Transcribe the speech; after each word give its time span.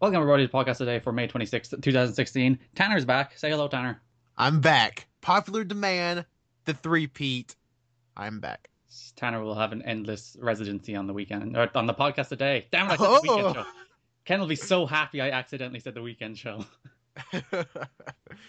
Welcome 0.00 0.16
everybody 0.20 0.46
to 0.46 0.52
the 0.52 0.58
podcast 0.58 0.76
today 0.78 0.98
for 0.98 1.12
May 1.12 1.26
26th, 1.26 1.80
2016. 1.82 2.58
Tanner's 2.74 3.04
back. 3.04 3.36
Say 3.38 3.50
hello, 3.50 3.66
Tanner. 3.68 4.00
I'm 4.36 4.60
back. 4.60 5.06
Popular 5.22 5.64
demand, 5.64 6.26
the 6.66 6.74
three-peat. 6.74 7.56
I'm 8.16 8.40
back. 8.40 8.68
Tanner 9.16 9.42
will 9.42 9.54
have 9.54 9.72
an 9.72 9.82
endless 9.82 10.36
residency 10.40 10.94
on 10.96 11.06
the 11.06 11.12
weekend, 11.14 11.56
or 11.56 11.70
on 11.74 11.86
the 11.86 11.94
podcast 11.94 12.28
today. 12.28 12.66
Damn 12.70 12.86
it, 12.90 12.92
I 12.92 12.96
said 12.96 13.06
the 13.06 13.20
weekend 13.22 13.46
Oh. 13.46 13.52
show. 13.54 13.64
Ken 14.26 14.40
will 14.40 14.46
be 14.46 14.56
so 14.56 14.86
happy 14.86 15.20
I 15.20 15.30
accidentally 15.30 15.80
said 15.80 15.94
the 15.94 16.02
weekend 16.02 16.36
show. 16.36 16.64
I'm 17.32 17.44
going 17.52 17.66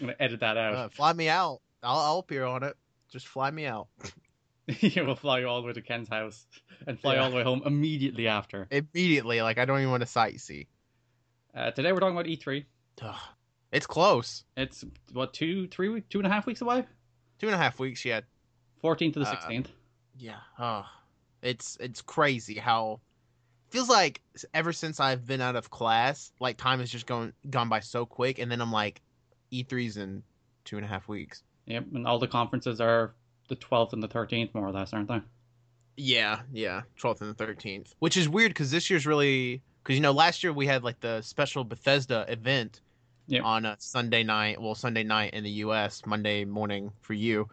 to 0.08 0.22
edit 0.22 0.40
that 0.42 0.58
out. 0.58 0.74
Uh, 0.74 0.90
fly 0.90 1.14
me 1.14 1.30
out. 1.30 1.62
I'll, 1.84 2.00
I'll 2.00 2.20
appear 2.20 2.44
on 2.46 2.64
it. 2.64 2.76
Just 3.10 3.28
fly 3.28 3.52
me 3.52 3.66
out 3.66 3.88
he 4.68 5.00
will 5.00 5.16
fly 5.16 5.40
you 5.40 5.48
all 5.48 5.62
the 5.62 5.68
way 5.68 5.72
to 5.74 5.82
Ken's 5.82 6.10
house 6.10 6.46
and 6.86 7.00
fly 7.00 7.14
Yeah. 7.16 7.24
all 7.24 7.30
the 7.30 7.38
way 7.38 7.44
home 7.44 7.62
immediately 7.66 8.28
after. 8.28 8.68
immediately. 8.70 9.42
Like 9.42 9.58
I 9.58 9.64
don't 9.66 9.78
even 9.80 9.92
want 9.92 10.04
to 10.04 10.10
sightsee. 10.10 10.68
Uh, 11.58 11.72
today 11.72 11.92
we're 11.92 12.00
talking 12.00 12.16
about 12.16 12.26
E3. 12.28 12.64
Ugh. 13.02 13.16
It's 13.72 13.88
close. 13.88 14.44
It's, 14.56 14.86
what, 15.12 15.34
two, 15.34 15.68
three, 15.68 16.02
two 16.02 16.20
and 16.20 16.28
a 16.28 16.30
half 16.30 16.46
weeks 16.46 16.62
away? 16.62 16.86
Two 17.40 17.48
and 17.48 17.56
a 17.56 17.58
half 17.58 17.80
weeks 17.80 18.06
yet. 18.06 18.26
14th 18.84 19.14
to 19.14 19.20
the 19.20 19.28
Uh, 19.28 19.36
16th. 19.36 19.68
Yeah. 20.20 20.38
Oh, 20.60 20.86
it's 21.42 21.78
it's 21.80 22.02
crazy 22.02 22.56
how 22.56 23.00
feels 23.70 23.90
like 23.90 24.22
ever 24.54 24.74
since 24.74 25.00
I've 25.00 25.26
been 25.28 25.42
out 25.42 25.56
of 25.56 25.70
class, 25.70 26.32
like 26.40 26.58
time 26.58 26.80
has 26.80 26.90
just 26.90 27.06
gone 27.06 27.34
gone 27.50 27.70
by 27.70 27.80
so 27.82 28.06
quick, 28.06 28.40
and 28.40 28.52
then 28.52 28.60
I'm 28.62 28.72
like, 28.72 29.02
E3's 29.52 29.98
in 29.98 30.24
two 30.66 30.78
and 30.78 30.86
a 30.86 30.88
half 30.88 31.08
weeks. 31.08 31.44
Yep, 31.68 31.86
and 31.94 32.08
all 32.08 32.18
the 32.18 32.28
conferences 32.28 32.82
are 32.82 33.14
the 33.50 33.56
12th 33.56 33.94
and 33.94 34.02
the 34.02 34.08
13th, 34.08 34.54
more 34.56 34.66
or 34.68 34.72
less, 34.72 34.94
aren't 34.94 35.08
they? 35.08 35.22
Yeah, 35.98 36.42
yeah, 36.52 36.82
twelfth 36.96 37.22
and 37.22 37.30
the 37.30 37.34
thirteenth, 37.36 37.94
which 38.00 38.18
is 38.18 38.28
weird 38.30 38.52
because 38.52 38.72
this 38.72 38.90
year's 38.90 39.06
really 39.08 39.62
because 39.88 39.96
you 39.96 40.02
know 40.02 40.12
last 40.12 40.44
year 40.44 40.52
we 40.52 40.68
had 40.68 40.84
like 40.84 41.00
the 41.00 41.22
special 41.22 41.64
Bethesda 41.64 42.26
event 42.28 42.82
Yep. 43.30 43.44
on 43.44 43.66
a 43.66 43.78
Sunday 43.80 44.24
night, 44.24 44.62
well 44.62 44.76
Sunday 44.76 45.04
night 45.04 45.34
in 45.34 45.44
the 45.46 45.50
U.S., 45.66 46.06
Monday 46.06 46.46
morning 46.46 46.92
for 47.02 47.14
you, 47.14 47.50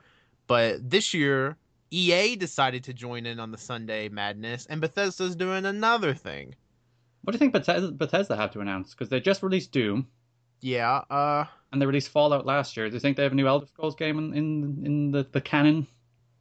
but 0.48 0.88
this 0.90 1.14
year 1.14 1.56
EA 1.92 2.36
decided 2.36 2.84
to 2.84 2.92
join 2.92 3.26
in 3.26 3.40
on 3.40 3.52
the 3.52 3.58
Sunday 3.58 4.08
madness, 4.08 4.66
and 4.66 4.80
Bethesda's 4.80 5.36
doing 5.36 5.64
another 5.64 6.14
thing. 6.14 6.56
What 7.22 7.32
do 7.32 7.36
you 7.36 7.38
think 7.38 7.52
Bethesda, 7.52 7.92
Bethesda 7.92 8.36
have 8.36 8.52
to 8.52 8.60
announce? 8.60 8.90
Because 8.90 9.08
they 9.08 9.20
just 9.20 9.42
released 9.42 9.72
Doom 9.72 10.08
Yeah, 10.60 11.02
uh, 11.10 11.46
and 11.72 11.80
they 11.82 11.86
released 11.86 12.08
Fallout 12.10 12.46
last 12.46 12.76
year. 12.76 12.88
Do 12.88 12.94
you 12.94 13.00
think 13.00 13.16
they 13.16 13.22
have 13.24 13.32
a 13.32 13.36
new 13.36 13.46
Elder 13.48 13.66
Scrolls 13.66 13.94
game 13.96 14.18
in 14.18 14.34
in, 14.34 14.86
in 14.86 15.10
the, 15.12 15.24
the 15.30 15.40
canon? 15.40 15.86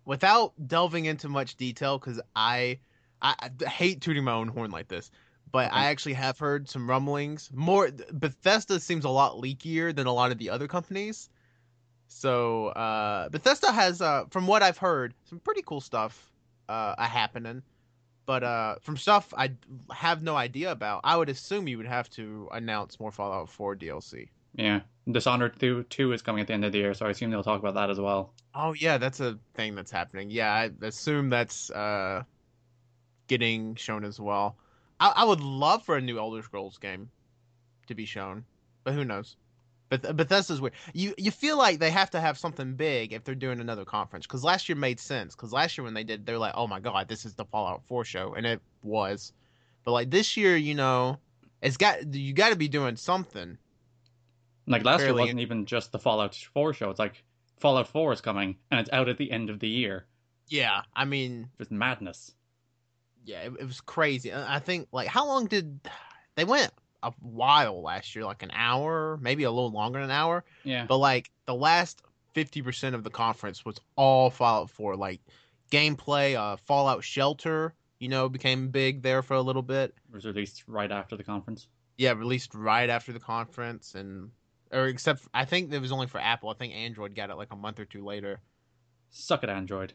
without 0.05 0.53
delving 0.67 1.05
into 1.05 1.29
much 1.29 1.55
detail 1.55 1.97
because 1.99 2.21
I, 2.35 2.79
I 3.21 3.49
I 3.65 3.69
hate 3.69 4.01
tooting 4.01 4.23
my 4.25 4.33
own 4.33 4.49
horn 4.49 4.71
like 4.71 4.89
this 4.89 5.11
but 5.53 5.71
Okay. 5.71 5.73
i 5.73 5.87
actually 5.87 6.13
have 6.15 6.39
heard 6.39 6.69
some 6.69 6.89
rumblings 6.89 7.51
more 7.53 7.91
bethesda 8.13 8.79
seems 8.81 9.05
a 9.05 9.09
lot 9.09 9.37
leakier 9.37 9.95
than 9.95 10.07
a 10.07 10.13
lot 10.13 10.31
of 10.33 10.39
the 10.39 10.51
other 10.51 10.67
companies 10.69 11.29
so 12.07 12.67
uh 12.69 13.29
bethesda 13.29 13.71
has 13.71 14.01
uh 14.01 14.25
from 14.31 14.47
what 14.47 14.63
i've 14.63 14.77
heard 14.77 15.15
some 15.23 15.39
pretty 15.39 15.61
cool 15.63 15.81
stuff 15.81 16.31
uh 16.69 17.01
happening 17.03 17.63
but 18.27 18.43
uh 18.43 18.75
from 18.81 18.97
stuff 18.97 19.33
i 19.37 19.51
have 19.91 20.23
no 20.23 20.35
idea 20.37 20.71
about 20.71 21.01
i 21.03 21.17
would 21.17 21.29
assume 21.29 21.67
you 21.67 21.77
would 21.77 21.87
have 21.87 22.09
to 22.09 22.49
announce 22.53 22.99
more 22.99 23.11
fallout 23.11 23.49
4 23.49 23.75
dlc 23.75 24.29
Yeah, 24.55 24.81
Dishonored 25.11 25.59
2, 25.59 25.83
2 25.83 26.11
is 26.11 26.23
coming 26.23 26.41
at 26.41 26.47
the 26.47 26.53
end 26.53 26.65
of 26.65 26.71
the 26.71 26.79
year, 26.79 26.93
so 26.95 27.05
I 27.05 27.11
assume 27.11 27.29
they'll 27.29 27.43
talk 27.43 27.59
about 27.59 27.75
that 27.75 27.89
as 27.91 27.99
well. 27.99 28.33
Oh 28.55 28.73
yeah, 28.73 28.97
that's 28.97 29.19
a 29.19 29.39
thing 29.53 29.75
that's 29.75 29.91
happening. 29.91 30.29
Yeah, 30.29 30.51
I 30.53 30.71
assume 30.85 31.29
that's 31.29 31.69
uh 31.71 32.23
getting 33.27 33.75
shown 33.75 34.03
as 34.03 34.19
well. 34.19 34.57
I, 34.99 35.13
I 35.17 35.23
would 35.23 35.41
love 35.41 35.83
for 35.83 35.97
a 35.97 36.01
new 36.01 36.17
Elder 36.17 36.43
Scrolls 36.43 36.77
game 36.77 37.09
to 37.87 37.95
be 37.95 38.05
shown, 38.05 38.45
but 38.83 38.93
who 38.93 39.05
knows? 39.05 39.35
But 39.89 40.15
Bethesda's 40.17 40.59
weird. 40.59 40.73
You 40.93 41.13
you 41.17 41.29
feel 41.29 41.57
like 41.57 41.77
they 41.77 41.91
have 41.91 42.09
to 42.11 42.19
have 42.19 42.37
something 42.37 42.73
big 42.73 43.13
if 43.13 43.23
they're 43.23 43.35
doing 43.35 43.59
another 43.59 43.85
conference 43.85 44.25
because 44.25 44.43
last 44.43 44.67
year 44.67 44.75
made 44.75 44.99
sense 44.99 45.35
because 45.35 45.53
last 45.53 45.77
year 45.77 45.85
when 45.85 45.93
they 45.93 46.03
did 46.03 46.25
they're 46.25 46.39
like 46.39 46.53
oh 46.55 46.65
my 46.65 46.79
god 46.79 47.07
this 47.07 47.25
is 47.25 47.35
the 47.35 47.45
Fallout 47.45 47.83
4 47.87 48.03
show 48.03 48.33
and 48.33 48.45
it 48.45 48.59
was, 48.81 49.33
but 49.83 49.91
like 49.91 50.09
this 50.09 50.35
year 50.35 50.55
you 50.57 50.73
know 50.73 51.19
it's 51.61 51.77
got 51.77 52.13
you 52.13 52.33
got 52.33 52.49
to 52.49 52.55
be 52.55 52.67
doing 52.67 52.95
something. 52.95 53.57
Like 54.65 54.83
last 54.83 55.01
year 55.01 55.13
wasn't 55.13 55.41
even 55.41 55.65
just 55.65 55.91
the 55.91 55.99
Fallout 55.99 56.33
4 56.35 56.73
show. 56.73 56.89
It's 56.89 56.99
like 56.99 57.23
Fallout 57.59 57.87
4 57.87 58.13
is 58.13 58.21
coming 58.21 58.55
and 58.71 58.79
it's 58.79 58.89
out 58.91 59.09
at 59.09 59.17
the 59.17 59.31
end 59.31 59.49
of 59.49 59.59
the 59.59 59.69
year. 59.69 60.05
Yeah, 60.47 60.81
I 60.95 61.05
mean 61.05 61.49
Just 61.59 61.71
madness. 61.71 62.33
Yeah, 63.25 63.41
it, 63.41 63.53
it 63.59 63.65
was 63.65 63.81
crazy. 63.81 64.33
I 64.33 64.59
think 64.59 64.87
like 64.91 65.07
how 65.07 65.25
long 65.27 65.45
did 65.47 65.79
they 66.35 66.45
went 66.45 66.71
a 67.03 67.11
while 67.19 67.81
last 67.81 68.15
year, 68.15 68.25
like 68.25 68.43
an 68.43 68.51
hour, 68.53 69.17
maybe 69.21 69.43
a 69.43 69.51
little 69.51 69.71
longer 69.71 69.99
than 69.99 70.09
an 70.09 70.15
hour. 70.15 70.43
Yeah. 70.63 70.85
But 70.85 70.97
like 70.97 71.31
the 71.45 71.55
last 71.55 72.01
fifty 72.33 72.61
percent 72.61 72.95
of 72.95 73.03
the 73.03 73.09
conference 73.09 73.65
was 73.65 73.79
all 73.95 74.29
Fallout 74.29 74.69
Four, 74.69 74.95
like 74.95 75.21
gameplay. 75.71 76.35
Uh, 76.35 76.57
Fallout 76.57 77.03
Shelter, 77.03 77.73
you 77.99 78.09
know, 78.09 78.29
became 78.29 78.69
big 78.69 79.01
there 79.01 79.21
for 79.21 79.35
a 79.35 79.41
little 79.41 79.61
bit. 79.61 79.93
It 80.09 80.15
was 80.15 80.25
released 80.25 80.63
right 80.67 80.91
after 80.91 81.15
the 81.15 81.23
conference. 81.23 81.67
Yeah, 81.97 82.13
released 82.13 82.55
right 82.55 82.89
after 82.89 83.13
the 83.13 83.19
conference, 83.19 83.95
and 83.95 84.31
or 84.71 84.87
except 84.87 85.27
I 85.33 85.45
think 85.45 85.71
it 85.71 85.79
was 85.79 85.91
only 85.91 86.07
for 86.07 86.19
Apple. 86.19 86.49
I 86.49 86.53
think 86.53 86.73
Android 86.73 87.15
got 87.15 87.29
it 87.29 87.35
like 87.35 87.51
a 87.51 87.55
month 87.55 87.79
or 87.79 87.85
two 87.85 88.03
later. 88.03 88.39
Suck 89.09 89.43
it, 89.43 89.49
Android. 89.49 89.93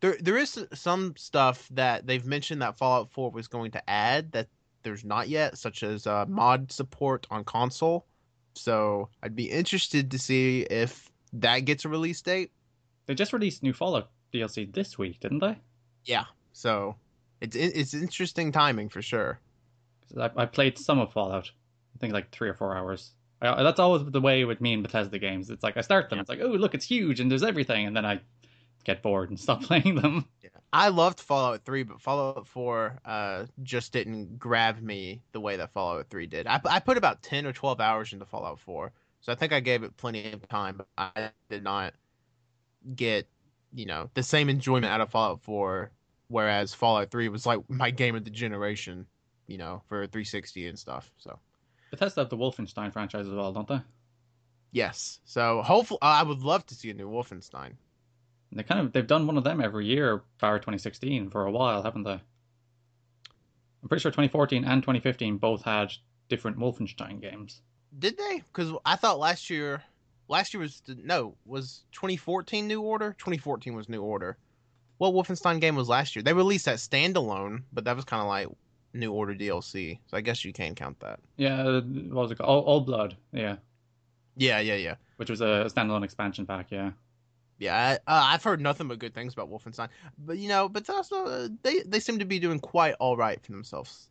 There, 0.00 0.16
there 0.20 0.38
is 0.38 0.66
some 0.72 1.14
stuff 1.16 1.68
that 1.72 2.06
they've 2.06 2.24
mentioned 2.24 2.62
that 2.62 2.78
Fallout 2.78 3.10
4 3.10 3.30
was 3.30 3.48
going 3.48 3.70
to 3.72 3.90
add 3.90 4.32
that 4.32 4.48
there's 4.82 5.04
not 5.04 5.28
yet, 5.28 5.58
such 5.58 5.82
as 5.82 6.06
uh, 6.06 6.24
mod 6.26 6.72
support 6.72 7.26
on 7.30 7.44
console. 7.44 8.06
So 8.54 9.08
I'd 9.22 9.36
be 9.36 9.50
interested 9.50 10.10
to 10.10 10.18
see 10.18 10.62
if 10.62 11.10
that 11.34 11.60
gets 11.60 11.84
a 11.84 11.88
release 11.88 12.20
date. 12.22 12.50
They 13.06 13.14
just 13.14 13.32
released 13.32 13.62
new 13.62 13.72
Fallout 13.72 14.10
DLC 14.32 14.72
this 14.72 14.96
week, 14.96 15.20
didn't 15.20 15.40
they? 15.40 15.56
Yeah. 16.04 16.24
So 16.52 16.96
it's 17.40 17.56
it's 17.56 17.94
interesting 17.94 18.52
timing 18.52 18.88
for 18.88 19.02
sure. 19.02 19.38
I, 20.18 20.30
I 20.36 20.46
played 20.46 20.78
some 20.78 20.98
of 20.98 21.12
Fallout. 21.12 21.50
I 21.94 21.98
think 21.98 22.12
like 22.12 22.30
three 22.30 22.48
or 22.48 22.54
four 22.54 22.76
hours. 22.76 23.12
I, 23.42 23.62
that's 23.62 23.80
always 23.80 24.04
the 24.04 24.20
way 24.20 24.44
with 24.44 24.60
me 24.60 24.74
and 24.74 24.82
Bethesda 24.82 25.18
games. 25.18 25.50
It's 25.50 25.62
like 25.62 25.76
I 25.76 25.80
start 25.80 26.10
them. 26.10 26.18
It's 26.18 26.28
like, 26.28 26.40
oh, 26.42 26.48
look, 26.48 26.74
it's 26.74 26.84
huge 26.84 27.20
and 27.20 27.30
there's 27.30 27.42
everything, 27.42 27.86
and 27.86 27.96
then 27.96 28.04
I 28.04 28.20
get 28.84 29.02
bored 29.02 29.30
and 29.30 29.38
stop 29.38 29.62
playing 29.64 29.96
them. 29.96 30.26
Yeah. 30.42 30.50
I 30.72 30.88
loved 30.88 31.20
Fallout 31.20 31.64
3, 31.64 31.82
but 31.84 32.00
Fallout 32.00 32.46
4 32.46 33.00
uh, 33.04 33.46
just 33.62 33.92
didn't 33.92 34.38
grab 34.38 34.80
me 34.80 35.22
the 35.32 35.40
way 35.40 35.56
that 35.56 35.72
Fallout 35.72 36.08
3 36.10 36.26
did. 36.26 36.46
I, 36.46 36.60
I 36.64 36.80
put 36.80 36.96
about 36.96 37.22
10 37.22 37.46
or 37.46 37.52
12 37.52 37.80
hours 37.80 38.12
into 38.12 38.24
Fallout 38.24 38.60
4, 38.60 38.92
so 39.20 39.32
I 39.32 39.34
think 39.34 39.52
I 39.52 39.60
gave 39.60 39.82
it 39.82 39.96
plenty 39.96 40.32
of 40.32 40.48
time, 40.48 40.76
but 40.78 40.86
I 40.96 41.30
did 41.48 41.64
not 41.64 41.94
get, 42.94 43.26
you 43.74 43.86
know, 43.86 44.10
the 44.14 44.22
same 44.22 44.48
enjoyment 44.48 44.86
out 44.86 45.00
of 45.00 45.10
Fallout 45.10 45.42
4, 45.42 45.90
whereas 46.28 46.72
Fallout 46.72 47.10
3 47.10 47.28
was 47.28 47.46
like 47.46 47.60
my 47.68 47.90
game 47.90 48.14
of 48.14 48.24
the 48.24 48.30
generation, 48.30 49.06
you 49.46 49.58
know, 49.58 49.82
for 49.88 50.06
360 50.06 50.68
and 50.68 50.78
stuff. 50.78 51.10
So, 51.18 51.38
Bethesda 51.90 52.20
have 52.20 52.30
the 52.30 52.36
Wolfenstein 52.36 52.92
franchise 52.92 53.26
as 53.26 53.34
well, 53.34 53.52
don't 53.52 53.66
they? 53.66 53.80
yes. 54.72 55.18
So, 55.24 55.62
hopefully, 55.62 55.98
I 56.00 56.22
would 56.22 56.42
love 56.42 56.64
to 56.66 56.74
see 56.74 56.90
a 56.90 56.94
new 56.94 57.10
Wolfenstein. 57.10 57.72
They 58.52 58.62
kind 58.64 58.80
of 58.80 58.92
they've 58.92 59.06
done 59.06 59.26
one 59.26 59.36
of 59.36 59.44
them 59.44 59.60
every 59.60 59.86
year, 59.86 60.22
bar 60.40 60.58
2016 60.58 61.30
for 61.30 61.46
a 61.46 61.50
while, 61.50 61.82
haven't 61.82 62.02
they? 62.02 62.20
I'm 63.82 63.88
pretty 63.88 64.02
sure 64.02 64.10
2014 64.10 64.64
and 64.64 64.82
2015 64.82 65.38
both 65.38 65.62
had 65.62 65.92
different 66.28 66.58
Wolfenstein 66.58 67.20
games. 67.20 67.62
Did 67.98 68.18
they? 68.18 68.42
Because 68.52 68.72
I 68.84 68.96
thought 68.96 69.18
last 69.18 69.50
year, 69.50 69.82
last 70.28 70.52
year 70.52 70.60
was 70.60 70.82
no, 70.88 71.34
was 71.46 71.84
2014 71.92 72.66
New 72.66 72.80
Order. 72.80 73.14
2014 73.18 73.74
was 73.74 73.88
New 73.88 74.02
Order. 74.02 74.36
What 74.98 75.14
Wolfenstein 75.14 75.60
game 75.60 75.76
was 75.76 75.88
last 75.88 76.14
year? 76.14 76.22
They 76.22 76.32
released 76.32 76.66
that 76.66 76.76
standalone, 76.76 77.62
but 77.72 77.84
that 77.84 77.96
was 77.96 78.04
kind 78.04 78.20
of 78.20 78.28
like 78.28 78.48
New 78.92 79.12
Order 79.12 79.34
DLC. 79.34 79.98
So 80.08 80.16
I 80.16 80.20
guess 80.20 80.44
you 80.44 80.52
can 80.52 80.74
count 80.74 81.00
that. 81.00 81.20
Yeah, 81.36 81.62
uh, 81.62 81.80
what 81.80 82.22
was 82.22 82.30
it 82.32 82.38
called? 82.38 82.50
Old, 82.50 82.64
Old 82.66 82.86
Blood. 82.86 83.16
Yeah, 83.32 83.56
Yeah, 84.36 84.60
yeah, 84.60 84.74
yeah, 84.74 84.94
which 85.16 85.30
was 85.30 85.40
a 85.40 85.70
standalone 85.74 86.04
expansion 86.04 86.46
pack. 86.46 86.70
Yeah. 86.70 86.90
Yeah. 87.60 87.98
I, 88.06 88.12
uh, 88.12 88.24
I've 88.32 88.42
heard 88.42 88.60
nothing 88.60 88.88
but 88.88 88.98
good 88.98 89.14
things 89.14 89.32
about 89.32 89.50
Wolfenstein, 89.50 89.88
but 90.18 90.38
you 90.38 90.48
know, 90.48 90.68
but 90.68 90.90
also 90.90 91.26
uh, 91.26 91.48
they 91.62 91.80
they 91.82 92.00
seem 92.00 92.18
to 92.18 92.24
be 92.24 92.40
doing 92.40 92.58
quite 92.58 92.94
all 92.98 93.16
right 93.16 93.40
for 93.40 93.52
themselves. 93.52 94.08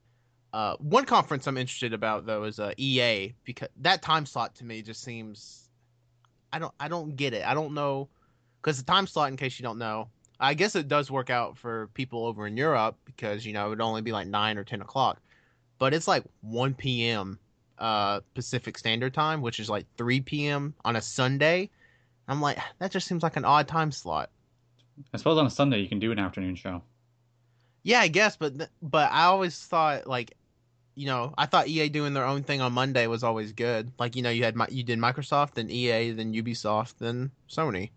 Uh, 0.53 0.75
one 0.77 1.05
conference 1.05 1.45
I'm 1.47 1.57
interested 1.57 1.93
about 1.93 2.25
though 2.25 2.45
is 2.45 2.59
uh, 2.59 2.73
EA 2.77 3.33
because 3.43 3.69
that 3.81 4.01
time 4.01 4.25
slot 4.25 4.55
to 4.55 4.65
me 4.65 4.81
just 4.81 5.03
seems 5.03 5.69
I 6.53 6.59
don't 6.59 6.73
I 6.79 6.87
don't 6.87 7.15
get 7.15 7.33
it. 7.33 7.45
I 7.45 7.53
don't 7.53 7.73
know 7.73 8.07
because 8.61 8.77
the 8.77 8.85
time 8.85 9.07
slot, 9.07 9.29
in 9.29 9.37
case 9.37 9.59
you 9.59 9.63
don't 9.63 9.77
know, 9.77 10.09
I 10.39 10.53
guess 10.53 10.75
it 10.75 10.87
does 10.87 11.11
work 11.11 11.29
out 11.29 11.57
for 11.57 11.87
people 11.93 12.25
over 12.25 12.47
in 12.47 12.57
Europe 12.57 12.97
because 13.05 13.45
you 13.45 13.53
know 13.53 13.67
it 13.67 13.69
would 13.69 13.81
only 13.81 14.01
be 14.01 14.11
like 14.11 14.27
nine 14.27 14.57
or 14.57 14.63
ten 14.63 14.81
o'clock, 14.81 15.21
but 15.79 15.93
it's 15.93 16.07
like 16.07 16.23
one 16.41 16.73
p.m. 16.73 17.39
Uh, 17.77 18.19
Pacific 18.33 18.77
Standard 18.77 19.13
Time, 19.13 19.41
which 19.41 19.59
is 19.59 19.69
like 19.69 19.85
three 19.97 20.21
p.m. 20.21 20.73
on 20.85 20.95
a 20.95 21.01
Sunday. 21.01 21.69
I'm 22.29 22.39
like 22.41 22.57
that 22.79 22.91
just 22.91 23.07
seems 23.07 23.23
like 23.23 23.35
an 23.35 23.45
odd 23.45 23.67
time 23.67 23.91
slot. 23.91 24.29
I 25.13 25.17
suppose 25.17 25.37
on 25.37 25.45
a 25.45 25.49
Sunday 25.49 25.79
you 25.79 25.89
can 25.89 25.99
do 25.99 26.11
an 26.11 26.19
afternoon 26.19 26.55
show. 26.55 26.81
Yeah, 27.83 27.99
I 28.01 28.07
guess, 28.09 28.35
but 28.35 28.57
th- 28.57 28.69
but 28.81 29.11
I 29.11 29.23
always 29.25 29.57
thought 29.57 30.07
like 30.07 30.35
you 30.95 31.05
know, 31.05 31.33
I 31.37 31.45
thought 31.45 31.69
EA 31.69 31.87
doing 31.87 32.13
their 32.13 32.25
own 32.25 32.43
thing 32.43 32.59
on 32.59 32.73
Monday 32.73 33.07
was 33.07 33.23
always 33.23 33.53
good. 33.53 33.91
Like 33.97 34.15
you 34.17 34.21
know, 34.21 34.29
you 34.29 34.43
had 34.43 34.55
my, 34.55 34.67
you 34.69 34.83
did 34.83 34.99
Microsoft, 34.99 35.53
then 35.53 35.69
EA, 35.69 36.11
then 36.11 36.33
Ubisoft, 36.33 36.95
then 36.99 37.31
Sony. 37.49 37.91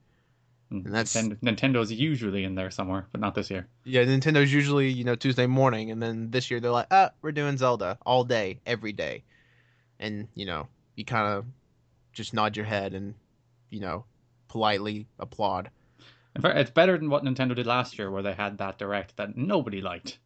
And 0.70 0.86
And 0.86 0.94
that's- 0.94 1.16
Nintendo, 1.16 1.36
Nintendo's 1.40 1.90
usually 1.90 2.44
in 2.44 2.54
there 2.54 2.70
somewhere, 2.70 3.08
but 3.10 3.20
not 3.20 3.34
this 3.34 3.50
year. 3.50 3.66
Yeah, 3.84 4.04
Nintendo's 4.04 4.52
usually 4.52 4.88
you 4.88 5.02
know 5.02 5.16
Tuesday 5.16 5.46
morning, 5.46 5.90
and 5.90 6.00
then 6.00 6.30
this 6.30 6.48
year 6.50 6.60
they're 6.60 6.70
like, 6.70 6.86
ah, 6.92 7.10
we're 7.22 7.32
doing 7.32 7.56
Zelda 7.58 7.98
all 8.06 8.22
day, 8.22 8.60
every 8.66 8.92
day, 8.92 9.24
and 9.98 10.28
you 10.36 10.46
know, 10.46 10.68
you 10.94 11.04
kind 11.04 11.26
of 11.26 11.44
just 12.12 12.32
nod 12.32 12.56
your 12.56 12.66
head 12.66 12.94
and 12.94 13.14
you 13.70 13.80
know, 13.80 14.04
politely 14.52 15.06
applaud. 15.18 15.70
In 16.36 16.42
fact, 16.42 16.58
it's 16.58 16.70
better 16.70 16.98
than 16.98 17.08
what 17.08 17.24
Nintendo 17.24 17.56
did 17.56 17.66
last 17.66 17.98
year, 17.98 18.10
where 18.10 18.22
they 18.22 18.34
had 18.34 18.58
that 18.58 18.76
direct 18.78 19.16
that 19.16 19.34
nobody 19.34 19.80
liked. 19.80 20.18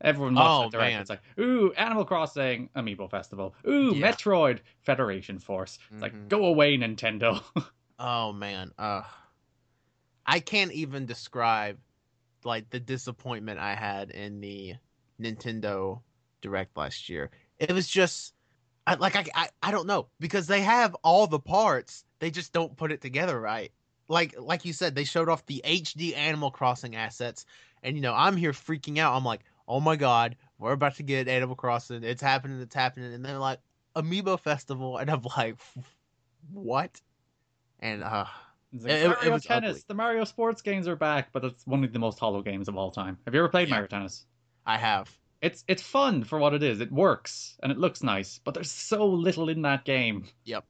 Everyone 0.00 0.34
watched 0.34 0.50
Oh, 0.50 0.62
that 0.62 0.70
direct. 0.72 0.92
man. 0.92 1.00
It's 1.02 1.10
like, 1.10 1.20
ooh, 1.38 1.72
Animal 1.74 2.06
Crossing 2.06 2.70
Amiibo 2.74 3.10
Festival. 3.10 3.54
Ooh, 3.68 3.94
Yeah. 3.94 4.10
Metroid 4.12 4.60
Federation 4.80 5.38
Force. 5.38 5.78
It's 5.90 5.98
Mhm. 5.98 6.00
like, 6.00 6.28
go 6.28 6.46
away, 6.46 6.78
Nintendo. 6.78 7.42
Oh 7.98 8.32
man, 8.32 8.72
uh 8.78 9.02
I 10.26 10.40
can't 10.40 10.72
even 10.72 11.06
describe 11.06 11.78
like 12.44 12.68
the 12.70 12.80
disappointment 12.80 13.58
I 13.58 13.74
had 13.74 14.10
in 14.10 14.40
the 14.40 14.74
Nintendo 15.20 16.02
Direct 16.42 16.76
last 16.76 17.08
year. 17.08 17.30
It 17.58 17.72
was 17.72 17.88
just 17.88 18.34
I 18.86 18.94
like 18.94 19.16
I, 19.16 19.24
I 19.34 19.48
I 19.62 19.70
don't 19.70 19.86
know 19.86 20.08
because 20.20 20.46
they 20.46 20.60
have 20.62 20.94
all 21.02 21.26
the 21.26 21.40
parts, 21.40 22.04
they 22.20 22.30
just 22.30 22.52
don't 22.52 22.76
put 22.76 22.92
it 22.92 23.00
together 23.00 23.38
right. 23.40 23.72
Like 24.08 24.34
like 24.38 24.64
you 24.64 24.72
said, 24.72 24.94
they 24.94 25.04
showed 25.04 25.28
off 25.28 25.44
the 25.46 25.60
HD 25.64 26.16
Animal 26.16 26.50
Crossing 26.50 26.94
assets, 26.94 27.44
and 27.82 27.96
you 27.96 28.02
know 28.02 28.14
I'm 28.14 28.36
here 28.36 28.52
freaking 28.52 28.98
out. 28.98 29.16
I'm 29.16 29.24
like, 29.24 29.40
oh 29.66 29.80
my 29.80 29.96
god, 29.96 30.36
we're 30.58 30.72
about 30.72 30.94
to 30.96 31.02
get 31.02 31.26
Animal 31.26 31.56
Crossing. 31.56 32.04
It's 32.04 32.22
happening. 32.22 32.60
It's 32.60 32.74
happening. 32.74 33.12
And 33.12 33.24
they're 33.24 33.38
like 33.38 33.58
Amiibo 33.96 34.38
Festival, 34.38 34.98
and 34.98 35.10
I'm 35.10 35.22
like, 35.36 35.56
what? 36.52 37.00
And 37.80 38.02
uh, 38.04 38.26
It's 38.72 38.84
like, 38.84 38.92
It- 38.92 38.96
it- 38.96 39.04
it 39.04 39.08
Mario 39.08 39.32
was 39.32 39.44
Tennis. 39.44 39.70
ugly. 39.70 39.82
The 39.88 39.94
Mario 39.94 40.24
sports 40.24 40.62
games 40.62 40.86
are 40.88 40.96
back, 40.96 41.32
but 41.32 41.44
it's 41.44 41.66
one 41.66 41.82
of 41.84 41.92
the 41.92 41.98
most 41.98 42.18
hollow 42.18 42.42
games 42.42 42.68
of 42.68 42.76
all 42.76 42.90
time. 42.90 43.18
Have 43.24 43.34
you 43.34 43.40
ever 43.40 43.48
played 43.48 43.68
Yeah. 43.68 43.74
Mario 43.74 43.88
Tennis? 43.88 44.26
I 44.64 44.76
have. 44.78 45.10
It's 45.46 45.64
it's 45.68 45.82
fun 45.82 46.24
for 46.24 46.38
what 46.38 46.54
it 46.54 46.62
is. 46.62 46.80
It 46.80 46.90
works 46.90 47.56
and 47.62 47.70
it 47.72 47.78
looks 47.78 48.02
nice, 48.02 48.40
but 48.44 48.54
there's 48.54 48.70
so 48.70 49.06
little 49.06 49.48
in 49.48 49.62
that 49.62 49.84
game. 49.84 50.26
Yep. 50.44 50.64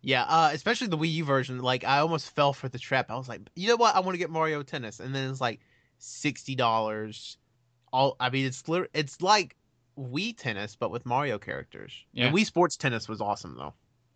Yeah, 0.00 0.24
uh, 0.24 0.50
especially 0.52 0.88
the 0.88 0.98
Wii 0.98 1.12
U 1.14 1.24
version. 1.24 1.58
Like, 1.60 1.82
I 1.84 1.98
almost 2.00 2.34
fell 2.34 2.52
for 2.52 2.68
the 2.68 2.78
trap. 2.78 3.10
I 3.10 3.16
was 3.16 3.26
like, 3.28 3.40
you 3.56 3.68
know 3.68 3.76
what? 3.76 3.94
I 3.96 4.00
want 4.00 4.14
to 4.14 4.18
get 4.18 4.28
Mario 4.28 4.62
Tennis, 4.62 5.00
and 5.00 5.14
then 5.14 5.30
it's 5.30 5.40
like 5.40 5.60
sixty 5.98 6.54
dollars. 6.54 7.38
All 7.92 8.16
I 8.20 8.28
mean, 8.30 8.44
it's 8.46 8.62
it's 8.92 9.22
like 9.22 9.56
Wii 9.98 10.36
Tennis, 10.36 10.76
but 10.76 10.90
with 10.90 11.06
Mario 11.06 11.38
characters. 11.38 11.92
Yeah. 12.12 12.26
And 12.26 12.36
Wii 12.36 12.44
Sports 12.44 12.76
Tennis 12.76 13.08
was 13.08 13.20
awesome, 13.20 13.56
though. 13.56 13.72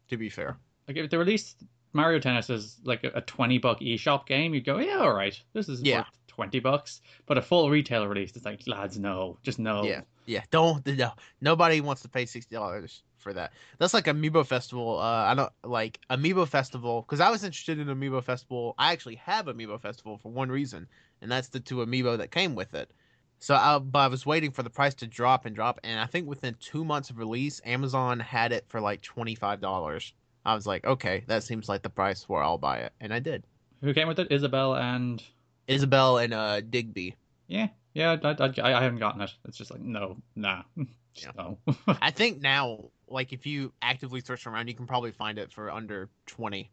To 0.09 0.17
be 0.17 0.29
fair. 0.29 0.59
Like 0.87 0.97
if 0.99 1.11
they 1.11 1.17
released 1.17 1.63
Mario 1.93 2.19
Tennis 2.19 2.51
as 2.51 2.77
like 2.85 3.05
a, 3.05 3.11
a 3.15 3.21
twenty 3.23 3.59
buck 3.59 3.81
eShop 3.81 4.27
game, 4.27 4.55
you'd 4.55 4.67
go, 4.67 4.79
yeah, 4.79 4.99
all 4.99 5.15
right, 5.15 5.41
this 5.55 5.69
is 5.69 5.81
Yeah. 5.83 5.99
worth 6.01 6.07
twenty 6.39 6.61
bucks. 6.61 7.01
But 7.27 7.37
a 7.37 7.43
full 7.43 7.69
retail 7.69 8.07
release, 8.07 8.31
it's 8.37 8.45
like, 8.45 8.61
lads, 8.69 8.97
no, 8.97 9.39
just 9.43 9.59
no. 9.59 9.83
Yeah. 9.83 10.03
Yeah, 10.25 10.43
don't 10.51 10.87
no. 10.87 11.13
Nobody 11.41 11.81
wants 11.81 12.03
to 12.03 12.09
pay 12.09 12.27
sixty 12.27 12.55
dollars 12.55 13.03
for 13.17 13.33
that. 13.33 13.53
That's 13.79 13.95
like 13.95 14.05
Amiibo 14.05 14.45
Festival. 14.47 14.99
Uh, 14.99 15.25
I 15.25 15.35
don't 15.35 15.53
like 15.65 15.99
Amiibo 16.11 16.47
Festival 16.47 17.01
because 17.01 17.21
I 17.21 17.31
was 17.31 17.45
interested 17.45 17.79
in 17.79 17.89
Amiibo 17.89 18.23
Festival. 18.23 18.75
I 18.79 18.93
actually 18.93 19.15
have 19.17 19.47
Amiibo 19.47 19.81
Festival 19.81 20.19
for 20.19 20.31
one 20.31 20.51
reason, 20.51 20.87
and 21.23 21.33
that's 21.33 21.49
the 21.49 21.61
two 21.61 21.77
Amiibo 21.77 22.19
that 22.19 22.31
came 22.31 22.55
with 22.55 22.75
it. 22.75 22.91
So, 23.39 23.55
I, 23.55 23.79
but 23.79 24.01
I 24.01 24.09
was 24.09 24.27
waiting 24.27 24.51
for 24.51 24.63
the 24.63 24.69
price 24.69 24.95
to 24.97 25.07
drop 25.07 25.47
and 25.47 25.57
drop, 25.57 25.81
and 25.83 25.99
I 25.99 26.05
think 26.05 26.29
within 26.29 26.55
two 26.61 26.85
months 26.85 27.09
of 27.09 27.17
release, 27.17 27.63
Amazon 27.65 28.21
had 28.21 28.53
it 28.53 28.67
for 28.69 28.83
like 28.83 29.01
twenty 29.01 29.35
five 29.35 29.63
dollars. 29.63 30.13
I 30.45 30.55
was 30.55 30.67
like, 30.67 30.85
okay, 30.85 31.25
that 31.27 31.43
seems 31.43 31.71
like 31.71 31.81
the 31.81 31.89
price 31.89 32.29
where 32.29 32.43
I'll 32.43 32.59
buy 32.59 32.81
it, 32.81 32.93
and 33.01 33.15
I 33.15 33.19
did. 33.19 33.45
Who 33.81 33.95
came 33.95 34.09
with 34.09 34.19
it? 34.19 34.31
Isabelle 34.31 34.77
and 34.77 35.23
Isabelle 35.69 36.19
and 36.19 36.35
uh, 36.35 36.61
Digby. 36.63 37.15
yeah, 37.47 37.69
yeah. 37.95 38.17
I, 38.23 38.31
I, 38.31 38.53
I 38.79 38.83
haven't 38.83 38.99
gotten 38.99 39.21
it. 39.21 39.33
It's 39.47 39.57
just 39.57 39.71
like 39.71 39.81
no, 39.81 40.17
nah, 40.35 40.63
no. 41.37 41.59
I 41.87 42.11
think 42.11 42.41
now, 42.41 42.87
like 43.07 43.33
if 43.33 43.47
you 43.47 43.73
actively 43.83 44.21
search 44.21 44.47
around, 44.47 44.69
you 44.69 44.75
can 44.75 44.87
probably 44.87 45.13
find 45.13 45.39
it 45.39 45.53
for 45.53 45.71
under 45.71 46.09
twenty 46.27 46.71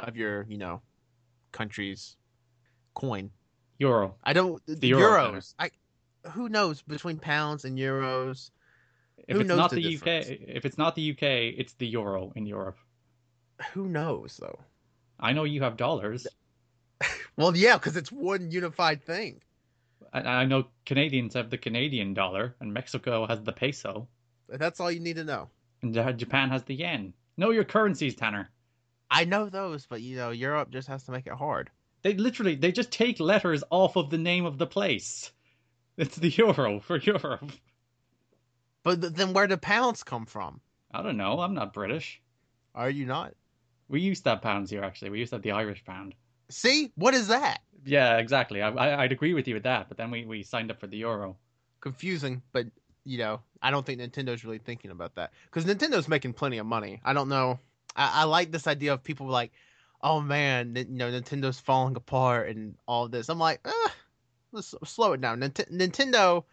of 0.00 0.16
your, 0.16 0.44
you 0.48 0.58
know, 0.58 0.80
country's 1.52 2.16
coin. 2.94 3.30
Euro. 3.78 4.14
I 4.24 4.32
don't 4.32 4.62
The 4.66 4.88
euro 4.88 5.32
euros. 5.32 5.54
I 5.58 5.70
who 6.30 6.48
knows 6.48 6.82
between 6.82 7.18
pounds 7.18 7.64
and 7.64 7.78
euros. 7.78 8.50
If 9.28 9.36
Who 9.36 9.40
it's 9.40 9.48
knows 9.48 9.58
not 9.58 9.70
the 9.70 9.76
the, 9.76 9.96
UK, 9.96 10.26
if 10.48 10.64
it's 10.64 10.78
not 10.78 10.94
the 10.94 11.10
UK, 11.12 11.22
it's 11.22 11.74
the 11.74 11.86
euro 11.86 12.32
in 12.34 12.46
Europe. 12.46 12.76
Who 13.72 13.88
knows 13.88 14.36
though? 14.40 14.58
I 15.18 15.32
know 15.32 15.44
you 15.44 15.62
have 15.62 15.76
dollars. 15.76 16.26
Well, 17.36 17.56
yeah, 17.56 17.76
because 17.76 17.96
it's 17.96 18.12
one 18.12 18.50
unified 18.50 19.04
thing. 19.04 19.40
I, 20.12 20.20
I 20.20 20.44
know 20.44 20.68
Canadians 20.86 21.34
have 21.34 21.50
the 21.50 21.58
Canadian 21.58 22.14
dollar, 22.14 22.54
and 22.60 22.72
Mexico 22.72 23.26
has 23.26 23.42
the 23.42 23.52
peso, 23.52 24.08
That's 24.48 24.80
all 24.80 24.90
you 24.90 25.00
need 25.00 25.16
to 25.16 25.24
know. 25.24 25.48
and 25.82 25.94
Japan 26.18 26.50
has 26.50 26.62
the 26.64 26.74
yen. 26.74 27.12
Know 27.36 27.50
your 27.50 27.64
currencies, 27.64 28.14
Tanner. 28.14 28.50
I 29.10 29.24
know 29.24 29.48
those, 29.48 29.86
but 29.86 30.00
you 30.02 30.16
know, 30.16 30.30
Europe 30.30 30.70
just 30.70 30.88
has 30.88 31.04
to 31.04 31.12
make 31.12 31.26
it 31.26 31.32
hard. 31.32 31.70
They 32.02 32.14
literally 32.14 32.54
they 32.54 32.70
just 32.72 32.90
take 32.92 33.18
letters 33.18 33.64
off 33.70 33.96
of 33.96 34.10
the 34.10 34.18
name 34.18 34.44
of 34.44 34.58
the 34.58 34.66
place. 34.66 35.32
It's 35.96 36.16
the 36.16 36.28
euro 36.30 36.80
for 36.80 36.98
Europe. 36.98 37.52
But 38.82 39.16
then 39.16 39.32
where 39.32 39.46
do 39.46 39.56
pounds 39.56 40.02
come 40.02 40.26
from? 40.26 40.60
I 40.92 41.02
don't 41.02 41.16
know. 41.16 41.40
I'm 41.40 41.54
not 41.54 41.72
British. 41.72 42.20
Are 42.74 42.90
you 42.90 43.06
not? 43.06 43.34
We 43.88 44.00
used 44.00 44.24
to 44.24 44.30
have 44.30 44.42
pounds 44.42 44.70
here, 44.70 44.82
actually. 44.82 45.10
We 45.10 45.20
used 45.20 45.30
to 45.30 45.36
have 45.36 45.42
the 45.42 45.52
Irish 45.52 45.84
pound. 45.84 46.14
See, 46.50 46.92
what 46.94 47.14
is 47.14 47.28
that? 47.28 47.58
Yeah, 47.84 48.16
exactly. 48.18 48.62
I, 48.62 48.70
I, 48.70 49.02
I'd 49.02 49.12
agree 49.12 49.34
with 49.34 49.46
you 49.48 49.54
with 49.54 49.64
that, 49.64 49.88
but 49.88 49.96
then 49.96 50.10
we, 50.10 50.24
we 50.24 50.42
signed 50.42 50.70
up 50.70 50.80
for 50.80 50.86
the 50.86 50.96
euro. 50.98 51.36
confusing, 51.80 52.42
but 52.52 52.66
you 53.04 53.18
know, 53.18 53.40
I 53.60 53.70
don't 53.70 53.84
think 53.84 54.00
Nintendo's 54.00 54.44
really 54.44 54.58
thinking 54.58 54.90
about 54.90 55.14
that 55.16 55.32
because 55.44 55.66
Nintendo's 55.66 56.08
making 56.08 56.32
plenty 56.32 56.58
of 56.58 56.66
money. 56.66 57.00
I 57.04 57.12
don't 57.12 57.28
know. 57.28 57.58
I, 57.94 58.22
I 58.22 58.24
like 58.24 58.50
this 58.50 58.66
idea 58.66 58.94
of 58.94 59.04
people 59.04 59.26
like, 59.26 59.52
oh 60.02 60.20
man, 60.20 60.74
you 60.76 60.86
know, 60.88 61.10
Nintendo's 61.10 61.60
falling 61.60 61.96
apart 61.96 62.48
and 62.48 62.76
all 62.88 63.08
this. 63.08 63.28
I'm 63.28 63.38
like, 63.38 63.60
eh, 63.66 63.88
let's 64.52 64.74
slow 64.84 65.12
it 65.12 65.20
down. 65.20 65.40
Nint- 65.40 65.70
Nintendo 65.70 66.44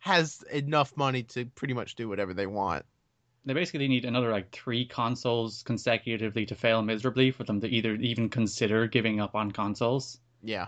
has 0.00 0.44
enough 0.52 0.96
money 0.96 1.22
to 1.24 1.46
pretty 1.46 1.74
much 1.74 1.94
do 1.94 2.08
whatever 2.08 2.34
they 2.34 2.46
want. 2.46 2.84
They 3.48 3.54
basically 3.54 3.88
need 3.88 4.04
another 4.04 4.30
like 4.30 4.50
three 4.52 4.84
consoles 4.84 5.62
consecutively 5.62 6.44
to 6.46 6.54
fail 6.54 6.82
miserably 6.82 7.30
for 7.30 7.44
them 7.44 7.62
to 7.62 7.66
either 7.66 7.94
even 7.94 8.28
consider 8.28 8.86
giving 8.86 9.20
up 9.20 9.34
on 9.34 9.52
consoles. 9.52 10.18
Yeah, 10.42 10.66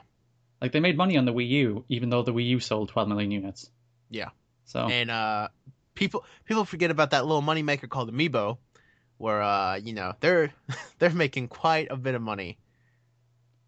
Like 0.63 0.73
they 0.73 0.81
made 0.81 0.97
money 0.97 1.19
on 1.19 1.27
the 1.27 1.33
Wii 1.33 1.49
U, 1.49 1.85
even 1.91 2.09
though 2.09 2.23
the 2.23 2.33
Wii 2.33 2.47
U 2.49 2.61
sold 2.61 2.89
12 2.89 3.09
million 3.09 3.31
units. 3.31 3.71
Yeah. 4.09 4.31
So 4.65 4.89
and 4.89 5.11
uh, 5.11 5.49
people 5.95 6.25
people 6.47 6.65
forget 6.65 6.91
about 6.91 7.11
that 7.11 7.27
little 7.27 7.43
moneymaker 7.43 7.89
called 7.89 8.11
Amiibo, 8.11 8.57
where 9.19 9.43
uh, 9.43 9.77
you 9.77 9.93
know, 9.93 10.15
they're 10.21 10.51
they're 10.99 11.11
making 11.11 11.49
quite 11.49 11.89
a 11.91 11.97
bit 11.97 12.15
of 12.15 12.23
money 12.23 12.59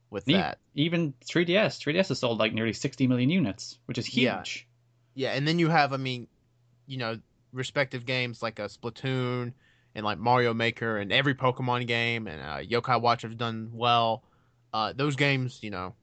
with 0.09 0.25
that. 0.27 0.59
even 0.75 1.13
3DS, 1.31 1.79
3DS 1.81 2.09
has 2.09 2.19
sold 2.19 2.39
like 2.39 2.53
nearly 2.55 2.73
60 2.73 3.07
million 3.07 3.29
units, 3.29 3.79
which 3.85 3.99
is 3.99 4.07
huge. 4.07 4.25
Yeah. 4.25 4.39
huge. 4.39 4.67
Yeah, 5.15 5.33
and 5.33 5.47
then 5.47 5.59
you 5.59 5.69
have, 5.69 5.93
I 5.93 5.99
mean, 5.99 6.27
you 6.87 6.97
know, 6.97 7.19
respective 7.53 8.07
games 8.07 8.43
like 8.43 8.59
a 8.59 8.63
Splatoon 8.63 9.53
and 9.95 10.05
like 10.05 10.19
Mario 10.19 10.55
Maker 10.55 10.99
and 10.99 11.13
every 11.13 11.35
Pokemon 11.35 11.87
game 11.87 12.27
and 12.27 12.41
uh, 12.43 12.59
Yokai 12.59 13.01
Watch 13.01 13.23
have 13.23 13.37
done 13.37 13.71
well. 13.75 14.25
Uh, 14.73 14.93
those 14.95 15.17
games, 15.17 15.59
you 15.63 15.71
know, 15.71 15.95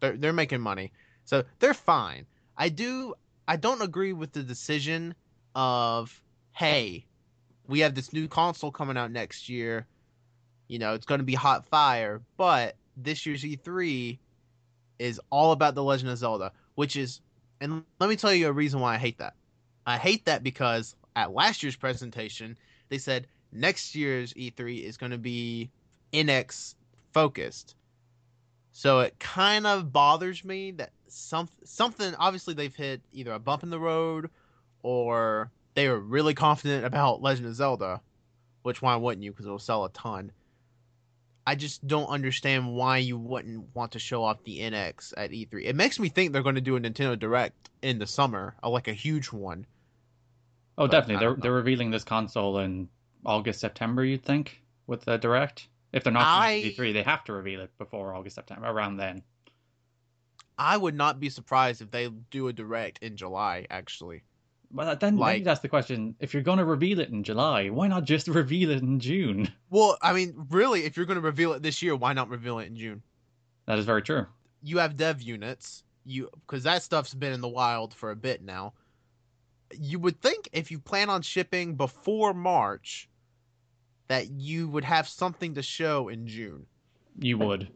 they're 0.00 0.16
they're 0.16 0.32
making 0.32 0.60
money, 0.60 0.92
so 1.24 1.44
they're 1.58 1.74
fine. 1.74 2.26
I 2.56 2.68
do, 2.68 3.14
I 3.48 3.56
don't 3.56 3.80
agree 3.80 4.12
with 4.12 4.32
the 4.32 4.42
decision 4.42 5.14
of, 5.54 6.22
hey, 6.52 7.06
we 7.66 7.80
have 7.80 7.94
this 7.94 8.12
new 8.12 8.28
console 8.28 8.70
coming 8.70 8.98
out 8.98 9.10
next 9.10 9.48
year. 9.48 9.86
You 10.68 10.78
know, 10.78 10.94
it's 10.94 11.06
going 11.06 11.20
to 11.20 11.24
be 11.24 11.34
hot 11.34 11.66
fire, 11.66 12.20
but 12.36 12.76
this 12.96 13.24
year's 13.24 13.44
E3 13.44 14.18
is 14.98 15.20
all 15.30 15.52
about 15.52 15.74
the 15.74 15.82
Legend 15.82 16.10
of 16.10 16.18
Zelda, 16.18 16.52
which 16.74 16.96
is 16.96 17.20
and 17.60 17.84
let 18.00 18.10
me 18.10 18.16
tell 18.16 18.34
you 18.34 18.48
a 18.48 18.52
reason 18.52 18.80
why 18.80 18.94
I 18.94 18.98
hate 18.98 19.18
that. 19.18 19.34
I 19.86 19.98
hate 19.98 20.24
that 20.26 20.42
because 20.42 20.94
at 21.16 21.32
last 21.32 21.62
year's 21.62 21.76
presentation, 21.76 22.56
they 22.88 22.98
said 22.98 23.26
next 23.52 23.94
year's 23.94 24.32
E3 24.34 24.82
is 24.82 24.96
going 24.96 25.12
to 25.12 25.18
be 25.18 25.70
NX 26.12 26.74
focused. 27.12 27.74
So 28.72 29.00
it 29.00 29.18
kind 29.18 29.66
of 29.66 29.92
bothers 29.92 30.44
me 30.44 30.70
that 30.72 30.90
some 31.08 31.48
something 31.64 32.14
obviously 32.14 32.54
they've 32.54 32.74
hit 32.74 33.02
either 33.12 33.32
a 33.32 33.38
bump 33.38 33.62
in 33.62 33.70
the 33.70 33.78
road 33.78 34.30
or 34.82 35.50
they 35.74 35.88
were 35.88 36.00
really 36.00 36.34
confident 36.34 36.84
about 36.84 37.22
Legend 37.22 37.48
of 37.48 37.54
Zelda, 37.54 38.00
which 38.62 38.80
why 38.80 38.96
wouldn't 38.96 39.24
you 39.24 39.30
because 39.30 39.46
it'll 39.46 39.58
sell 39.58 39.84
a 39.84 39.90
ton. 39.90 40.32
I 41.46 41.56
just 41.56 41.86
don't 41.86 42.06
understand 42.06 42.72
why 42.72 42.98
you 42.98 43.18
wouldn't 43.18 43.74
want 43.74 43.92
to 43.92 43.98
show 43.98 44.22
off 44.22 44.44
the 44.44 44.60
NX 44.60 45.12
at 45.16 45.32
E3. 45.32 45.64
It 45.64 45.74
makes 45.74 45.98
me 45.98 46.08
think 46.08 46.32
they're 46.32 46.42
going 46.42 46.54
to 46.54 46.60
do 46.60 46.76
a 46.76 46.80
Nintendo 46.80 47.18
Direct 47.18 47.68
in 47.82 47.98
the 47.98 48.06
summer, 48.06 48.54
uh, 48.62 48.70
like 48.70 48.86
a 48.86 48.92
huge 48.92 49.32
one. 49.32 49.66
Oh, 50.78 50.86
But 50.86 50.90
definitely. 50.92 51.20
They're 51.20 51.30
know. 51.36 51.40
they're 51.42 51.52
revealing 51.52 51.90
this 51.90 52.04
console 52.04 52.58
in 52.58 52.88
August, 53.24 53.60
September. 53.60 54.04
You'd 54.04 54.24
think 54.24 54.62
with 54.86 55.04
the 55.04 55.16
direct. 55.18 55.68
If 55.92 56.04
they're 56.04 56.12
not 56.12 56.26
I- 56.26 56.60
doing 56.62 56.72
E3, 56.74 56.92
they 56.94 57.02
have 57.02 57.24
to 57.24 57.32
reveal 57.34 57.60
it 57.60 57.70
before 57.78 58.14
August, 58.14 58.36
September, 58.36 58.66
around 58.66 58.96
then. 58.96 59.22
I 60.58 60.76
would 60.76 60.94
not 60.94 61.18
be 61.20 61.28
surprised 61.28 61.82
if 61.82 61.90
they 61.90 62.08
do 62.30 62.48
a 62.48 62.52
direct 62.52 62.98
in 63.02 63.16
July. 63.16 63.66
Actually, 63.70 64.22
But 64.70 65.00
then, 65.00 65.16
Like- 65.18 65.32
then 65.34 65.38
you'd 65.40 65.48
ask 65.48 65.60
the 65.62 65.68
question: 65.68 66.14
If 66.18 66.32
you're 66.32 66.42
going 66.42 66.58
to 66.58 66.64
reveal 66.64 67.00
it 67.00 67.10
in 67.10 67.22
July, 67.24 67.68
why 67.68 67.88
not 67.88 68.04
just 68.04 68.26
reveal 68.28 68.70
it 68.70 68.82
in 68.82 69.00
June? 69.00 69.52
well, 69.70 69.98
I 70.00 70.12
mean, 70.14 70.46
really, 70.50 70.84
if 70.84 70.96
you're 70.96 71.06
going 71.06 71.16
to 71.20 71.20
reveal 71.26 71.52
it 71.52 71.62
this 71.62 71.82
year, 71.82 71.94
why 71.94 72.12
not 72.14 72.28
reveal 72.30 72.58
it 72.58 72.66
in 72.68 72.76
June? 72.76 73.02
That 73.66 73.78
is 73.78 73.84
very 73.84 74.02
true. 74.02 74.26
You 74.62 74.78
have 74.78 74.96
dev 74.96 75.20
units, 75.20 75.84
you 76.04 76.30
because 76.46 76.62
that 76.64 76.82
stuff's 76.82 77.12
been 77.14 77.32
in 77.32 77.40
the 77.42 77.48
wild 77.48 77.92
for 77.92 78.10
a 78.10 78.16
bit 78.16 78.42
now. 78.42 78.72
You 79.78 79.98
would 80.00 80.20
think 80.20 80.48
if 80.52 80.70
you 80.70 80.78
plan 80.78 81.10
on 81.10 81.22
shipping 81.22 81.74
before 81.74 82.34
March, 82.34 83.08
that 84.08 84.30
you 84.30 84.68
would 84.68 84.84
have 84.84 85.08
something 85.08 85.54
to 85.54 85.62
show 85.62 86.08
in 86.08 86.26
June. 86.26 86.66
You 87.18 87.38
would. 87.38 87.68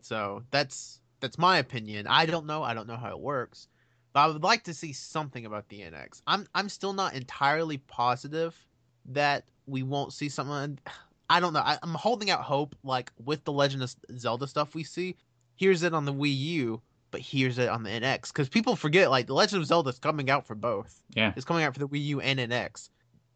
So 0.00 0.42
that's 0.50 1.00
that's 1.20 1.38
my 1.38 1.58
opinion. 1.58 2.06
I 2.06 2.26
don't 2.26 2.46
know. 2.46 2.62
I 2.62 2.74
don't 2.74 2.88
know 2.88 2.96
how 2.96 3.10
it 3.10 3.20
works, 3.20 3.68
but 4.12 4.20
I 4.20 4.26
would 4.26 4.42
like 4.42 4.64
to 4.64 4.74
see 4.74 4.92
something 4.92 5.46
about 5.46 5.68
the 5.68 5.80
NX. 5.80 6.20
I'm 6.26 6.46
I'm 6.54 6.68
still 6.68 6.92
not 6.92 7.14
entirely 7.14 7.78
positive 7.78 8.56
that 9.06 9.44
we 9.66 9.82
won't 9.82 10.12
see 10.12 10.28
something. 10.28 10.78
I 11.30 11.40
don't 11.40 11.54
know. 11.54 11.60
I, 11.60 11.78
I'm 11.82 11.94
holding 11.94 12.28
out 12.28 12.42
hope. 12.42 12.74
Like 12.82 13.10
with 13.24 13.44
the 13.44 13.52
Legend 13.52 13.84
of 13.84 13.94
Zelda 14.18 14.46
stuff 14.46 14.74
we 14.74 14.84
see, 14.84 15.16
here's 15.56 15.82
it 15.82 15.94
on 15.94 16.04
the 16.04 16.12
Wii 16.12 16.36
U, 16.36 16.82
but 17.12 17.20
here's 17.20 17.58
it 17.58 17.68
on 17.68 17.84
the 17.84 17.90
NX. 17.90 18.28
Because 18.28 18.48
people 18.48 18.74
forget, 18.74 19.10
like 19.10 19.28
the 19.28 19.34
Legend 19.34 19.62
of 19.62 19.68
Zelda 19.68 19.90
is 19.90 19.98
coming 20.00 20.28
out 20.30 20.44
for 20.44 20.56
both. 20.56 21.00
Yeah. 21.14 21.32
It's 21.36 21.44
coming 21.44 21.62
out 21.62 21.74
for 21.74 21.78
the 21.78 21.86
Wii 21.86 22.04
U 22.06 22.20
and 22.20 22.40
NX. 22.40 22.88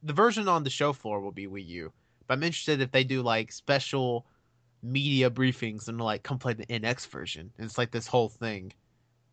The 0.02 0.12
version 0.12 0.48
on 0.48 0.64
the 0.64 0.70
show 0.70 0.92
floor 0.92 1.20
will 1.20 1.30
be 1.30 1.46
Wii 1.46 1.66
U, 1.66 1.92
but 2.26 2.34
I'm 2.34 2.42
interested 2.42 2.80
if 2.80 2.90
they 2.90 3.04
do 3.04 3.22
like 3.22 3.52
special 3.52 4.26
media 4.82 5.30
briefings 5.30 5.88
and 5.88 6.00
like 6.00 6.22
come 6.22 6.38
play 6.38 6.54
the 6.54 6.66
NX 6.66 7.06
version. 7.08 7.52
And 7.58 7.64
it's 7.64 7.78
like 7.78 7.92
this 7.92 8.06
whole 8.06 8.28
thing. 8.28 8.72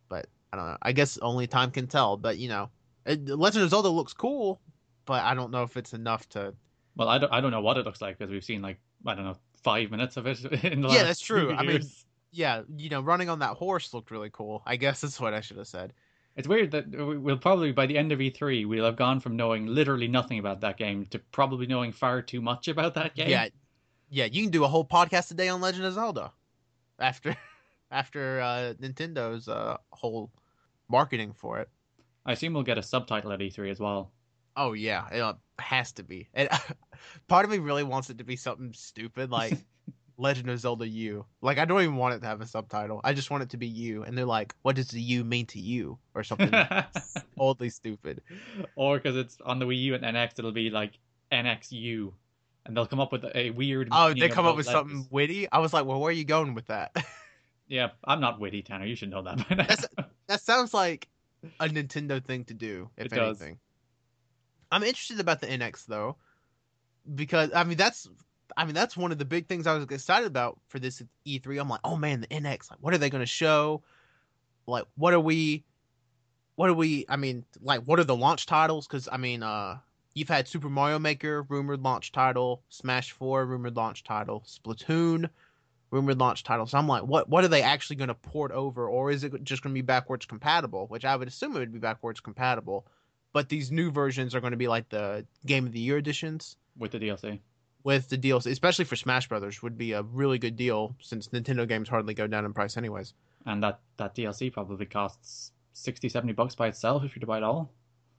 But 0.09 0.27
I 0.51 0.57
don't 0.57 0.67
know. 0.67 0.77
I 0.81 0.91
guess 0.91 1.17
only 1.19 1.47
time 1.47 1.71
can 1.71 1.87
tell. 1.87 2.17
But 2.17 2.37
you 2.37 2.49
know, 2.49 2.69
it, 3.05 3.27
Legend 3.27 3.63
of 3.63 3.69
Zelda 3.69 3.89
looks 3.89 4.13
cool, 4.13 4.61
but 5.05 5.23
I 5.23 5.33
don't 5.33 5.51
know 5.51 5.63
if 5.63 5.77
it's 5.77 5.93
enough 5.93 6.27
to. 6.29 6.53
Well, 6.95 7.07
I 7.07 7.17
don't, 7.17 7.33
I 7.33 7.41
don't 7.41 7.51
know 7.51 7.61
what 7.61 7.77
it 7.77 7.85
looks 7.85 8.01
like 8.01 8.17
because 8.19 8.31
we've 8.31 8.43
seen 8.43 8.61
like 8.61 8.77
I 9.05 9.15
don't 9.15 9.25
know 9.25 9.37
five 9.63 9.89
minutes 9.89 10.17
of 10.17 10.27
it 10.27 10.43
in 10.63 10.81
the 10.81 10.89
Yeah, 10.89 10.95
last 10.95 11.03
that's 11.03 11.19
true. 11.21 11.53
I 11.53 11.63
mean. 11.63 11.81
Yeah, 12.35 12.63
you 12.75 12.89
know, 12.89 12.99
running 12.99 13.29
on 13.29 13.39
that 13.39 13.51
horse 13.57 13.93
looked 13.93 14.09
really 14.11 14.31
cool. 14.31 14.63
I 14.65 14.75
guess 14.75 15.01
that's 15.01 15.19
what 15.19 15.33
I 15.35 15.41
should 15.41 15.57
have 15.57 15.67
said. 15.67 15.93
It's 16.35 16.47
weird 16.47 16.71
that 16.71 16.89
we- 16.89 17.17
we'll 17.17 17.37
probably 17.37 17.71
by 17.71 17.85
the 17.85 17.97
end 17.97 18.11
of 18.11 18.19
E3 18.19 18.65
we'll 18.65 18.85
have 18.85 18.95
gone 18.95 19.19
from 19.19 19.35
knowing 19.35 19.67
literally 19.67 20.07
nothing 20.07 20.39
about 20.39 20.61
that 20.61 20.77
game 20.77 21.05
to 21.07 21.19
probably 21.19 21.67
knowing 21.67 21.91
far 21.91 22.23
too 22.23 22.41
much 22.41 22.67
about 22.67 22.95
that 22.95 23.15
game. 23.15 23.29
Yeah, 23.29 23.49
yeah. 24.09 24.25
You 24.25 24.41
can 24.41 24.51
do 24.51 24.63
a 24.63 24.67
whole 24.67 24.83
podcast 24.85 25.27
today 25.27 25.47
on 25.49 25.61
Legend 25.61 25.85
of 25.85 25.93
Zelda 25.93 26.33
after 26.97 27.37
after 27.91 28.41
uh, 28.41 28.73
Nintendo's 28.81 29.47
uh, 29.47 29.77
whole 29.91 30.31
marketing 30.89 31.33
for 31.33 31.59
it. 31.59 31.69
I 32.25 32.31
assume 32.31 32.53
we'll 32.53 32.63
get 32.63 32.79
a 32.79 32.83
subtitle 32.83 33.31
at 33.31 33.39
E3 33.39 33.69
as 33.69 33.79
well. 33.79 34.11
Oh 34.55 34.73
yeah, 34.73 35.07
it 35.11 35.19
uh, 35.19 35.33
has 35.59 35.91
to 35.93 36.03
be. 36.03 36.29
And 36.33 36.49
part 37.27 37.45
of 37.45 37.51
me 37.51 37.59
really 37.59 37.83
wants 37.83 38.09
it 38.09 38.17
to 38.17 38.23
be 38.23 38.37
something 38.37 38.73
stupid 38.73 39.29
like 39.29 39.57
Legend 40.17 40.49
of 40.49 40.59
Zelda 40.59 40.87
U. 40.87 41.25
Like 41.41 41.57
I 41.57 41.65
don't 41.65 41.81
even 41.81 41.95
want 41.95 42.15
it 42.15 42.19
to 42.19 42.27
have 42.27 42.41
a 42.41 42.45
subtitle. 42.45 43.01
I 43.03 43.13
just 43.13 43.31
want 43.31 43.43
it 43.43 43.49
to 43.51 43.57
be 43.57 43.67
U. 43.67 44.03
And 44.03 44.17
they're 44.17 44.25
like, 44.25 44.53
"What 44.61 44.75
does 44.75 44.89
the 44.89 45.01
U 45.01 45.23
mean 45.23 45.45
to 45.47 45.59
you?" 45.59 45.97
or 46.13 46.23
something 46.23 46.51
oddly 47.39 47.69
stupid. 47.71 48.21
or 48.75 48.97
because 48.97 49.17
it's 49.17 49.37
on 49.45 49.59
the 49.59 49.65
Wii 49.65 49.81
U 49.83 49.95
and 49.95 50.03
NX, 50.03 50.39
it'll 50.39 50.51
be 50.51 50.69
like 50.69 50.91
NXU, 51.31 52.13
and 52.65 52.77
they'll 52.77 52.85
come 52.85 52.99
up 52.99 53.11
with 53.11 53.25
a 53.35 53.49
weird. 53.51 53.89
Oh, 53.91 54.13
they 54.13 54.29
come 54.29 54.45
up 54.45 54.55
with 54.55 54.67
letters. 54.67 54.79
something 54.79 55.07
witty. 55.09 55.51
I 55.51 55.59
was 55.59 55.73
like, 55.73 55.85
"Well, 55.85 55.99
where 55.99 56.09
are 56.09 56.13
you 56.13 56.25
going 56.25 56.53
with 56.53 56.67
that?" 56.67 56.95
Yeah, 57.65 57.91
I'm 58.03 58.19
not 58.19 58.41
witty, 58.41 58.61
Tanner. 58.61 58.85
You 58.85 58.95
should 58.95 59.09
know 59.09 59.21
that 59.23 59.37
by 59.49 59.55
now. 59.55 59.63
That's- 59.63 59.85
that 60.27 60.41
sounds 60.41 60.73
like 60.73 61.07
a 61.61 61.67
Nintendo 61.69 62.23
thing 62.23 62.43
to 62.45 62.53
do, 62.53 62.89
if 62.97 63.05
It 63.05 63.15
does. 63.15 63.41
anything. 63.41 63.57
I'm 64.69 64.83
interested 64.83 65.19
about 65.21 65.39
the 65.39 65.47
NX 65.47 65.85
though, 65.85 66.17
because 67.15 67.51
I 67.55 67.63
mean 67.63 67.77
that's 67.77 68.07
I 68.55 68.65
mean 68.65 68.75
that's 68.75 68.97
one 68.97 69.11
of 69.11 69.17
the 69.17 69.25
big 69.25 69.47
things 69.47 69.67
I 69.67 69.75
was 69.75 69.83
excited 69.83 70.27
about 70.27 70.59
for 70.67 70.79
this 70.79 71.01
E3. 71.25 71.59
I'm 71.59 71.69
like, 71.69 71.81
oh 71.83 71.95
man, 71.95 72.21
the 72.21 72.27
NX, 72.27 72.71
like 72.71 72.79
what 72.81 72.93
are 72.93 72.97
they 72.97 73.09
going 73.09 73.21
to 73.21 73.27
show? 73.27 73.83
Like 74.67 74.85
what 74.95 75.13
are 75.13 75.19
we 75.19 75.63
what 76.55 76.69
are 76.69 76.73
we 76.73 77.05
I 77.09 77.15
mean, 77.15 77.45
like 77.61 77.81
what 77.81 77.99
are 77.99 78.03
the 78.03 78.15
launch 78.15 78.45
titles 78.45 78.87
cuz 78.87 79.09
I 79.11 79.17
mean 79.17 79.43
uh 79.43 79.79
you've 80.13 80.29
had 80.29 80.47
Super 80.47 80.69
Mario 80.69 80.99
Maker 80.99 81.43
rumored 81.43 81.81
launch 81.81 82.11
title, 82.11 82.63
Smash 82.69 83.11
4 83.11 83.45
rumored 83.45 83.75
launch 83.75 84.03
title, 84.03 84.43
Splatoon 84.47 85.29
rumored 85.93 86.19
launch 86.19 86.43
title. 86.43 86.65
So 86.65 86.77
I'm 86.77 86.87
like, 86.87 87.03
what 87.03 87.29
what 87.29 87.43
are 87.43 87.49
they 87.49 87.61
actually 87.61 87.97
going 87.97 88.07
to 88.09 88.15
port 88.15 88.51
over, 88.51 88.89
or 88.89 89.11
is 89.11 89.23
it 89.23 89.43
just 89.43 89.61
going 89.61 89.73
to 89.73 89.77
be 89.77 89.85
backwards 89.85 90.25
compatible? 90.25 90.87
Which 90.87 91.05
I 91.05 91.15
would 91.15 91.27
assume 91.27 91.55
it 91.55 91.59
would 91.59 91.73
be 91.73 91.79
backwards 91.79 92.19
compatible. 92.19 92.87
But 93.31 93.49
these 93.49 93.71
new 93.71 93.91
versions 93.91 94.35
are 94.35 94.41
going 94.41 94.51
to 94.51 94.57
be 94.57 94.67
like 94.67 94.89
the 94.89 95.25
Game 95.45 95.65
of 95.65 95.71
the 95.71 95.79
Year 95.79 95.97
editions 95.97 96.55
with 96.77 96.91
the 96.91 96.99
DLC. 96.99 97.39
With 97.83 98.09
the 98.09 98.17
deals, 98.17 98.45
especially 98.45 98.85
for 98.85 98.95
Smash 98.95 99.27
Brothers, 99.27 99.61
would 99.61 99.77
be 99.77 99.91
a 99.93 100.01
really 100.03 100.37
good 100.39 100.55
deal 100.55 100.95
since 101.01 101.27
Nintendo 101.29 101.67
games 101.67 101.89
hardly 101.89 102.13
go 102.13 102.27
down 102.27 102.45
in 102.45 102.53
price 102.53 102.77
anyways. 102.77 103.13
And 103.45 103.61
that, 103.63 103.79
that 103.97 104.15
DLC 104.15 104.51
probably 104.53 104.85
costs 104.85 105.51
60, 105.73 106.07
70 106.09 106.33
bucks 106.33 106.55
by 106.55 106.67
itself 106.67 107.03
if 107.03 107.15
you're 107.15 107.21
to 107.21 107.27
buy 107.27 107.37
it 107.37 107.43
all. 107.43 107.69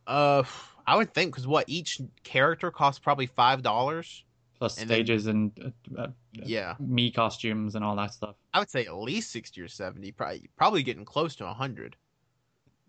Uh, 0.07 0.43
I 0.87 0.97
would 0.97 1.15
think 1.15 1.33
because 1.33 1.47
what 1.47 1.65
each 1.67 2.01
character 2.25 2.71
costs 2.71 2.99
probably 2.99 3.27
five 3.27 3.63
dollars. 3.63 4.25
Plus 4.59 4.79
And 4.79 4.89
then- 4.89 4.97
stages 4.97 5.27
and 5.27 5.73
uh, 5.97 6.03
uh, 6.03 6.07
Yeah, 6.35 6.75
me 6.79 7.11
costumes 7.11 7.75
and 7.75 7.83
all 7.83 7.97
that 7.97 8.13
stuff. 8.13 8.37
I 8.53 8.59
would 8.59 8.69
say 8.69 8.85
at 8.85 8.95
least 8.95 9.31
sixty 9.31 9.63
or 9.63 9.69
seventy. 9.69 10.13
Probably 10.13 10.51
probably 10.59 10.83
getting 10.83 11.07
close 11.07 11.35
to 11.37 11.47
a 11.47 11.55
hundred. 11.55 11.97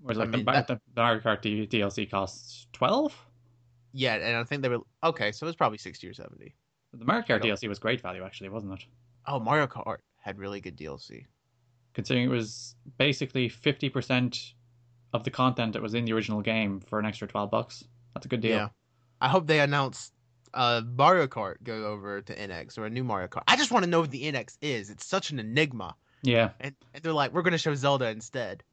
Whereas 0.02 0.18
like 0.18 0.32
the, 0.32 0.38
mean, 0.38 0.46
Mar- 0.46 0.56
that- 0.56 0.68
the 0.68 0.82
Mario 0.94 1.22
Kart 1.22 1.42
DLC 1.70 2.12
costs 2.12 2.68
12? 2.74 3.16
Yeah, 3.94 4.16
and 4.16 4.36
I 4.36 4.44
think 4.44 4.62
they 4.62 4.68
were 4.70 4.80
okay. 5.06 5.32
So 5.32 5.48
it's 5.48 5.56
probably 5.56 5.78
sixty 5.78 6.06
or 6.10 6.14
seventy. 6.14 6.54
The 6.98 7.06
Mario 7.06 7.24
Kart 7.24 7.42
DLC 7.44 7.68
was 7.68 7.80
great 7.80 8.02
value, 8.02 8.24
actually, 8.24 8.50
wasn't 8.50 8.74
it? 8.74 8.86
Oh, 9.28 9.40
Mario 9.40 9.68
Kart 9.68 9.98
had 10.20 10.38
really 10.38 10.62
good 10.62 10.78
DLC. 10.78 11.26
Considering 11.94 12.26
it 12.26 12.30
was 12.30 12.76
basically 12.98 13.50
50% 13.50 14.54
of 15.14 15.24
the 15.24 15.32
content 15.32 15.74
that 15.74 15.82
was 15.82 15.94
in 15.94 16.06
the 16.06 16.14
original 16.14 16.42
game 16.42 16.80
for 16.80 17.00
an 17.00 17.06
extra 17.06 17.28
12 17.28 17.50
bucks. 17.50 17.84
That's 18.14 18.26
a 18.26 18.30
good 18.30 18.42
deal. 18.42 18.58
Yeah. 18.58 18.68
I 19.22 19.30
hope 19.30 19.48
they 19.48 19.60
announce 19.60 20.12
uh 20.54 20.82
Mario 20.86 21.28
Kart 21.28 21.56
go 21.64 21.86
over 21.88 22.22
to 22.22 22.36
NX 22.36 22.78
or 22.78 22.86
a 22.86 22.90
new 22.90 23.04
Mario 23.04 23.28
Kart. 23.28 23.44
I 23.48 23.56
just 23.58 23.72
want 23.72 23.84
to 23.84 23.90
know 23.90 24.02
what 24.02 24.12
the 24.12 24.32
NX 24.32 24.58
is. 24.62 24.90
It's 24.90 25.06
such 25.06 25.32
an 25.32 25.40
enigma. 25.40 25.96
Yeah. 26.22 26.52
And, 26.60 26.76
and 26.94 27.04
they're 27.04 27.14
like, 27.14 27.34
we're 27.34 27.42
gonna 27.42 27.58
show 27.58 27.76
Zelda 27.76 28.10
instead. 28.10 28.64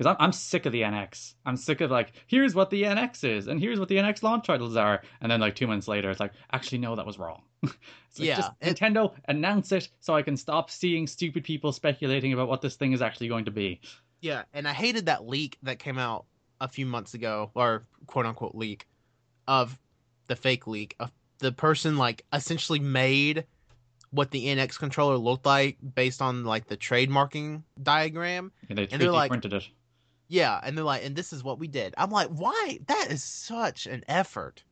Because 0.00 0.16
I'm, 0.18 0.24
I'm 0.28 0.32
sick 0.32 0.64
of 0.64 0.72
the 0.72 0.80
NX. 0.80 1.34
I'm 1.44 1.58
sick 1.58 1.82
of 1.82 1.90
like, 1.90 2.12
here's 2.26 2.54
what 2.54 2.70
the 2.70 2.84
NX 2.84 3.22
is, 3.22 3.48
and 3.48 3.60
here's 3.60 3.78
what 3.78 3.88
the 3.90 3.96
NX 3.96 4.22
launch 4.22 4.46
titles 4.46 4.74
are, 4.74 5.02
and 5.20 5.30
then 5.30 5.40
like 5.40 5.54
two 5.54 5.66
months 5.66 5.86
later, 5.88 6.10
it's 6.10 6.18
like, 6.20 6.32
actually 6.54 6.78
no, 6.78 6.96
that 6.96 7.04
was 7.04 7.18
wrong. 7.18 7.42
like, 7.62 7.74
Yeah, 8.16 8.36
just 8.36 8.52
it- 8.62 8.78
Nintendo 8.78 9.12
announce 9.28 9.72
it 9.72 9.90
so 10.00 10.16
I 10.16 10.22
can 10.22 10.38
stop 10.38 10.70
seeing 10.70 11.06
stupid 11.06 11.44
people 11.44 11.70
speculating 11.70 12.32
about 12.32 12.48
what 12.48 12.62
this 12.62 12.76
thing 12.76 12.92
is 12.92 13.02
actually 13.02 13.28
going 13.28 13.44
to 13.44 13.50
be. 13.50 13.82
Yeah, 14.22 14.44
and 14.54 14.66
I 14.66 14.72
hated 14.72 15.04
that 15.04 15.26
leak 15.28 15.58
that 15.64 15.78
came 15.78 15.98
out 15.98 16.24
a 16.62 16.68
few 16.68 16.86
months 16.86 17.12
ago, 17.12 17.50
or 17.54 17.84
quote 18.06 18.24
unquote 18.24 18.54
leak, 18.54 18.86
of 19.46 19.78
the 20.28 20.36
fake 20.36 20.66
leak 20.66 20.96
of 20.98 21.12
the 21.40 21.52
person 21.52 21.98
like 21.98 22.24
essentially 22.32 22.78
made 22.78 23.44
what 24.12 24.30
the 24.30 24.46
NX 24.46 24.78
controller 24.78 25.18
looked 25.18 25.44
like 25.44 25.76
based 25.94 26.22
on 26.22 26.44
like 26.44 26.68
the 26.68 26.76
trademarking 26.78 27.64
diagram. 27.82 28.50
And 28.70 28.78
they 28.78 28.88
And 28.90 28.98
they're 29.02 29.10
3D 29.10 29.12
like- 29.12 29.28
printed 29.30 29.52
it. 29.52 29.68
Yeah, 30.30 30.60
and 30.62 30.78
they're 30.78 30.84
like, 30.84 31.04
and 31.04 31.16
this 31.16 31.32
is 31.32 31.42
what 31.42 31.58
we 31.58 31.66
did. 31.66 31.92
I'm 31.98 32.10
like, 32.10 32.28
why? 32.28 32.78
That 32.86 33.08
is 33.10 33.22
such 33.24 33.86
an 33.86 34.04
effort. 34.06 34.62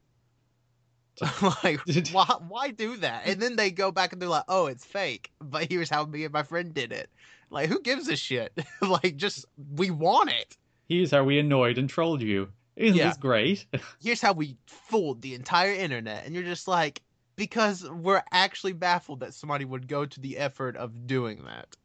like, 1.65 1.81
why? 2.13 2.37
Why 2.47 2.71
do 2.71 2.97
that? 2.99 3.27
And 3.27 3.43
then 3.43 3.57
they 3.57 3.73
go 3.73 3.91
back 3.91 4.13
and 4.13 4.23
they're 4.23 4.29
like, 4.29 4.45
oh, 4.47 4.67
it's 4.67 4.85
fake. 4.85 5.33
But 5.41 5.69
here's 5.69 5.91
how 5.91 6.05
me 6.05 6.23
and 6.23 6.33
my 6.33 6.45
friend 6.45 6.73
did 6.73 6.93
it. 6.93 7.11
Like, 7.51 7.69
who 7.69 7.81
gives 7.81 8.09
a 8.09 8.15
shit? 8.15 8.57
like, 8.81 9.17
just 9.17 9.47
we 9.75 9.91
want 9.91 10.31
it. 10.31 10.57
Here's 10.89 11.11
how 11.11 11.25
we 11.25 11.41
annoyed 11.41 11.77
and 11.77 11.91
trolled 11.91 12.23
you. 12.23 12.51
Isn't 12.77 12.97
Yeah. 12.97 13.09
this 13.09 13.17
great? 13.17 13.67
Here's 14.01 14.21
how 14.21 14.35
we 14.35 14.57
fooled 14.69 15.23
the 15.23 15.35
entire 15.35 15.73
internet. 15.73 16.25
And 16.25 16.37
you're 16.37 16.45
just 16.45 16.69
like, 16.69 17.03
because 17.35 17.89
we're 17.91 18.23
actually 18.31 18.75
baffled 18.75 19.21
that 19.21 19.35
somebody 19.35 19.65
would 19.65 19.89
go 19.89 20.07
to 20.07 20.21
the 20.21 20.39
effort 20.39 20.77
of 20.77 21.09
doing 21.09 21.43
that. 21.47 21.77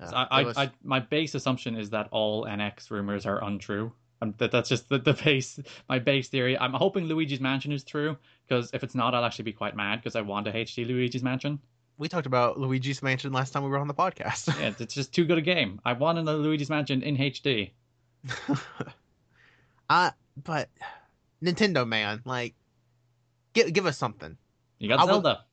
Uh, 0.00 0.06
So 0.06 0.16
I, 0.16 0.40
it 0.42 0.56
I, 0.56 0.62
I, 0.64 0.70
my 0.82 1.00
base 1.00 1.34
assumption 1.34 1.76
is 1.76 1.90
that 1.90 2.08
all 2.10 2.44
NX 2.46 2.90
rumors 2.90 3.26
are 3.26 3.42
untrue. 3.44 3.92
Um, 4.22 4.34
that 4.38 4.50
that's 4.50 4.68
just 4.68 4.88
the, 4.88 4.98
the 4.98 5.12
base, 5.24 5.58
my 5.88 5.98
base 5.98 6.28
theory. 6.28 6.58
I'm 6.58 6.72
hoping 6.72 7.04
Luigi's 7.04 7.40
Mansion 7.40 7.72
is 7.72 7.84
true 7.84 8.16
because 8.46 8.70
if 8.72 8.82
it's 8.82 8.94
not, 8.94 9.14
I'll 9.14 9.24
actually 9.24 9.44
be 9.44 9.52
quite 9.52 9.76
mad 9.76 9.96
because 10.00 10.16
I 10.16 10.20
want 10.20 10.46
a 10.48 10.52
HD 10.52 10.86
Luigi's 10.86 11.22
Mansion. 11.22 11.58
we 11.98 12.08
talked 12.08 12.26
about 12.26 12.58
Luigi's 12.58 13.02
Mansion 13.02 13.32
last 13.32 13.52
time 13.52 13.62
we 13.62 13.70
were 13.70 13.78
on 13.78 13.88
the 13.88 13.94
podcast. 13.94 14.48
Yeah, 14.60 14.72
it's 14.78 14.94
just 14.94 15.14
too 15.14 15.24
good 15.24 15.38
a 15.38 15.42
game. 15.42 15.80
I 15.84 15.94
want 15.94 16.18
another 16.18 16.38
Luigi's 16.38 16.70
Mansion 16.70 17.02
in 17.02 17.16
HD. 17.16 17.70
I 19.88 20.12
but 20.44 20.68
Nintendo 21.42 21.86
man, 21.86 22.20
like, 22.24 22.54
give 23.54 23.72
give 23.72 23.86
us 23.86 23.96
something. 23.96 24.36
You 24.78 24.88
got 24.88 25.00
I 25.00 25.04
would- 25.04 25.10
Zelda. 25.12 25.44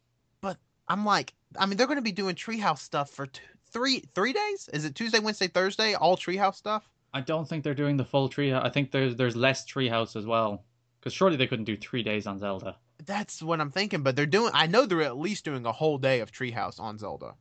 I'm 0.88 1.06
like, 1.06 1.34
I 1.58 1.66
mean, 1.66 1.78
they're 1.78 1.88
going 1.88 1.98
to 1.98 2.02
be 2.04 2.12
doing 2.12 2.36
Treehouse 2.36 2.80
stuff 2.80 3.10
for 3.10 3.28
two, 3.28 3.44
three 3.72 4.04
three 4.16 4.34
days. 4.34 4.70
Is 4.74 4.86
it 4.86 4.96
Tuesday, 4.96 5.20
Wednesday, 5.20 5.48
Thursday? 5.48 5.94
All 5.94 6.18
Treehouse 6.18 6.56
stuff. 6.56 6.88
I 7.14 7.22
don't 7.22 7.48
think 7.48 7.64
they're 7.64 7.74
doing 7.74 7.98
the 7.98 8.06
full 8.06 8.30
tree. 8.30 8.54
I 8.54 8.70
think 8.70 8.92
there's 8.92 9.16
there's 9.16 9.36
less 9.36 9.66
treehouse 9.66 10.16
as 10.16 10.26
well. 10.26 10.64
Because 11.00 11.14
surely 11.14 11.38
they 11.38 11.48
couldn't 11.48 11.66
do 11.66 11.78
three 11.78 12.04
days 12.04 12.28
on 12.28 12.40
Zelda. 12.40 12.76
That's 13.06 13.42
what 13.42 13.62
I'm 13.62 13.72
thinking. 13.72 14.02
But 14.04 14.16
they're 14.16 14.26
doing. 14.26 14.52
I 14.54 14.68
know 14.68 14.86
they're 14.86 15.04
at 15.04 15.18
least 15.18 15.46
doing 15.46 15.66
a 15.66 15.72
whole 15.72 15.98
day 15.98 16.20
of 16.20 16.32
Treehouse 16.32 16.80
on 16.80 16.98
Zelda. 16.98 17.36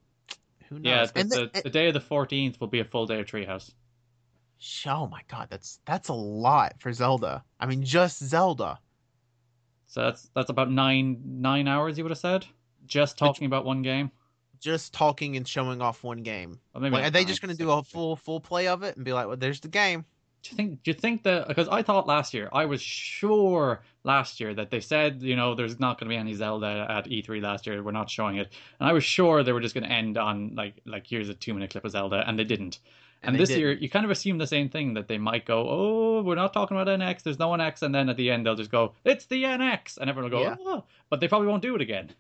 Who 0.68 0.78
knows? 0.78 0.84
Yeah, 0.84 1.06
the, 1.06 1.20
and 1.20 1.30
the, 1.30 1.50
the- 1.54 1.62
the 1.62 1.70
day 1.70 1.88
of 1.88 1.94
the 1.94 2.00
14th 2.00 2.60
will 2.60 2.66
be 2.68 2.80
a 2.80 2.84
full 2.84 3.06
day 3.06 3.18
of 3.20 3.26
treehouse. 3.26 3.70
oh 4.86 5.06
my 5.08 5.22
god, 5.28 5.48
that's 5.50 5.80
that's 5.84 6.08
a 6.08 6.14
lot 6.14 6.74
for 6.78 6.92
Zelda. 6.92 7.44
I 7.58 7.66
mean, 7.66 7.82
just 7.84 8.22
Zelda. 8.22 8.78
So 9.86 10.02
that's 10.02 10.28
that's 10.34 10.50
about 10.50 10.70
nine 10.70 11.20
nine 11.24 11.68
hours. 11.68 11.96
You 11.98 12.04
would 12.04 12.10
have 12.10 12.18
said 12.18 12.46
just 12.86 13.16
talking 13.18 13.46
about 13.46 13.64
one 13.64 13.82
game. 13.82 14.10
Just 14.60 14.92
talking 14.92 15.36
and 15.36 15.46
showing 15.46 15.80
off 15.80 16.02
one 16.04 16.22
game. 16.22 16.60
Well, 16.74 16.90
Like, 16.90 17.04
are 17.04 17.10
they 17.10 17.24
just 17.24 17.42
going 17.42 17.56
to 17.56 17.62
do 17.62 17.70
a 17.70 17.82
full 17.82 18.16
full 18.16 18.40
play 18.40 18.68
of 18.68 18.82
it 18.82 18.96
and 18.96 19.04
be 19.04 19.12
like, 19.12 19.26
"Well, 19.26 19.36
there's 19.36 19.60
the 19.60 19.68
game." 19.68 20.04
Do 20.42 20.50
you 20.50 20.56
think? 20.56 20.82
Do 20.84 20.90
you 20.90 20.94
think 20.94 21.22
that? 21.24 21.48
Because 21.48 21.68
I 21.68 21.82
thought 21.82 22.06
last 22.06 22.32
year, 22.32 22.48
I 22.52 22.66
was 22.66 22.80
sure 22.80 23.82
last 24.04 24.38
year 24.40 24.54
that 24.54 24.70
they 24.70 24.80
said, 24.80 25.20
you 25.22 25.34
know, 25.34 25.54
there's 25.54 25.80
not 25.80 25.98
going 25.98 26.08
to 26.08 26.14
be 26.14 26.16
any 26.16 26.34
Zelda 26.34 26.86
at 26.88 27.06
E3 27.06 27.42
last 27.42 27.66
year. 27.66 27.82
We're 27.82 27.90
not 27.90 28.08
showing 28.08 28.36
it, 28.36 28.52
and 28.78 28.88
I 28.88 28.92
was 28.92 29.02
sure 29.02 29.42
they 29.42 29.52
were 29.52 29.60
just 29.60 29.74
going 29.74 29.84
to 29.84 29.90
end 29.92 30.16
on 30.18 30.54
like 30.54 30.74
like 30.84 31.06
here's 31.06 31.28
a 31.28 31.34
two 31.34 31.52
minute 31.54 31.70
clip 31.70 31.84
of 31.84 31.90
Zelda, 31.90 32.22
and 32.26 32.38
they 32.38 32.44
didn't. 32.44 32.78
And, 33.22 33.34
they 33.34 33.38
this 33.38 33.48
didn't. 33.48 33.60
year, 33.60 33.72
you 33.72 33.88
kind 33.90 34.04
of 34.04 34.10
assume 34.12 34.38
the 34.38 34.46
same 34.46 34.68
thing 34.68 34.94
that 34.94 35.08
they 35.08 35.18
might 35.18 35.46
go, 35.46 35.66
oh, 35.68 36.22
we're 36.22 36.36
not 36.36 36.52
talking 36.52 36.76
about 36.78 36.86
NX. 37.00 37.22
There's 37.24 37.38
no 37.40 37.48
NX, 37.48 37.82
and 37.82 37.92
then 37.92 38.08
at 38.08 38.16
the 38.16 38.30
end 38.30 38.46
they'll 38.46 38.54
just 38.54 38.70
go, 38.70 38.92
it's 39.04 39.24
the 39.26 39.42
NX, 39.42 39.96
and 39.98 40.08
everyone 40.08 40.30
will 40.30 40.38
go, 40.38 40.44
Yeah. 40.44 40.56
oh, 40.64 40.84
but 41.10 41.18
they 41.18 41.26
probably 41.26 41.48
won't 41.48 41.62
do 41.62 41.74
it 41.74 41.80
again. 41.80 42.12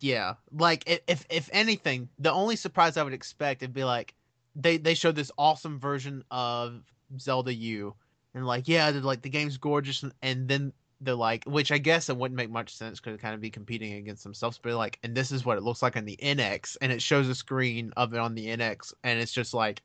Yeah, 0.00 0.34
like 0.52 0.84
if 0.86 1.24
if 1.30 1.48
anything, 1.52 2.08
the 2.18 2.32
only 2.32 2.56
surprise 2.56 2.96
I 2.96 3.02
would 3.02 3.14
expect 3.14 3.62
would 3.62 3.72
be 3.72 3.84
like 3.84 4.14
they 4.54 4.76
they 4.76 4.94
showed 4.94 5.16
this 5.16 5.30
awesome 5.38 5.78
version 5.78 6.22
of 6.30 6.82
Zelda 7.18 7.54
U, 7.54 7.94
and 8.34 8.46
like 8.46 8.68
yeah, 8.68 8.90
like 8.90 9.22
the 9.22 9.30
game's 9.30 9.56
gorgeous, 9.56 10.02
and, 10.02 10.12
and 10.22 10.48
then 10.48 10.72
they're 11.00 11.14
like, 11.14 11.44
which 11.44 11.72
I 11.72 11.78
guess 11.78 12.08
it 12.08 12.16
wouldn't 12.16 12.36
make 12.36 12.50
much 12.50 12.74
sense 12.74 13.00
because 13.00 13.14
it 13.14 13.20
kind 13.20 13.34
of 13.34 13.40
be 13.40 13.50
competing 13.50 13.94
against 13.94 14.24
themselves, 14.24 14.58
but 14.62 14.74
like, 14.74 14.98
and 15.02 15.14
this 15.14 15.30
is 15.30 15.44
what 15.44 15.58
it 15.58 15.62
looks 15.62 15.82
like 15.82 15.96
on 15.96 16.04
the 16.04 16.18
NX, 16.22 16.76
and 16.80 16.92
it 16.92 17.02
shows 17.02 17.28
a 17.28 17.34
screen 17.34 17.92
of 17.96 18.12
it 18.14 18.20
on 18.20 18.34
the 18.34 18.46
NX, 18.48 18.92
and 19.04 19.18
it's 19.18 19.32
just 19.32 19.54
like 19.54 19.82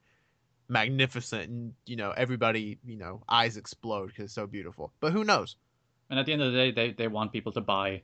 magnificent, 0.67 1.49
and 1.49 1.73
you 1.85 1.95
know 1.95 2.11
everybody 2.17 2.79
you 2.85 2.97
know 2.97 3.23
eyes 3.29 3.55
explode 3.55 4.07
because 4.07 4.25
it's 4.25 4.33
so 4.33 4.47
beautiful. 4.47 4.91
But 4.99 5.13
who 5.13 5.23
knows? 5.23 5.55
And 6.09 6.19
at 6.19 6.25
the 6.25 6.33
end 6.33 6.41
of 6.41 6.51
the 6.51 6.57
day, 6.57 6.71
they, 6.71 6.91
they 6.91 7.07
want 7.07 7.31
people 7.31 7.53
to 7.53 7.61
buy 7.61 8.01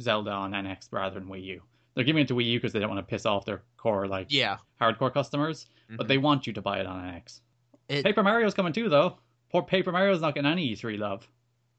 Zelda 0.00 0.30
on 0.30 0.52
NX 0.52 0.88
rather 0.90 1.18
than 1.18 1.28
Wii 1.28 1.44
U. 1.44 1.62
They're 1.94 2.04
giving 2.04 2.22
it 2.22 2.28
to 2.28 2.34
Wii 2.34 2.44
U 2.46 2.58
because 2.58 2.72
they 2.72 2.78
don't 2.78 2.90
want 2.90 3.00
to 3.06 3.10
piss 3.10 3.26
off 3.26 3.44
their 3.44 3.62
core 3.76 4.06
like 4.06 4.28
Yeah, 4.30 4.58
hardcore 4.80 5.12
customers, 5.12 5.66
but 5.96 6.06
Mhm. 6.06 6.08
they 6.08 6.18
want 6.18 6.46
you 6.46 6.52
to 6.52 6.62
buy 6.62 6.78
it 6.80 6.86
on 6.86 7.04
NX. 7.04 7.40
It- 7.88 8.04
Paper 8.04 8.22
Mario's 8.22 8.54
coming 8.54 8.72
too, 8.72 8.88
though. 8.88 9.18
Poor 9.50 9.62
Paper 9.62 9.90
Mario's 9.92 10.20
not 10.20 10.34
getting 10.34 10.50
any 10.50 10.68
E3 10.72 10.96
love. 10.96 11.26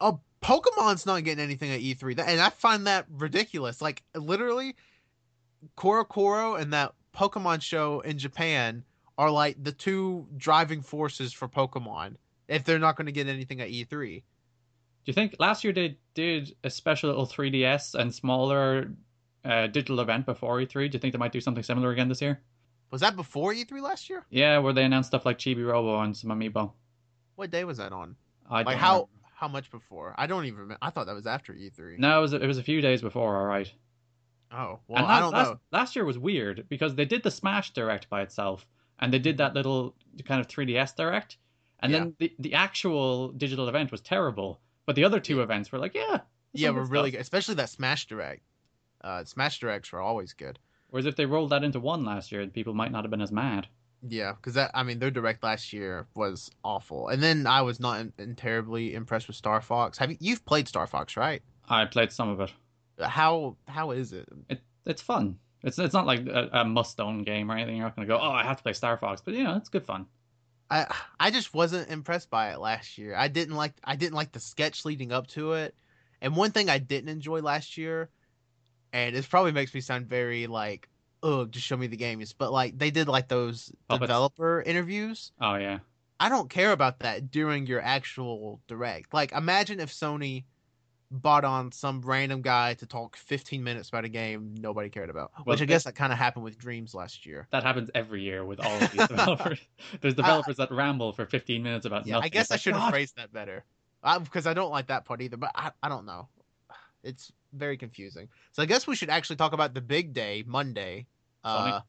Oh, 0.01 0.19
Pokemon's 0.41 1.05
not 1.05 1.23
getting 1.23 1.43
anything 1.43 1.71
at 1.71 1.81
E3, 1.81 2.17
and 2.19 2.41
I 2.41 2.49
find 2.49 2.87
that 2.87 3.05
ridiculous. 3.09 3.81
Like 3.81 4.03
literally, 4.15 4.75
CoroCoro 5.77 6.59
and 6.59 6.73
that 6.73 6.93
Pokemon 7.13 7.61
show 7.61 7.99
in 8.01 8.17
Japan 8.17 8.83
are 9.17 9.29
like 9.31 9.61
the 9.63 9.71
two 9.71 10.27
driving 10.37 10.81
forces 10.81 11.33
for 11.33 11.47
Pokemon. 11.47 12.15
If 12.47 12.63
they're 12.63 12.79
not 12.79 12.95
going 12.95 13.05
to 13.07 13.11
get 13.11 13.27
anything 13.27 13.61
at 13.61 13.69
E 13.69 13.85
E3, 13.85 14.15
Do 14.19 14.23
you 15.09 15.13
think 15.13 15.35
last 15.39 15.63
year 15.63 15.73
they 15.73 15.97
did 16.13 16.55
a 16.63 16.69
special 16.69 17.09
little 17.09 17.25
3DS 17.27 17.95
and 17.95 18.13
smaller 18.13 18.91
uh, 19.45 19.67
digital 19.67 19.99
event 19.99 20.25
before 20.25 20.57
E3? 20.59 20.89
Do 20.89 20.95
you 20.95 20.99
think 20.99 21.13
they 21.13 21.17
might 21.19 21.31
do 21.31 21.41
something 21.41 21.63
similar 21.63 21.91
again 21.91 22.07
this 22.09 22.21
year? 22.21 22.41
was 22.91 23.01
that 23.01 23.15
before 23.15 23.53
E3 23.53 23.81
last 23.81 24.09
year? 24.09 24.25
Yeah, 24.31 24.57
where 24.57 24.73
they 24.73 24.83
announced 24.83 25.09
stuff 25.09 25.23
like 25.25 25.37
Chibi 25.37 25.65
Robo 25.65 25.99
and 26.01 26.17
some 26.17 26.31
Amiibo. 26.31 26.71
What 27.35 27.51
day 27.51 27.63
was 27.63 27.77
that 27.77 27.91
on? 27.91 28.15
I 28.49 28.63
Like 28.63 28.67
don't 28.67 28.77
how 28.77 28.93
remember. 28.93 29.09
how 29.35 29.47
much 29.47 29.69
before? 29.71 30.15
I 30.17 30.25
don't 30.27 30.45
even. 30.45 30.59
remember. 30.59 30.79
I 30.81 30.89
thought 30.89 31.05
that 31.05 31.13
was 31.15 31.27
after 31.27 31.53
E3. 31.53 31.99
No, 31.99 32.17
it 32.17 32.21
was, 32.21 32.33
it 32.33 32.41
was 32.47 32.57
a 32.57 32.63
few 32.63 32.81
days 32.81 33.01
before, 33.01 33.37
all 33.37 33.45
right. 33.45 33.71
Oh 34.51 34.79
well, 34.87 35.03
and 35.03 35.05
I 35.05 35.19
don't 35.19 35.31
last, 35.33 35.51
know. 35.51 35.59
last 35.71 35.95
year 35.95 36.03
was 36.05 36.17
weird 36.17 36.65
because 36.69 36.95
they 36.95 37.05
did 37.05 37.21
the 37.21 37.29
Smash 37.29 37.71
Direct 37.73 38.09
by 38.09 38.21
itself, 38.23 38.67
and 38.99 39.13
they 39.13 39.19
did 39.19 39.37
that 39.37 39.53
little 39.53 39.95
kind 40.25 40.41
of 40.41 40.47
3DS 40.47 40.95
Direct, 40.95 41.37
and 41.81 41.91
Yeah. 41.91 41.99
then 41.99 42.15
the, 42.17 42.33
the 42.39 42.53
actual 42.55 43.27
digital 43.33 43.69
event 43.69 43.91
was 43.91 44.01
terrible. 44.01 44.59
But 44.89 44.95
the 44.95 45.03
other 45.03 45.19
two 45.19 45.37
Yeah. 45.37 45.43
events 45.43 45.71
were 45.71 45.77
like, 45.77 45.93
yeah, 45.93 46.21
Yeah, 46.51 46.71
we're 46.71 46.83
really 46.83 47.11
good, 47.11 47.21
especially 47.21 47.53
that 47.53 47.69
Smash 47.69 48.07
Direct. 48.07 48.41
Uh, 49.01 49.23
Smash 49.23 49.59
Directs 49.59 49.91
were 49.91 49.99
always 50.01 50.33
good. 50.33 50.57
Whereas 50.89 51.05
if 51.05 51.15
they 51.15 51.27
rolled 51.27 51.51
that 51.51 51.63
into 51.63 51.79
one 51.79 52.03
last 52.03 52.31
year, 52.31 52.47
people 52.47 52.73
might 52.73 52.91
not 52.91 53.03
have 53.03 53.11
been 53.11 53.21
as 53.21 53.31
mad. 53.31 53.67
Yeah, 54.01 54.31
because 54.33 54.55
that 54.55 54.71
I 54.73 54.81
mean 54.81 54.97
their 54.97 55.11
direct 55.11 55.43
last 55.43 55.73
year 55.73 56.07
was 56.15 56.49
awful, 56.63 57.09
and 57.09 57.21
then 57.21 57.45
I 57.45 57.61
was 57.61 57.79
not 57.79 57.99
in, 57.99 58.13
in 58.17 58.35
terribly 58.35 58.95
impressed 58.95 59.27
with 59.27 59.35
Star 59.35 59.61
Fox. 59.61 59.99
Have 59.99 60.09
you 60.09 60.17
you've 60.19 60.43
played 60.43 60.67
Star 60.67 60.87
Fox, 60.87 61.15
right? 61.15 61.43
I 61.69 61.85
played 61.85 62.11
some 62.11 62.29
of 62.29 62.39
it. 62.39 62.51
How 62.99 63.57
how 63.67 63.91
is 63.91 64.11
it? 64.11 64.27
It 64.49 64.63
it's 64.87 65.03
fun. 65.03 65.37
It's 65.61 65.77
it's 65.77 65.93
not 65.93 66.07
like 66.07 66.25
a, 66.25 66.49
a 66.51 66.65
must 66.65 66.99
own 66.99 67.21
game 67.21 67.51
or 67.51 67.55
anything. 67.57 67.75
You're 67.75 67.85
not 67.85 67.95
going 67.95 68.07
to 68.07 68.11
go, 68.11 68.19
oh, 68.19 68.31
I 68.31 68.43
have 68.43 68.57
to 68.57 68.63
play 68.63 68.73
Star 68.73 68.97
Fox, 68.97 69.21
but 69.21 69.35
you 69.35 69.43
know, 69.43 69.55
it's 69.55 69.69
good 69.69 69.85
fun. 69.85 70.07
I 70.69 70.87
I 71.19 71.31
just 71.31 71.53
wasn't 71.53 71.89
impressed 71.89 72.29
by 72.29 72.51
it 72.53 72.59
last 72.59 72.97
year. 72.97 73.15
I 73.15 73.27
didn't 73.27 73.55
like 73.55 73.73
I 73.83 73.95
didn't 73.95 74.15
like 74.15 74.31
the 74.31 74.39
sketch 74.39 74.85
leading 74.85 75.11
up 75.11 75.27
to 75.27 75.53
it, 75.53 75.75
and 76.21 76.35
one 76.35 76.51
thing 76.51 76.69
I 76.69 76.79
didn't 76.79 77.09
enjoy 77.09 77.41
last 77.41 77.77
year, 77.77 78.09
and 78.93 79.15
it 79.15 79.29
probably 79.29 79.51
makes 79.53 79.73
me 79.73 79.81
sound 79.81 80.07
very 80.07 80.47
like 80.47 80.89
ugh, 81.23 81.51
just 81.51 81.65
show 81.67 81.77
me 81.77 81.87
the 81.87 81.97
games, 81.97 82.33
but 82.33 82.51
like 82.51 82.77
they 82.77 82.91
did 82.91 83.07
like 83.09 83.27
those 83.29 83.71
Puppets. 83.87 84.01
developer 84.01 84.61
interviews. 84.63 85.33
Oh 85.41 85.55
yeah, 85.55 85.79
I 86.19 86.29
don't 86.29 86.49
care 86.49 86.71
about 86.71 86.99
that 86.99 87.31
during 87.31 87.65
your 87.67 87.81
actual 87.81 88.61
direct. 88.67 89.13
Like, 89.13 89.31
imagine 89.33 89.79
if 89.79 89.91
Sony 89.91 90.45
bought 91.11 91.43
on 91.43 91.71
some 91.71 92.01
random 92.01 92.41
guy 92.41 92.75
to 92.75 92.85
talk 92.85 93.15
15 93.17 93.63
minutes 93.63 93.89
about 93.89 94.05
a 94.05 94.09
game 94.09 94.53
nobody 94.59 94.89
cared 94.89 95.09
about. 95.09 95.31
Well, 95.37 95.55
Which 95.55 95.61
I 95.61 95.65
guess 95.65 95.83
that 95.85 95.95
kind 95.95 96.13
of 96.13 96.19
happened 96.19 96.43
with 96.43 96.57
Dreams 96.57 96.93
last 96.93 97.25
year. 97.25 97.47
that 97.51 97.63
happens 97.63 97.89
every 97.95 98.21
year 98.21 98.45
with 98.45 98.59
all 98.59 98.71
of 98.73 98.91
these 98.91 99.07
developers. 99.07 99.59
There's 100.01 100.13
developers 100.13 100.57
that 100.57 100.71
ramble 100.71 101.11
for 101.13 101.25
15 101.25 101.63
minutes 101.63 101.85
about 101.85 102.05
Yeah, 102.05 102.15
nothing. 102.15 102.25
I 102.25 102.29
guess 102.29 102.43
It's 102.45 102.51
I 102.51 102.53
like, 102.55 102.61
should 102.61 102.73
have 102.73 102.81
"God, 102.83 102.91
phrased 102.91 103.15
that 103.17 103.33
better. 103.33 103.63
I, 104.03 104.17
because 104.19 104.45
I 104.47 104.53
don't 104.53 104.71
like 104.71 104.87
that 104.87 105.05
part 105.05 105.21
either, 105.21 105.37
but 105.37 105.51
I, 105.55 105.71
I 105.81 105.89
don't 105.89 106.05
know. 106.05 106.27
It's 107.03 107.31
very 107.53 107.77
confusing. 107.77 108.27
So 108.51 108.61
I 108.61 108.65
guess 108.65 108.85
we 108.85 108.95
should 108.95 109.09
actually 109.09 109.37
talk 109.37 109.53
about 109.53 109.73
the 109.73 109.81
big 109.81 110.13
day, 110.13 110.43
Monday. 110.45 111.07
Uh, 111.43 111.81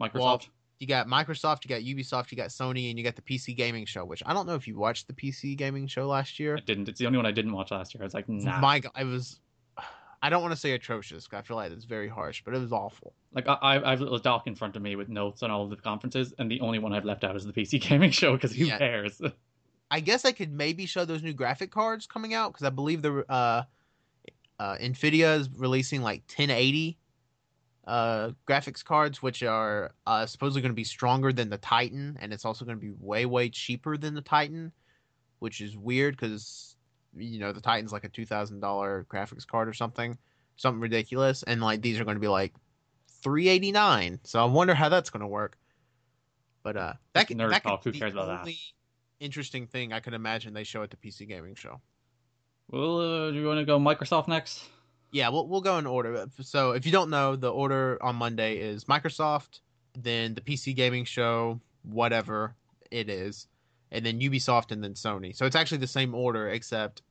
Microsoft. 0.00 0.14
well, 0.14 0.42
you 0.82 0.88
got 0.88 1.06
Microsoft, 1.06 1.64
you 1.64 1.68
got 1.68 1.80
Ubisoft, 1.82 2.32
you 2.32 2.36
got 2.36 2.48
Sony, 2.48 2.90
and 2.90 2.98
you 2.98 3.04
got 3.04 3.14
the 3.14 3.22
PC 3.22 3.56
gaming 3.56 3.86
show, 3.86 4.04
which 4.04 4.20
I 4.26 4.34
don't 4.34 4.48
know 4.48 4.56
if 4.56 4.66
you 4.66 4.76
watched 4.76 5.06
the 5.06 5.12
PC 5.12 5.56
gaming 5.56 5.86
show 5.86 6.08
last 6.08 6.40
year. 6.40 6.56
I 6.56 6.60
didn't. 6.60 6.88
It's 6.88 6.98
the 6.98 7.06
only 7.06 7.18
one 7.18 7.24
I 7.24 7.30
didn't 7.30 7.52
watch 7.52 7.70
last 7.70 7.94
year. 7.94 8.02
I 8.02 8.04
was 8.04 8.14
like, 8.14 8.28
nah. 8.28 8.58
My 8.58 8.80
God, 8.80 8.90
it 8.98 9.04
was. 9.04 9.38
I 10.24 10.28
don't 10.28 10.42
want 10.42 10.52
to 10.52 10.60
say 10.60 10.72
atrocious. 10.72 11.28
I 11.32 11.42
feel 11.42 11.56
like 11.56 11.70
it's 11.70 11.84
very 11.84 12.08
harsh, 12.08 12.42
but 12.44 12.52
it 12.52 12.58
was 12.58 12.72
awful. 12.72 13.12
Like 13.32 13.46
I, 13.48 13.54
I 13.54 13.86
I 13.86 13.90
have 13.90 14.00
a 14.00 14.02
little 14.02 14.18
doc 14.18 14.48
in 14.48 14.56
front 14.56 14.74
of 14.74 14.82
me 14.82 14.96
with 14.96 15.08
notes 15.08 15.44
on 15.44 15.52
all 15.52 15.62
of 15.62 15.70
the 15.70 15.76
conferences, 15.76 16.34
and 16.38 16.50
the 16.50 16.60
only 16.60 16.80
one 16.80 16.92
I've 16.92 17.04
left 17.04 17.22
out 17.22 17.36
is 17.36 17.44
the 17.44 17.52
PC 17.52 17.80
gaming 17.88 18.10
show 18.10 18.32
because 18.32 18.52
who 18.52 18.64
Yeah. 18.64 18.78
cares? 18.78 19.20
I 19.92 20.00
guess 20.00 20.24
I 20.24 20.32
could 20.32 20.52
maybe 20.52 20.86
show 20.86 21.04
those 21.04 21.22
new 21.22 21.32
graphic 21.32 21.70
cards 21.70 22.06
coming 22.08 22.34
out 22.34 22.52
because 22.52 22.66
I 22.66 22.70
believe 22.70 23.02
the 23.02 23.24
uh, 23.28 23.62
uh, 24.58 24.76
Nvidia 24.78 25.38
is 25.38 25.48
releasing 25.56 26.02
like 26.02 26.22
1080 26.28 26.98
uh, 27.86 28.30
graphics 28.48 28.84
cards, 28.84 29.22
which 29.22 29.42
are 29.42 29.92
uh, 30.06 30.26
supposedly 30.26 30.62
going 30.62 30.70
to 30.70 30.76
be 30.76 30.84
stronger 30.84 31.32
than 31.32 31.50
the 31.50 31.58
Titan, 31.58 32.16
and 32.20 32.32
it's 32.32 32.44
also 32.44 32.64
going 32.64 32.76
to 32.76 32.80
be 32.80 32.92
way 33.00 33.26
way 33.26 33.48
cheaper 33.48 33.96
than 33.96 34.14
the 34.14 34.20
Titan, 34.20 34.72
which 35.40 35.60
is 35.60 35.76
weird 35.76 36.16
because 36.16 36.76
you 37.16 37.40
know 37.40 37.52
the 37.52 37.60
Titan's 37.60 37.92
like 37.92 38.04
a 38.04 38.08
two 38.08 38.24
thousand 38.24 38.60
dollar 38.60 39.06
graphics 39.10 39.46
card 39.46 39.68
or 39.68 39.72
something, 39.72 40.16
something 40.56 40.80
ridiculous, 40.80 41.42
and 41.42 41.60
like 41.60 41.82
these 41.82 41.98
are 41.98 42.04
going 42.04 42.16
to 42.16 42.20
be 42.20 42.28
like 42.28 42.54
three 43.22 43.48
eighty 43.48 43.72
nine. 43.72 44.20
So 44.24 44.40
I 44.40 44.44
wonder 44.44 44.74
how 44.74 44.88
that's 44.88 45.10
going 45.10 45.22
to 45.22 45.26
work. 45.26 45.58
But 46.62 46.76
uh, 46.76 46.92
that 47.14 47.26
can, 47.26 47.38
Nerd 47.38 47.50
that 47.50 47.64
could 47.64 47.80
who 47.82 47.92
be 47.92 47.98
cares 47.98 48.12
about 48.12 48.44
that? 48.44 48.54
interesting 49.18 49.66
thing 49.66 49.92
I 49.92 50.00
could 50.00 50.14
imagine 50.14 50.54
they 50.54 50.64
show 50.64 50.82
at 50.82 50.90
the 50.90 50.96
PC 50.96 51.26
gaming 51.26 51.54
show. 51.54 51.80
well, 52.68 53.00
uh, 53.00 53.30
do 53.30 53.38
you 53.38 53.46
want 53.46 53.58
to 53.58 53.64
go 53.64 53.78
Microsoft 53.78 54.28
next? 54.28 54.68
Yeah, 55.12 55.28
we'll 55.28 55.46
we'll 55.46 55.60
go 55.60 55.78
in 55.78 55.86
order. 55.86 56.26
So 56.40 56.72
if 56.72 56.86
you 56.86 56.92
don't 56.92 57.10
know, 57.10 57.36
the 57.36 57.50
order 57.50 57.98
on 58.02 58.16
Monday 58.16 58.56
is 58.56 58.84
Microsoft, 58.86 59.60
then 59.96 60.34
the 60.34 60.40
PC 60.40 60.74
gaming 60.74 61.04
show, 61.04 61.60
whatever 61.82 62.54
it 62.90 63.10
is, 63.10 63.46
and 63.90 64.04
then 64.04 64.20
Ubisoft, 64.20 64.72
and 64.72 64.82
then 64.82 64.94
Sony. 64.94 65.36
So 65.36 65.44
it's 65.44 65.54
actually 65.54 65.78
the 65.78 65.86
same 65.86 66.14
order 66.14 66.48
except 66.48 67.02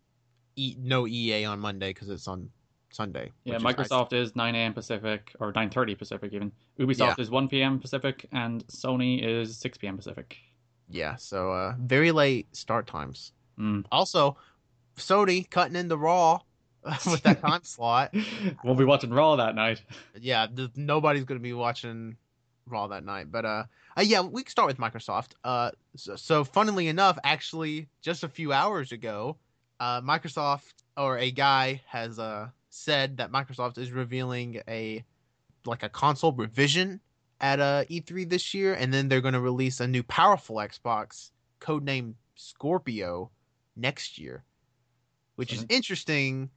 e- 0.56 0.76
no 0.80 1.08
EA 1.08 1.46
on 1.46 1.60
Monday 1.60 1.94
because 1.94 2.10
it's 2.10 2.28
on 2.28 2.50
Sunday. 2.92 3.32
Yeah, 3.44 3.54
which 3.54 3.58
is 3.58 3.64
nice. 3.64 3.76
Microsoft 3.90 4.14
is 4.14 4.36
9 4.36 4.56
a.m. 4.56 4.74
Pacific 4.74 5.36
or 5.40 5.54
9:30 5.54 5.98
Pacific 5.98 6.34
even. 6.34 6.52
Ubisoft 6.80 7.20
is 7.20 7.30
1 7.30 7.48
p.m. 7.50 7.80
Pacific, 7.80 8.26
and 8.32 8.66
Sony 8.68 9.24
is 9.24 9.58
6 9.58 9.78
p.m. 9.78 9.98
Pacific. 9.98 10.38
Yeah, 10.90 11.16
so 11.18 11.52
uh, 11.52 11.76
very 11.80 12.12
late 12.12 12.54
start 12.56 12.88
times. 12.88 13.32
Mm. 13.60 13.86
Also, 13.92 14.38
Sony 14.98 15.48
cutting 15.50 15.76
into 15.76 15.98
Raw 15.98 16.42
with 17.06 17.22
that 17.24 17.42
time 17.42 17.64
slot. 17.64 18.14
We'll 18.64 18.76
be 18.76 18.86
watching 18.86 19.12
Raw 19.12 19.36
that 19.36 19.56
night. 19.56 19.82
Yeah, 20.20 20.48
th- 20.48 20.72
nobody's 20.76 21.24
gonna 21.24 21.40
be 21.40 21.54
watching 21.54 22.18
Raw 22.66 22.88
that 22.88 23.06
night. 23.06 23.32
But 23.32 23.46
uh, 23.46 23.64
uh 23.98 24.02
yeah, 24.02 24.22
we 24.22 24.44
can 24.44 24.52
start 24.52 24.68
with 24.68 24.78
Microsoft. 24.78 25.34
Uh, 25.44 25.72
so, 25.96 26.16
so 26.16 26.44
funnily 26.44 26.88
enough, 26.88 27.18
actually, 27.24 27.88
just 28.02 28.24
a 28.24 28.30
few 28.30 28.52
hours 28.54 28.92
ago, 28.92 29.38
uh, 29.80 30.02
Microsoft 30.02 30.74
or 30.98 31.18
a 31.18 31.32
guy 31.32 31.82
has 31.88 32.20
uh 32.20 32.50
said 32.70 33.18
that 33.18 33.32
Microsoft 33.32 33.78
is 33.78 33.92
revealing 33.92 34.62
a 34.68 35.04
like 35.66 35.84
a 35.84 35.90
console 35.90 36.32
revision 36.32 37.00
at 37.40 37.60
uh 37.60 37.84
E3 37.90 38.30
this 38.30 38.54
year, 38.54 38.74
and 38.74 38.94
then 38.94 39.08
they're 39.08 39.22
gonna 39.22 39.42
release 39.42 39.80
a 39.80 39.88
new 39.88 40.04
powerful 40.04 40.58
Xbox 40.58 41.32
codenamed 41.60 42.16
Scorpio 42.36 43.30
next 43.76 44.18
year, 44.18 44.44
which 45.36 45.54
is 45.54 45.66
interesting. 45.70 46.50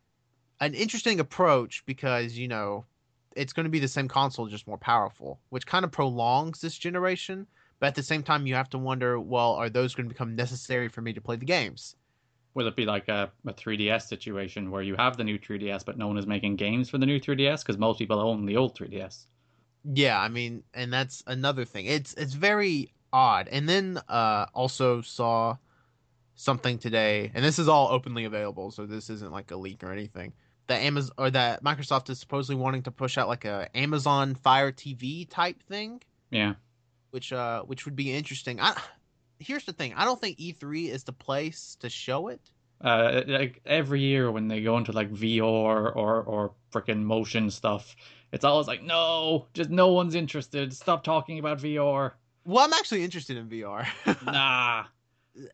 An 0.60 0.74
interesting 0.74 1.20
approach 1.20 1.84
because 1.86 2.38
you 2.38 2.48
know 2.48 2.84
it's 3.36 3.52
going 3.52 3.64
to 3.64 3.70
be 3.70 3.78
the 3.80 3.88
same 3.88 4.08
console, 4.08 4.46
just 4.46 4.66
more 4.66 4.78
powerful, 4.78 5.40
which 5.50 5.66
kind 5.66 5.84
of 5.84 5.92
prolongs 5.92 6.60
this 6.60 6.76
generation. 6.78 7.46
But 7.80 7.88
at 7.88 7.94
the 7.96 8.02
same 8.02 8.22
time, 8.22 8.46
you 8.46 8.54
have 8.54 8.70
to 8.70 8.78
wonder, 8.78 9.20
well, 9.20 9.54
are 9.54 9.68
those 9.68 9.94
going 9.94 10.08
to 10.08 10.14
become 10.14 10.36
necessary 10.36 10.88
for 10.88 11.02
me 11.02 11.12
to 11.12 11.20
play 11.20 11.36
the 11.36 11.44
games? 11.44 11.96
Will 12.54 12.66
it 12.68 12.76
be 12.76 12.86
like 12.86 13.08
a, 13.08 13.32
a 13.46 13.52
3DS 13.52 14.02
situation 14.02 14.70
where 14.70 14.82
you 14.82 14.96
have 14.96 15.16
the 15.16 15.24
new 15.24 15.38
3DS, 15.38 15.84
but 15.84 15.98
no 15.98 16.06
one 16.08 16.18
is 16.18 16.26
making 16.26 16.56
games 16.56 16.88
for 16.88 16.98
the 16.98 17.06
new 17.06 17.20
3DS 17.20 17.60
because 17.62 17.78
most 17.78 17.98
people 17.98 18.18
own 18.20 18.46
the 18.46 18.56
old 18.56 18.74
3DS? 18.76 19.26
Yeah, 19.84 20.18
I 20.18 20.28
mean, 20.28 20.64
and 20.72 20.92
that's 20.92 21.22
another 21.26 21.64
thing. 21.64 21.86
It's 21.86 22.14
it's 22.14 22.34
very 22.34 22.92
odd. 23.12 23.48
And 23.48 23.68
then 23.68 23.98
uh 24.08 24.46
also 24.54 25.02
saw 25.02 25.56
something 26.36 26.78
today, 26.78 27.30
and 27.34 27.44
this 27.44 27.58
is 27.58 27.68
all 27.68 27.88
openly 27.90 28.24
available, 28.24 28.70
so 28.70 28.86
this 28.86 29.10
isn't 29.10 29.32
like 29.32 29.50
a 29.50 29.56
leak 29.56 29.84
or 29.84 29.92
anything. 29.92 30.32
That 30.66 30.80
Amazon 30.80 31.12
or 31.18 31.30
that 31.30 31.62
Microsoft 31.62 32.08
is 32.10 32.18
supposedly 32.18 32.60
wanting 32.60 32.82
to 32.84 32.90
push 32.90 33.18
out 33.18 33.28
like 33.28 33.44
a 33.44 33.68
Amazon 33.76 34.34
Fire 34.34 34.72
TV 34.72 35.28
type 35.28 35.62
thing, 35.64 36.00
Yeah. 36.30 36.54
which 37.10 37.32
uh 37.32 37.62
which 37.62 37.84
would 37.84 37.96
be 37.96 38.12
interesting. 38.12 38.60
I 38.60 38.74
here's 39.38 39.64
the 39.64 39.72
thing. 39.74 39.92
I 39.94 40.04
don't 40.04 40.20
think 40.20 40.38
E3 40.38 40.88
is 40.88 41.04
the 41.04 41.12
place 41.12 41.76
to 41.80 41.90
show 41.90 42.28
it. 42.28 42.40
Uh, 42.80 43.22
like 43.26 43.60
every 43.64 44.00
year 44.00 44.30
when 44.30 44.48
they 44.48 44.62
go 44.62 44.76
into 44.78 44.92
like 44.92 45.10
VR 45.10 45.94
or 45.94 46.22
or 46.22 46.52
freaking 46.72 47.02
motion 47.02 47.50
stuff, 47.50 47.94
it's 48.32 48.44
always 48.44 48.66
like, 48.66 48.82
no, 48.82 49.46
just 49.54 49.70
no 49.70 49.88
one's 49.92 50.14
interested. 50.14 50.72
Stop 50.74 51.04
talking 51.04 51.38
about 51.38 51.58
VR. 51.58 52.12
Well, 52.44 52.64
I'm 52.64 52.72
actually 52.72 53.04
interested 53.04 53.36
in 53.36 53.48
VR. 53.48 53.86
Nah. 54.24 54.84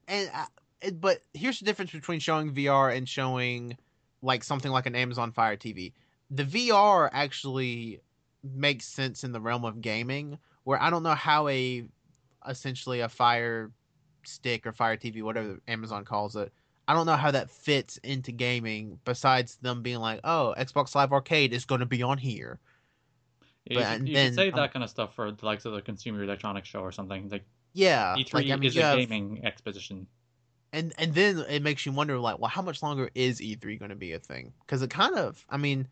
and 0.09 0.31
uh, 0.35 0.91
but 0.95 1.19
here's 1.35 1.59
the 1.59 1.65
difference 1.67 1.91
between 1.93 2.21
showing 2.21 2.53
VR 2.55 2.97
and 2.97 3.09
showing 3.09 3.77
like 4.23 4.45
something 4.45 4.71
like 4.71 4.87
an 4.87 4.95
Amazon 4.95 5.33
Fire 5.33 5.57
TV. 5.57 5.93
The 6.31 6.45
VR 6.45 7.09
actually 7.13 8.01
makes 8.43 8.87
sense 8.87 9.25
in 9.25 9.33
the 9.33 9.41
realm 9.41 9.65
of 9.65 9.81
gaming, 9.81 10.39
where 10.65 10.81
I 10.81 10.91
don't 10.91 11.03
know 11.03 11.15
how 11.15 11.49
a 11.49 11.85
essentially 12.49 13.01
a 13.01 13.09
Fire 13.09 13.71
Stick 14.25 14.67
or 14.67 14.73
Fire 14.73 14.97
TV, 14.97 15.23
whatever 15.23 15.59
Amazon 15.69 16.05
calls 16.05 16.37
it. 16.37 16.53
I 16.89 16.95
don't 16.95 17.07
know 17.07 17.17
how 17.17 17.31
that 17.31 17.51
fits 17.51 17.99
into 17.99 18.33
gaming. 18.33 18.99
Besides 19.05 19.57
them 19.63 19.83
being 19.83 19.99
like, 19.99 20.21
"Oh, 20.25 20.55
Xbox 20.59 20.95
Live 20.95 21.13
Arcade 21.13 21.53
is 21.53 21.65
going 21.65 21.81
to 21.81 21.87
be 21.87 22.03
on 22.03 22.19
here." 22.19 22.59
You, 23.67 23.77
But, 23.79 23.87
and 23.87 24.09
you 24.09 24.15
then, 24.15 24.35
save 24.35 24.55
um, 24.55 24.61
that 24.61 24.73
kind 24.73 24.83
of 24.83 24.91
stuff 24.91 25.15
for 25.15 25.31
the 25.31 25.45
likes 25.47 25.65
of 25.65 25.73
the 25.73 25.83
Consumer 25.83 26.23
Electronics 26.25 26.69
Show 26.69 26.81
or 26.81 26.91
something. 26.93 27.29
Like 27.29 27.45
Yeah, 27.75 28.15
E3 28.19 28.33
like 28.35 28.51
I 28.51 28.57
mean, 28.57 28.65
is 28.65 28.77
a 28.77 28.83
have- 28.83 28.99
gaming 28.99 29.45
exposition. 29.45 30.07
And 30.73 30.93
and 30.99 31.15
then 31.15 31.39
it 31.49 31.63
makes 31.63 31.85
you 31.85 31.93
wonder 31.93 32.19
like 32.19 32.39
well 32.39 32.49
how 32.51 32.63
much 32.63 32.83
longer 32.83 33.11
is 33.15 33.41
e3 33.41 33.79
going 33.79 33.89
to 33.91 33.97
be 33.97 34.13
a 34.13 34.19
thing 34.19 34.53
because 34.67 34.83
it 34.83 34.91
kind 34.91 35.17
of 35.17 35.45
i 35.51 35.57
mean 35.57 35.89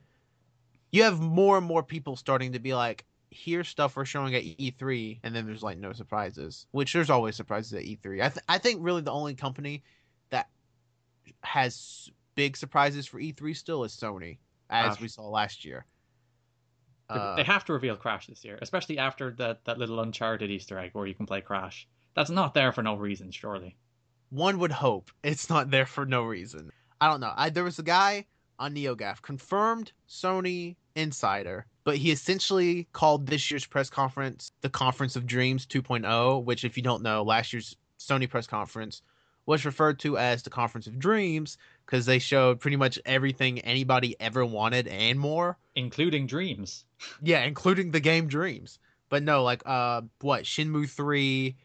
you 0.93 1.03
have 1.03 1.21
more 1.21 1.59
and 1.59 1.67
more 1.67 1.83
people 1.83 2.17
starting 2.17 2.53
to 2.53 2.59
be 2.59 2.75
like 2.75 3.05
here's 3.31 3.69
stuff 3.69 3.97
we're 3.97 4.05
showing 4.05 4.35
at 4.35 4.43
e3 4.43 5.19
and 5.23 5.35
then 5.35 5.47
there's 5.47 5.63
like 5.63 5.79
no 5.79 5.93
surprises 5.93 6.67
which 6.71 6.93
there's 6.93 7.11
always 7.11 7.37
surprises 7.37 7.73
at 7.75 7.83
e3 7.83 8.23
i, 8.25 8.29
th- 8.29 8.45
I 8.49 8.59
think 8.59 8.79
really 8.83 9.03
the 9.03 9.13
only 9.13 9.35
company 9.35 9.83
that 10.31 10.49
has 11.43 12.09
big 12.35 12.57
surprises 12.57 13.07
for 13.07 13.19
e3 13.21 13.57
still 13.57 13.85
is 13.85 13.93
sony 13.93 14.39
as 14.71 15.01
we 15.01 15.09
saw 15.09 15.23
last 15.29 15.65
year 15.65 15.85
They- 17.11 17.15
Uh, 17.17 17.37
they 17.37 17.43
have 17.45 17.65
to 17.67 17.73
reveal 17.73 17.97
Crash 17.97 18.27
this 18.27 18.45
year, 18.45 18.59
especially 18.61 18.99
after 18.99 19.31
that, 19.39 19.65
that 19.65 19.79
little 19.79 19.99
Uncharted 20.01 20.51
Easter 20.51 20.79
egg 20.79 20.91
where 20.93 21.07
you 21.07 21.15
can 21.15 21.25
play 21.25 21.41
Crash. 21.41 21.89
That's 22.13 22.29
not 22.29 22.53
there 22.53 22.71
for 22.71 22.83
no 22.83 22.97
reason, 22.97 23.31
surely. 23.31 23.77
One 24.31 24.59
would 24.59 24.73
hope 24.73 25.11
it's 25.23 25.49
not 25.49 25.71
there 25.71 25.87
for 25.87 26.07
no 26.07 26.23
reason. 26.23 26.71
I 27.01 27.09
don't 27.11 27.21
know. 27.21 27.33
I, 27.37 27.51
there 27.51 27.65
was 27.65 27.79
a 27.79 27.85
guy 27.85 28.27
on 28.59 28.75
NeoGAF, 28.75 29.23
confirmed 29.23 29.93
Sony 30.09 30.77
insider, 30.97 31.67
but 31.85 31.97
he 31.97 32.11
essentially 32.11 32.89
called 32.93 33.27
this 33.27 33.51
year's 33.51 33.65
press 33.67 33.89
conference 33.89 34.51
the 34.63 34.69
Conference 34.69 35.15
of 35.15 35.27
Dreams 35.27 35.65
2.0, 35.67 36.45
which, 36.45 36.65
if 36.65 36.77
you 36.77 36.83
don't 36.83 37.03
know, 37.03 37.23
last 37.23 37.53
year's 37.53 37.77
Sony 37.99 38.29
press 38.29 38.47
conference 38.47 39.03
was 39.47 39.65
referred 39.65 39.99
to 40.01 40.19
as 40.19 40.43
the 40.43 40.51
Conference 40.51 40.87
of 40.87 40.99
Dreams 40.99 41.57
because 41.87 42.05
they 42.05 42.19
showed 42.19 42.61
pretty 42.61 42.77
much 42.77 42.99
everything 43.07 43.61
anybody 43.61 44.15
ever 44.21 44.45
wanted 44.45 44.87
and 44.89 45.19
more. 45.19 45.57
Including 45.75 46.27
Dreams. 46.27 46.85
Yeah, 47.23 47.45
including 47.45 47.91
the 47.93 48.01
game 48.01 48.29
Dreams. 48.29 48.79
But 49.09 49.23
no, 49.23 49.43
like 49.43 49.63
uh 49.65 50.03
what, 50.21 50.45
Shenmue 50.45 50.91
3, 50.91 51.57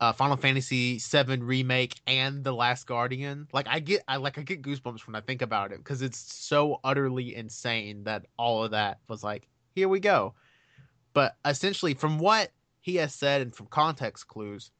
uh 0.00 0.12
Final 0.12 0.36
Fantasy 0.36 0.98
7 0.98 1.42
remake 1.42 1.94
and 2.06 2.44
The 2.44 2.52
Last 2.52 2.86
Guardian. 2.86 3.48
Like 3.52 3.66
I 3.68 3.80
get 3.80 4.02
I 4.08 4.16
like 4.16 4.38
I 4.38 4.42
get 4.42 4.62
goosebumps 4.62 5.06
when 5.06 5.14
I 5.14 5.20
think 5.20 5.42
about 5.42 5.72
it 5.72 5.78
because 5.78 6.02
it's 6.02 6.18
so 6.18 6.80
utterly 6.84 7.34
insane 7.34 8.04
that 8.04 8.26
all 8.38 8.64
of 8.64 8.72
that 8.72 8.98
was 9.08 9.22
like, 9.22 9.48
here 9.74 9.88
we 9.88 10.00
go. 10.00 10.34
But 11.12 11.36
essentially 11.44 11.94
from 11.94 12.18
what 12.18 12.50
he 12.80 12.96
has 12.96 13.14
said 13.14 13.40
and 13.42 13.54
from 13.54 13.66
context 13.66 14.28
clues, 14.28 14.70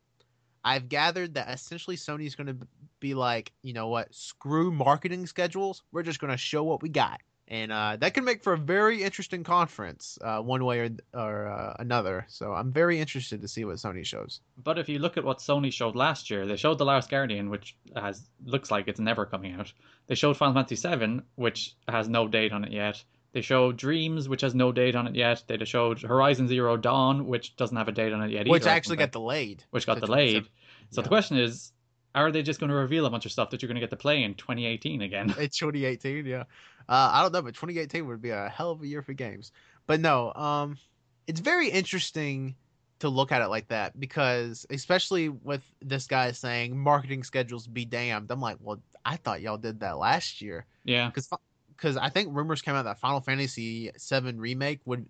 I've 0.64 0.88
gathered 0.88 1.34
that 1.34 1.50
essentially 1.50 1.96
Sony's 1.96 2.34
going 2.34 2.46
to 2.46 2.66
be 3.00 3.14
like, 3.14 3.52
you 3.62 3.72
know 3.72 3.88
what, 3.88 4.14
screw 4.14 4.70
marketing 4.70 5.26
schedules. 5.26 5.82
We're 5.92 6.02
just 6.02 6.20
going 6.20 6.30
to 6.30 6.36
show 6.36 6.64
what 6.64 6.82
we 6.82 6.88
got 6.88 7.20
and 7.48 7.70
uh, 7.70 7.96
that 8.00 8.14
can 8.14 8.24
make 8.24 8.42
for 8.42 8.54
a 8.54 8.58
very 8.58 9.02
interesting 9.02 9.44
conference, 9.44 10.18
uh, 10.22 10.38
one 10.40 10.64
way 10.64 10.80
or 10.80 10.90
or 11.12 11.48
uh, 11.48 11.76
another. 11.78 12.24
So 12.28 12.52
I'm 12.52 12.72
very 12.72 12.98
interested 13.00 13.42
to 13.42 13.48
see 13.48 13.64
what 13.64 13.76
Sony 13.76 14.04
shows. 14.04 14.40
But 14.62 14.78
if 14.78 14.88
you 14.88 14.98
look 14.98 15.16
at 15.16 15.24
what 15.24 15.38
Sony 15.38 15.72
showed 15.72 15.94
last 15.94 16.30
year, 16.30 16.46
they 16.46 16.56
showed 16.56 16.78
The 16.78 16.86
Last 16.86 17.10
Guardian, 17.10 17.50
which 17.50 17.76
has 17.94 18.28
looks 18.44 18.70
like 18.70 18.88
it's 18.88 19.00
never 19.00 19.26
coming 19.26 19.52
out. 19.54 19.72
They 20.06 20.14
showed 20.14 20.36
Final 20.36 20.54
Fantasy 20.54 20.88
VII, 20.88 21.20
which 21.34 21.76
has 21.88 22.08
no 22.08 22.28
date 22.28 22.52
on 22.52 22.64
it 22.64 22.72
yet. 22.72 23.02
They 23.32 23.40
showed 23.40 23.76
Dreams, 23.76 24.28
which 24.28 24.42
has 24.42 24.54
no 24.54 24.70
date 24.70 24.94
on 24.94 25.08
it 25.08 25.16
yet. 25.16 25.42
They 25.48 25.62
showed 25.64 26.00
Horizon 26.00 26.46
Zero 26.46 26.76
Dawn, 26.76 27.26
which 27.26 27.56
doesn't 27.56 27.76
have 27.76 27.88
a 27.88 27.92
date 27.92 28.12
on 28.12 28.22
it 28.22 28.30
yet 28.30 28.46
Which 28.46 28.62
either. 28.62 28.70
Actually 28.70 28.96
got 28.98 29.10
delayed. 29.10 29.64
which 29.70 29.86
got 29.86 30.00
delayed. 30.00 30.44
27. 30.44 30.50
So 30.92 31.02
the 31.02 31.08
question 31.08 31.38
is, 31.38 31.72
are 32.14 32.30
they 32.30 32.42
just 32.42 32.60
going 32.60 32.70
to 32.70 32.76
reveal 32.76 33.06
a 33.06 33.10
bunch 33.10 33.26
of 33.26 33.32
stuff 33.32 33.50
that 33.50 33.62
you're 33.62 33.68
going 33.68 33.76
to 33.76 33.80
get 33.80 33.90
to 33.90 33.96
play 33.96 34.22
in 34.22 34.34
2018 34.34 35.02
again? 35.02 35.34
It's 35.38 35.58
2018, 35.58 36.26
yeah. 36.26 36.44
Uh, 36.88 37.10
I 37.12 37.22
don't 37.22 37.32
know, 37.32 37.42
but 37.42 37.54
2018 37.54 38.06
would 38.06 38.22
be 38.22 38.30
a 38.30 38.48
hell 38.48 38.70
of 38.70 38.82
a 38.82 38.86
year 38.86 39.02
for 39.02 39.12
games. 39.12 39.52
But 39.86 40.00
no, 40.00 40.32
um, 40.34 40.78
it's 41.26 41.40
very 41.40 41.68
interesting 41.68 42.54
to 43.00 43.08
look 43.08 43.32
at 43.32 43.42
it 43.42 43.48
like 43.48 43.68
that 43.68 43.98
because, 43.98 44.66
especially 44.70 45.28
with 45.28 45.62
this 45.82 46.06
guy 46.06 46.30
saying 46.32 46.78
marketing 46.78 47.24
schedules 47.24 47.66
be 47.66 47.84
damned. 47.84 48.30
I'm 48.30 48.40
like, 48.40 48.58
well, 48.60 48.80
I 49.04 49.16
thought 49.16 49.42
y'all 49.42 49.58
did 49.58 49.80
that 49.80 49.98
last 49.98 50.40
year. 50.40 50.66
yeah, 50.84 51.08
because 51.08 51.28
because 51.76 51.96
I 51.96 52.08
think 52.08 52.28
rumors 52.32 52.62
came 52.62 52.74
out 52.74 52.84
that 52.84 53.00
Final 53.00 53.20
Fantasy 53.20 53.90
VII 53.98 54.32
remake 54.34 54.80
would 54.84 55.06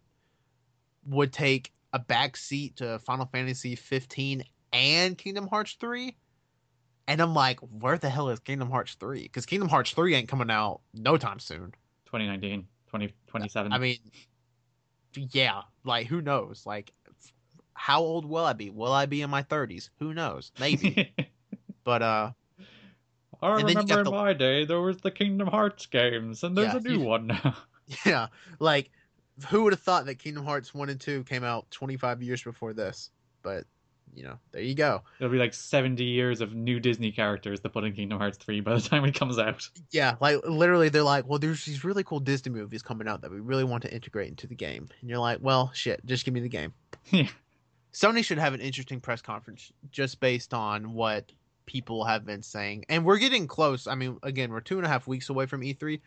would 1.07 1.33
take 1.33 1.73
a 1.93 1.99
back 1.99 2.37
seat 2.37 2.77
to 2.77 2.99
Final 3.01 3.27
Fantasy 3.27 3.77
15 3.77 4.45
and 4.73 5.17
Kingdom 5.17 5.47
Hearts 5.47 5.77
3. 5.79 6.17
And 7.07 7.21
I'm 7.21 7.35
like, 7.35 7.61
where 7.61 7.99
the 7.99 8.09
hell 8.09 8.31
is 8.31 8.41
Kingdom 8.41 8.71
Hearts 8.71 8.95
3? 8.95 9.23
Because 9.25 9.45
Kingdom 9.47 9.69
Hearts 9.69 9.91
3 9.93 10.15
ain't 10.15 10.29
coming 10.29 10.51
out 10.51 10.81
no 10.95 11.17
time 11.19 11.39
soon. 11.39 11.73
2019, 12.07 12.63
2027. 12.87 13.73
I 13.73 13.79
mean, 13.79 13.99
yeah, 15.33 15.63
like 15.85 16.07
who 16.07 16.21
knows? 16.23 16.65
Like, 16.65 16.93
how 17.75 18.01
old 18.01 18.25
will 18.25 18.45
I 18.45 18.53
be? 18.53 18.71
Will 18.71 18.93
I 18.93 19.07
be 19.07 19.21
in 19.23 19.31
my 19.31 19.43
30s? 19.43 19.91
Who 19.99 20.15
knows? 20.15 20.51
Maybe. 20.59 21.13
but 21.85 22.03
uh, 22.03 22.31
I 23.43 23.59
and 23.61 23.69
then 23.69 23.77
you 23.77 23.83
remember 23.83 23.99
in 24.01 24.05
the- 24.05 24.11
my 24.11 24.33
day 24.33 24.65
there 24.65 24.81
was 24.81 24.99
the 24.99 25.11
Kingdom 25.11 25.49
Hearts 25.49 25.87
games, 25.87 26.43
and 26.43 26.57
there's 26.57 26.73
Yeah, 26.73 26.79
a 26.79 26.81
new 26.81 27.01
you- 27.01 27.01
one 27.07 27.27
now. 27.27 27.57
yeah, 28.07 28.29
like 28.61 28.91
who 29.49 29.65
would 29.65 29.73
have 29.73 29.83
thought 29.83 30.07
that 30.07 30.19
Kingdom 30.21 30.45
Hearts 30.45 30.73
1 30.73 30.89
and 30.89 31.01
2 31.01 31.25
came 31.25 31.45
out 31.45 31.71
25 31.71 32.23
years 32.23 32.43
before 32.43 32.73
this? 32.73 33.11
But 33.43 33.65
you 34.15 34.23
know, 34.23 34.39
there 34.53 34.63
you 34.63 34.75
go. 34.75 35.03
It'll 35.19 35.33
be 35.33 35.39
like 35.39 35.55
70 35.55 36.03
years 36.03 36.41
of 36.41 36.55
new 36.55 36.81
Disney 36.81 37.13
characters 37.13 37.61
to 37.61 37.69
put 37.69 37.85
in 37.85 37.93
Kingdom 37.93 38.19
Hearts 38.19 38.39
3 38.39 38.61
by 38.61 38.75
the 38.75 38.81
time 38.81 39.05
it 39.05 39.15
comes 39.15 39.39
out. 39.39 39.69
Yeah, 39.91 40.17
like 40.21 40.41
literally, 40.45 40.89
they're 40.89 41.03
like, 41.03 41.27
well, 41.29 41.39
there's 41.39 41.65
these 41.65 41.85
really 41.85 42.05
cool 42.05 42.21
Disney 42.21 42.53
movies 42.53 42.83
coming 42.83 43.09
out 43.09 43.23
that 43.23 43.31
we 43.31 43.41
really 43.41 43.65
want 43.65 43.83
to 43.83 43.93
integrate 43.93 44.29
into 44.29 44.47
the 44.47 44.55
game, 44.55 44.89
and 45.01 45.11
you're 45.11 45.19
like, 45.19 45.39
well, 45.41 45.71
shit, 45.75 46.05
just 46.07 46.25
give 46.25 46.35
me 46.35 46.41
the 46.41 46.49
game. 46.49 46.73
Yeah. 47.11 47.29
Sony 47.93 48.25
should 48.25 48.39
have 48.39 48.55
an 48.55 48.61
interesting 48.61 49.01
press 49.01 49.23
conference 49.23 49.71
just 49.93 50.19
based 50.19 50.53
on 50.53 50.95
what 50.95 51.31
people 51.65 52.05
have 52.05 52.25
been 52.25 52.43
saying, 52.43 52.85
and 52.89 53.05
we're 53.05 53.19
getting 53.19 53.47
close. 53.47 53.87
I 53.87 53.95
mean, 53.95 54.19
again, 54.23 54.51
we're 54.51 54.61
two 54.61 54.79
and 54.79 54.87
a 54.87 54.89
half 54.89 55.07
weeks 55.07 55.29
away 55.29 55.47
from 55.47 55.61
E3. 55.61 56.01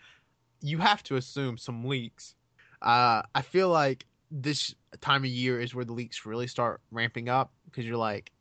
You 0.62 0.80
have 0.80 1.04
to 1.04 1.16
assume 1.16 1.58
some 1.58 1.86
leaks. 1.86 2.36
Uh, 2.82 3.22
I 3.34 3.42
feel 3.42 3.70
like 3.70 4.06
this 4.32 4.76
time 5.02 5.24
of 5.24 5.30
year 5.30 5.60
is 5.60 5.74
where 5.74 5.86
the 5.86 5.94
leaks 5.94 6.26
really 6.26 6.48
start 6.48 6.82
ramping 6.92 7.30
up 7.30 7.52
because 7.70 7.86
you're 7.86 7.98
like, 7.98 8.32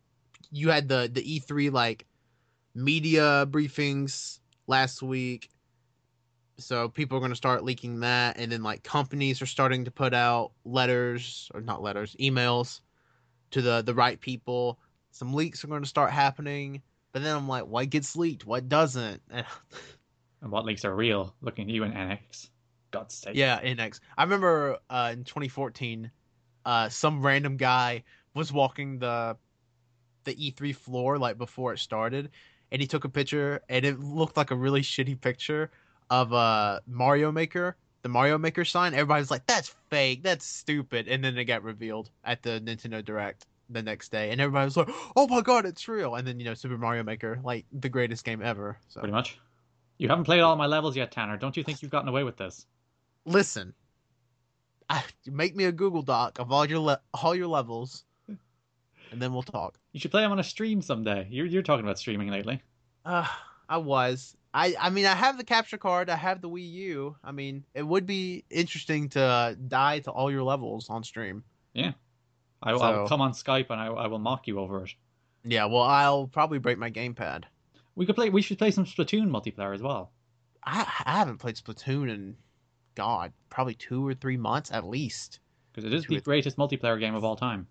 you 0.51 0.71
had 0.71 0.89
the 0.89 1.11
the 1.13 1.23
E3 1.23 1.73
like 1.73 2.07
media 2.75 3.47
briefings 3.51 4.39
last 4.67 5.03
week, 5.03 5.51
so 6.59 6.89
people 6.89 7.17
are 7.17 7.21
going 7.21 7.33
to 7.33 7.37
start 7.37 7.65
leaking 7.65 8.01
that, 8.01 8.39
and 8.39 8.51
then 8.51 8.63
like 8.63 8.83
companies 8.83 9.43
are 9.43 9.47
starting 9.47 9.85
to 9.85 9.91
put 9.91 10.15
out 10.15 10.53
letters 10.65 11.51
or 11.55 11.61
not 11.61 11.83
letters, 11.83 12.17
emails 12.21 12.81
to 13.51 13.63
the 13.63 13.83
the 13.83 13.95
right 13.95 14.21
people. 14.21 14.79
Some 15.11 15.35
leaks 15.35 15.65
are 15.65 15.69
going 15.69 15.83
to 15.83 15.89
start 15.89 16.11
happening, 16.11 16.83
but 17.13 17.23
then 17.23 17.35
I'm 17.35 17.49
like, 17.49 17.67
what 17.67 17.89
gets 17.91 18.17
leaked? 18.17 18.45
What 18.45 18.69
doesn't? 18.69 19.23
and 19.31 19.47
what 20.51 20.65
leaks 20.65 20.85
are 20.85 20.95
real? 20.95 21.35
Looking 21.41 21.69
at 21.69 21.71
you 21.71 21.85
and 21.85 21.95
NX. 21.95 22.51
God's 22.91 23.15
sake. 23.15 23.37
Yeah, 23.37 23.61
NX. 23.61 24.01
I 24.17 24.25
remember 24.25 24.79
uh, 24.89 25.11
in 25.13 25.25
2014, 25.25 26.11
uh, 26.65 26.89
some 26.89 27.25
random 27.25 27.57
guy 27.57 28.05
was 28.37 28.53
walking 28.53 28.99
the 28.99 29.37
the 30.25 30.35
E3 30.35 30.75
floor 30.75 31.19
like 31.19 31.39
before 31.39 31.73
it 31.73 31.79
started, 31.79 32.31
and 32.71 32.81
he 32.81 32.87
took 32.87 33.05
a 33.05 33.09
picture, 33.09 33.63
and 33.69 33.85
it 33.85 33.99
looked 33.99 34.37
like 34.37 34.51
a 34.51 34.57
really 34.57 34.83
shitty 34.83 35.21
picture 35.21 35.71
of 36.11 36.33
uh 36.33 36.81
Mario 36.87 37.33
Maker, 37.33 37.77
the 38.03 38.09
Mario 38.09 38.39
Maker 38.39 38.65
sign. 38.65 38.93
Everybody 38.93 39.23
was 39.23 39.31
like, 39.31 39.47
"That's 39.47 39.75
fake. 39.91 40.23
That's 40.23 40.47
stupid," 40.47 41.09
and 41.09 41.25
then 41.25 41.37
it 41.39 41.47
got 41.47 41.63
revealed 41.65 42.11
at 42.23 42.43
the 42.43 42.61
Nintendo 42.61 43.05
Direct 43.05 43.47
the 43.71 43.83
next 43.83 44.13
day, 44.13 44.31
and 44.31 44.41
everybody 44.41 44.67
was 44.67 44.77
like, 44.77 44.91
"Oh 45.17 45.27
my 45.27 45.41
god, 45.41 45.65
it's 45.67 45.89
real!" 45.89 46.15
And 46.15 46.27
then 46.29 46.39
you 46.39 46.45
know, 46.45 46.55
Super 46.55 46.79
Mario 46.79 47.03
Maker, 47.03 47.41
like 47.43 47.65
the 47.73 47.89
greatest 47.89 48.25
game 48.25 48.43
ever. 48.43 48.77
So 48.89 49.01
Pretty 49.01 49.13
much. 49.13 49.39
You 49.99 50.09
haven't 50.09 50.25
played 50.25 50.41
all 50.41 50.57
my 50.57 50.67
levels 50.67 50.95
yet, 50.95 51.11
Tanner. 51.11 51.39
Don't 51.39 51.57
you 51.57 51.65
think 51.65 51.81
you've 51.81 51.91
gotten 51.91 52.09
away 52.09 52.23
with 52.23 52.37
this? 52.37 52.67
listen, 53.25 53.75
I, 54.89 55.03
make 55.27 55.57
me 55.57 55.65
a 55.65 55.73
Google 55.73 56.03
Doc 56.03 56.39
of 56.39 56.53
all 56.53 56.65
your 56.65 56.79
le- 56.79 57.01
all 57.13 57.35
your 57.35 57.49
levels, 57.49 58.05
and 59.11 59.21
then 59.21 59.33
we'll 59.33 59.43
talk. 59.43 59.79
You 59.93 60.01
should 60.01 60.11
play 60.11 60.23
them 60.23 60.33
on 60.33 60.39
a 60.39 60.45
stream 60.45 60.83
someday. 60.83 61.27
You're 61.31 61.47
you're 61.47 61.63
talking 61.63 61.85
about 61.85 61.99
streaming 61.99 62.31
lately. 62.31 62.63
Uh, 63.05 63.27
I 63.69 63.79
was. 63.79 64.37
I, 64.55 64.75
I 64.81 64.89
mean, 64.91 65.05
I 65.05 65.15
have 65.15 65.37
the 65.37 65.45
capture 65.45 65.77
card. 65.77 66.09
I 66.09 66.17
have 66.17 66.41
the 66.41 66.49
Wii 66.49 66.71
U. 66.73 67.17
I 67.23 67.31
mean, 67.33 67.65
it 67.75 67.83
would 67.83 68.07
be 68.07 68.45
interesting 68.49 69.11
to 69.11 69.21
uh, 69.21 69.55
die 69.69 69.99
to 70.01 70.11
all 70.11 70.31
your 70.31 70.43
levels 70.45 70.89
on 70.89 71.05
stream. 71.05 71.45
I, 72.63 72.71
I'll 72.71 72.79
So- 72.79 73.07
come 73.07 73.21
on 73.21 73.33
Skype 73.33 73.67
and 73.71 73.79
I, 73.81 73.87
I 73.89 74.07
will 74.07 74.19
mock 74.19 74.47
you 74.49 74.59
over 74.59 74.83
it. 74.85 74.95
Yeah, 75.45 75.67
well, 75.67 75.83
I'll 75.83 76.27
probably 76.27 76.59
break 76.59 76.79
my 76.79 76.91
gamepad. 76.91 77.45
We 77.95 78.07
could 78.07 78.15
play. 78.17 78.31
We 78.31 78.41
should 78.43 78.59
play 78.59 78.71
some 78.71 78.87
Splatoon 78.87 79.29
multiplayer 79.29 79.75
as 79.75 79.83
well. 79.83 80.11
I, 80.65 80.81
I 81.05 81.19
haven't 81.19 81.39
played 81.39 81.57
Splatoon 81.57 82.11
in, 82.11 82.37
God, 82.95 83.33
probably 83.51 83.75
two 83.75 84.07
or 84.09 84.15
three 84.15 84.37
months 84.39 84.73
at 84.73 84.87
least. 84.87 85.39
Because 85.73 85.85
it 85.85 85.93
is 85.95 86.05
Two 86.05 86.15
the 86.15 86.21
greatest 86.23 86.57
multiplayer 86.57 86.99
game 86.99 87.15
of 87.15 87.25
all 87.25 87.37
time. 87.37 87.67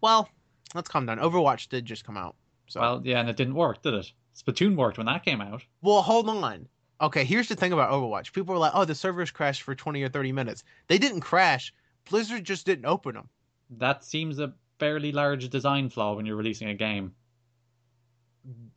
Well, 0.00 0.28
let's 0.74 0.88
calm 0.88 1.06
down. 1.06 1.18
Overwatch 1.18 1.68
did 1.68 1.84
just 1.84 2.04
come 2.04 2.16
out. 2.16 2.36
So. 2.66 2.80
Well, 2.80 3.02
yeah, 3.04 3.20
and 3.20 3.28
it 3.28 3.36
didn't 3.36 3.54
work, 3.54 3.82
did 3.82 3.94
it? 3.94 4.12
Splatoon 4.34 4.76
worked 4.76 4.96
when 4.96 5.06
that 5.06 5.24
came 5.24 5.40
out. 5.40 5.62
Well, 5.82 6.02
hold 6.02 6.28
on. 6.28 6.68
Okay, 7.00 7.24
here's 7.24 7.48
the 7.48 7.56
thing 7.56 7.72
about 7.72 7.90
Overwatch. 7.90 8.32
People 8.32 8.54
were 8.54 8.60
like, 8.60 8.72
"Oh, 8.74 8.84
the 8.84 8.94
servers 8.94 9.30
crashed 9.30 9.62
for 9.62 9.74
20 9.74 10.02
or 10.02 10.08
30 10.08 10.32
minutes." 10.32 10.62
They 10.86 10.98
didn't 10.98 11.20
crash. 11.20 11.72
Blizzard 12.08 12.44
just 12.44 12.64
didn't 12.64 12.86
open 12.86 13.14
them. 13.14 13.28
That 13.70 14.04
seems 14.04 14.38
a 14.38 14.54
fairly 14.78 15.12
large 15.12 15.48
design 15.48 15.90
flaw 15.90 16.14
when 16.14 16.26
you're 16.26 16.36
releasing 16.36 16.68
a 16.68 16.74
game. 16.74 17.12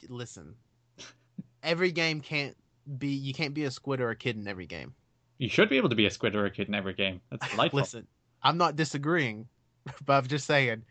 Listen, 0.09 0.55
every 1.63 1.91
game 1.91 2.19
can't 2.19 2.57
be. 2.97 3.09
You 3.09 3.33
can't 3.33 3.53
be 3.53 3.65
a 3.65 3.71
squid 3.71 4.01
or 4.01 4.09
a 4.09 4.15
kid 4.15 4.37
in 4.37 4.47
every 4.47 4.65
game. 4.65 4.93
You 5.37 5.49
should 5.49 5.69
be 5.69 5.77
able 5.77 5.89
to 5.89 5.95
be 5.95 6.05
a 6.05 6.11
squid 6.11 6.35
or 6.35 6.45
a 6.45 6.51
kid 6.51 6.67
in 6.67 6.75
every 6.75 6.93
game. 6.93 7.21
That's 7.29 7.47
delightful. 7.51 7.79
Listen, 7.79 8.07
I'm 8.41 8.57
not 8.57 8.75
disagreeing, 8.75 9.47
but 10.05 10.13
I'm 10.13 10.27
just 10.27 10.47
saying 10.47 10.83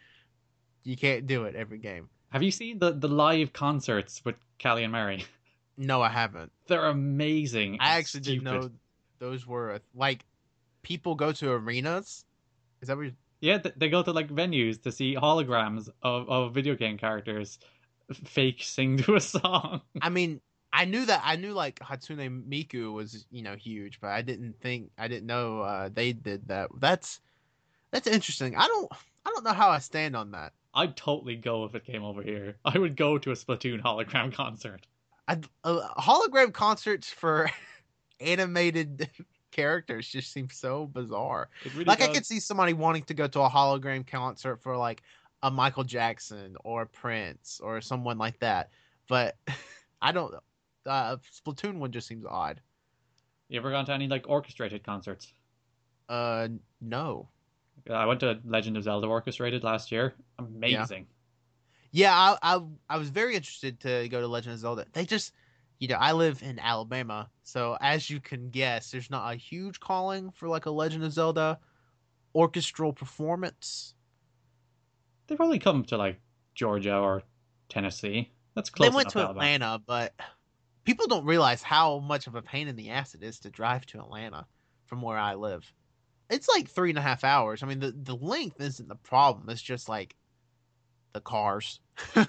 you 0.84 0.96
can't 0.96 1.26
do 1.26 1.44
it 1.44 1.54
every 1.54 1.78
game. 1.78 2.08
Have 2.30 2.42
you 2.42 2.50
seen 2.50 2.78
the, 2.78 2.92
the 2.92 3.08
live 3.08 3.52
concerts 3.52 4.24
with 4.24 4.36
Callie 4.62 4.84
and 4.84 4.92
Marie? 4.92 5.24
No, 5.76 6.02
I 6.02 6.08
haven't. 6.08 6.52
They're 6.68 6.86
amazing. 6.86 7.78
I 7.80 7.98
actually 7.98 8.20
didn't 8.20 8.44
know 8.44 8.70
those 9.18 9.44
were 9.44 9.80
like 9.92 10.24
people 10.82 11.16
go 11.16 11.32
to 11.32 11.50
arenas. 11.50 12.24
Is 12.80 12.86
that 12.86 12.96
what? 12.96 13.06
You're, 13.06 13.12
Yeah, 13.40 13.58
they 13.76 13.88
go 13.88 14.00
to 14.04 14.12
like 14.12 14.28
venues 14.28 14.80
to 14.82 14.92
see 14.92 15.16
holograms 15.16 15.88
of, 16.02 16.28
of 16.28 16.54
video 16.54 16.76
game 16.76 16.96
characters 16.96 17.58
fake 18.12 18.62
sing 18.62 18.98
to 18.98 19.16
a 19.16 19.20
song. 19.34 19.80
I 20.00 20.10
mean, 20.10 20.40
I 20.72 20.84
knew 20.84 21.04
that 21.06 21.22
I 21.24 21.36
knew 21.36 21.52
like 21.52 21.78
Hatsune 21.80 22.44
Miku 22.48 22.92
was 22.92 23.26
you 23.30 23.42
know 23.42 23.56
huge, 23.56 24.00
but 24.00 24.10
I 24.10 24.22
didn't 24.22 24.60
think 24.60 24.90
I 24.98 25.08
didn't 25.08 25.26
know 25.26 25.60
uh, 25.60 25.88
they 25.92 26.12
did 26.12 26.48
that. 26.48 26.70
That's 26.78 27.20
that's 27.90 28.06
interesting. 28.06 28.56
I 28.56 28.66
don't 28.66 28.92
I 29.26 29.30
don't 29.30 29.44
know 29.44 29.52
how 29.52 29.70
I 29.70 29.78
stand 29.78 30.16
on 30.16 30.32
that. 30.32 30.52
I'd 30.74 30.96
totally 30.96 31.36
go 31.36 31.64
if 31.64 31.74
it 31.74 31.84
came 31.84 32.04
over 32.04 32.22
here. 32.22 32.56
I 32.64 32.78
would 32.78 32.96
go 32.96 33.18
to 33.18 33.30
a 33.30 33.34
Splatoon 33.34 33.80
hologram 33.80 34.32
concert. 34.34 34.86
I, 35.28 35.38
uh, 35.62 35.88
hologram 35.98 36.52
concerts 36.52 37.08
for 37.08 37.50
animated 38.20 39.08
characters 39.52 40.08
just 40.08 40.32
seem 40.32 40.50
so 40.50 40.86
bizarre. 40.86 41.48
Really 41.72 41.84
Like 41.84 42.02
I 42.02 42.08
could 42.08 42.26
see 42.26 42.40
somebody 42.40 42.72
wanting 42.72 43.04
to 43.04 43.14
go 43.14 43.26
to 43.28 43.40
a 43.40 43.48
hologram 43.48 44.06
concert 44.06 44.62
for 44.62 44.76
like 44.76 45.02
a 45.42 45.50
Michael 45.50 45.84
Jackson 45.84 46.56
or 46.64 46.86
Prince 46.86 47.60
or 47.62 47.80
someone 47.80 48.18
like 48.18 48.38
that, 48.40 48.70
but 49.08 49.36
I 50.02 50.12
don't. 50.12 50.34
Uh, 50.84 51.16
Splatoon 51.32 51.78
one 51.78 51.92
just 51.92 52.06
seems 52.06 52.26
odd. 52.26 52.60
You 53.48 53.58
ever 53.58 53.70
gone 53.70 53.86
to 53.86 53.92
any 53.92 54.08
like 54.08 54.28
orchestrated 54.28 54.84
concerts? 54.84 55.32
Uh, 56.08 56.48
no. 56.80 57.28
I 57.90 58.06
went 58.06 58.20
to 58.20 58.40
Legend 58.44 58.76
of 58.76 58.84
Zelda 58.84 59.06
orchestrated 59.06 59.62
last 59.62 59.92
year. 59.92 60.14
Amazing. 60.38 61.06
Yeah, 61.90 62.12
I, 62.12 62.36
I 62.42 62.60
I 62.88 62.96
was 62.96 63.10
very 63.10 63.36
interested 63.36 63.80
to 63.80 64.08
go 64.08 64.20
to 64.20 64.26
Legend 64.26 64.54
of 64.54 64.60
Zelda. 64.60 64.86
They 64.92 65.04
just, 65.04 65.32
you 65.78 65.88
know, 65.88 65.96
I 65.96 66.12
live 66.12 66.42
in 66.42 66.58
Alabama, 66.58 67.30
so 67.42 67.76
as 67.80 68.10
you 68.10 68.20
can 68.20 68.50
guess, 68.50 68.90
there's 68.90 69.10
not 69.10 69.32
a 69.32 69.36
huge 69.36 69.80
calling 69.80 70.30
for 70.30 70.48
like 70.48 70.66
a 70.66 70.70
Legend 70.70 71.04
of 71.04 71.12
Zelda 71.12 71.58
orchestral 72.34 72.92
performance. 72.92 73.94
They 75.26 75.36
probably 75.36 75.58
come 75.58 75.84
to 75.84 75.96
like 75.96 76.20
Georgia 76.54 76.96
or 76.96 77.22
Tennessee. 77.68 78.32
That's 78.54 78.70
close 78.70 78.90
they 78.90 78.94
went 78.94 79.10
to 79.10 79.18
Alabama. 79.20 79.40
Atlanta, 79.40 79.82
but 79.86 80.14
people 80.84 81.06
don't 81.06 81.24
realize 81.24 81.62
how 81.62 81.98
much 81.98 82.26
of 82.26 82.34
a 82.34 82.42
pain 82.42 82.68
in 82.68 82.76
the 82.76 82.90
ass 82.90 83.14
it 83.14 83.22
is 83.22 83.38
to 83.40 83.50
drive 83.50 83.86
to 83.86 84.00
Atlanta 84.00 84.46
from 84.86 85.02
where 85.02 85.18
I 85.18 85.34
live. 85.34 85.70
It's 86.30 86.48
like 86.48 86.68
three 86.68 86.90
and 86.90 86.98
a 86.98 87.02
half 87.02 87.24
hours. 87.24 87.62
I 87.62 87.66
mean, 87.66 87.80
the 87.80 87.92
the 87.92 88.16
length 88.16 88.60
isn't 88.60 88.88
the 88.88 88.96
problem. 88.96 89.48
It's 89.50 89.62
just 89.62 89.88
like 89.88 90.16
the 91.12 91.20
cars. 91.20 91.80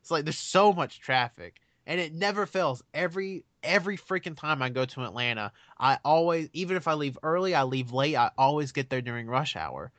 It's 0.00 0.10
like 0.10 0.24
there's 0.24 0.38
so 0.38 0.72
much 0.72 1.00
traffic 1.00 1.60
and 1.86 2.00
it 2.00 2.14
never 2.14 2.46
fails. 2.46 2.82
Every 2.94 3.44
every 3.62 3.98
freaking 3.98 4.36
time 4.36 4.62
I 4.62 4.70
go 4.70 4.86
to 4.86 5.04
Atlanta, 5.04 5.52
I 5.78 5.98
always 6.04 6.48
even 6.54 6.76
if 6.76 6.88
I 6.88 6.94
leave 6.94 7.18
early, 7.22 7.54
I 7.54 7.64
leave 7.64 7.92
late, 7.92 8.16
I 8.16 8.30
always 8.38 8.72
get 8.72 8.90
there 8.90 9.02
during 9.02 9.26
rush 9.26 9.56
hour. 9.56 9.92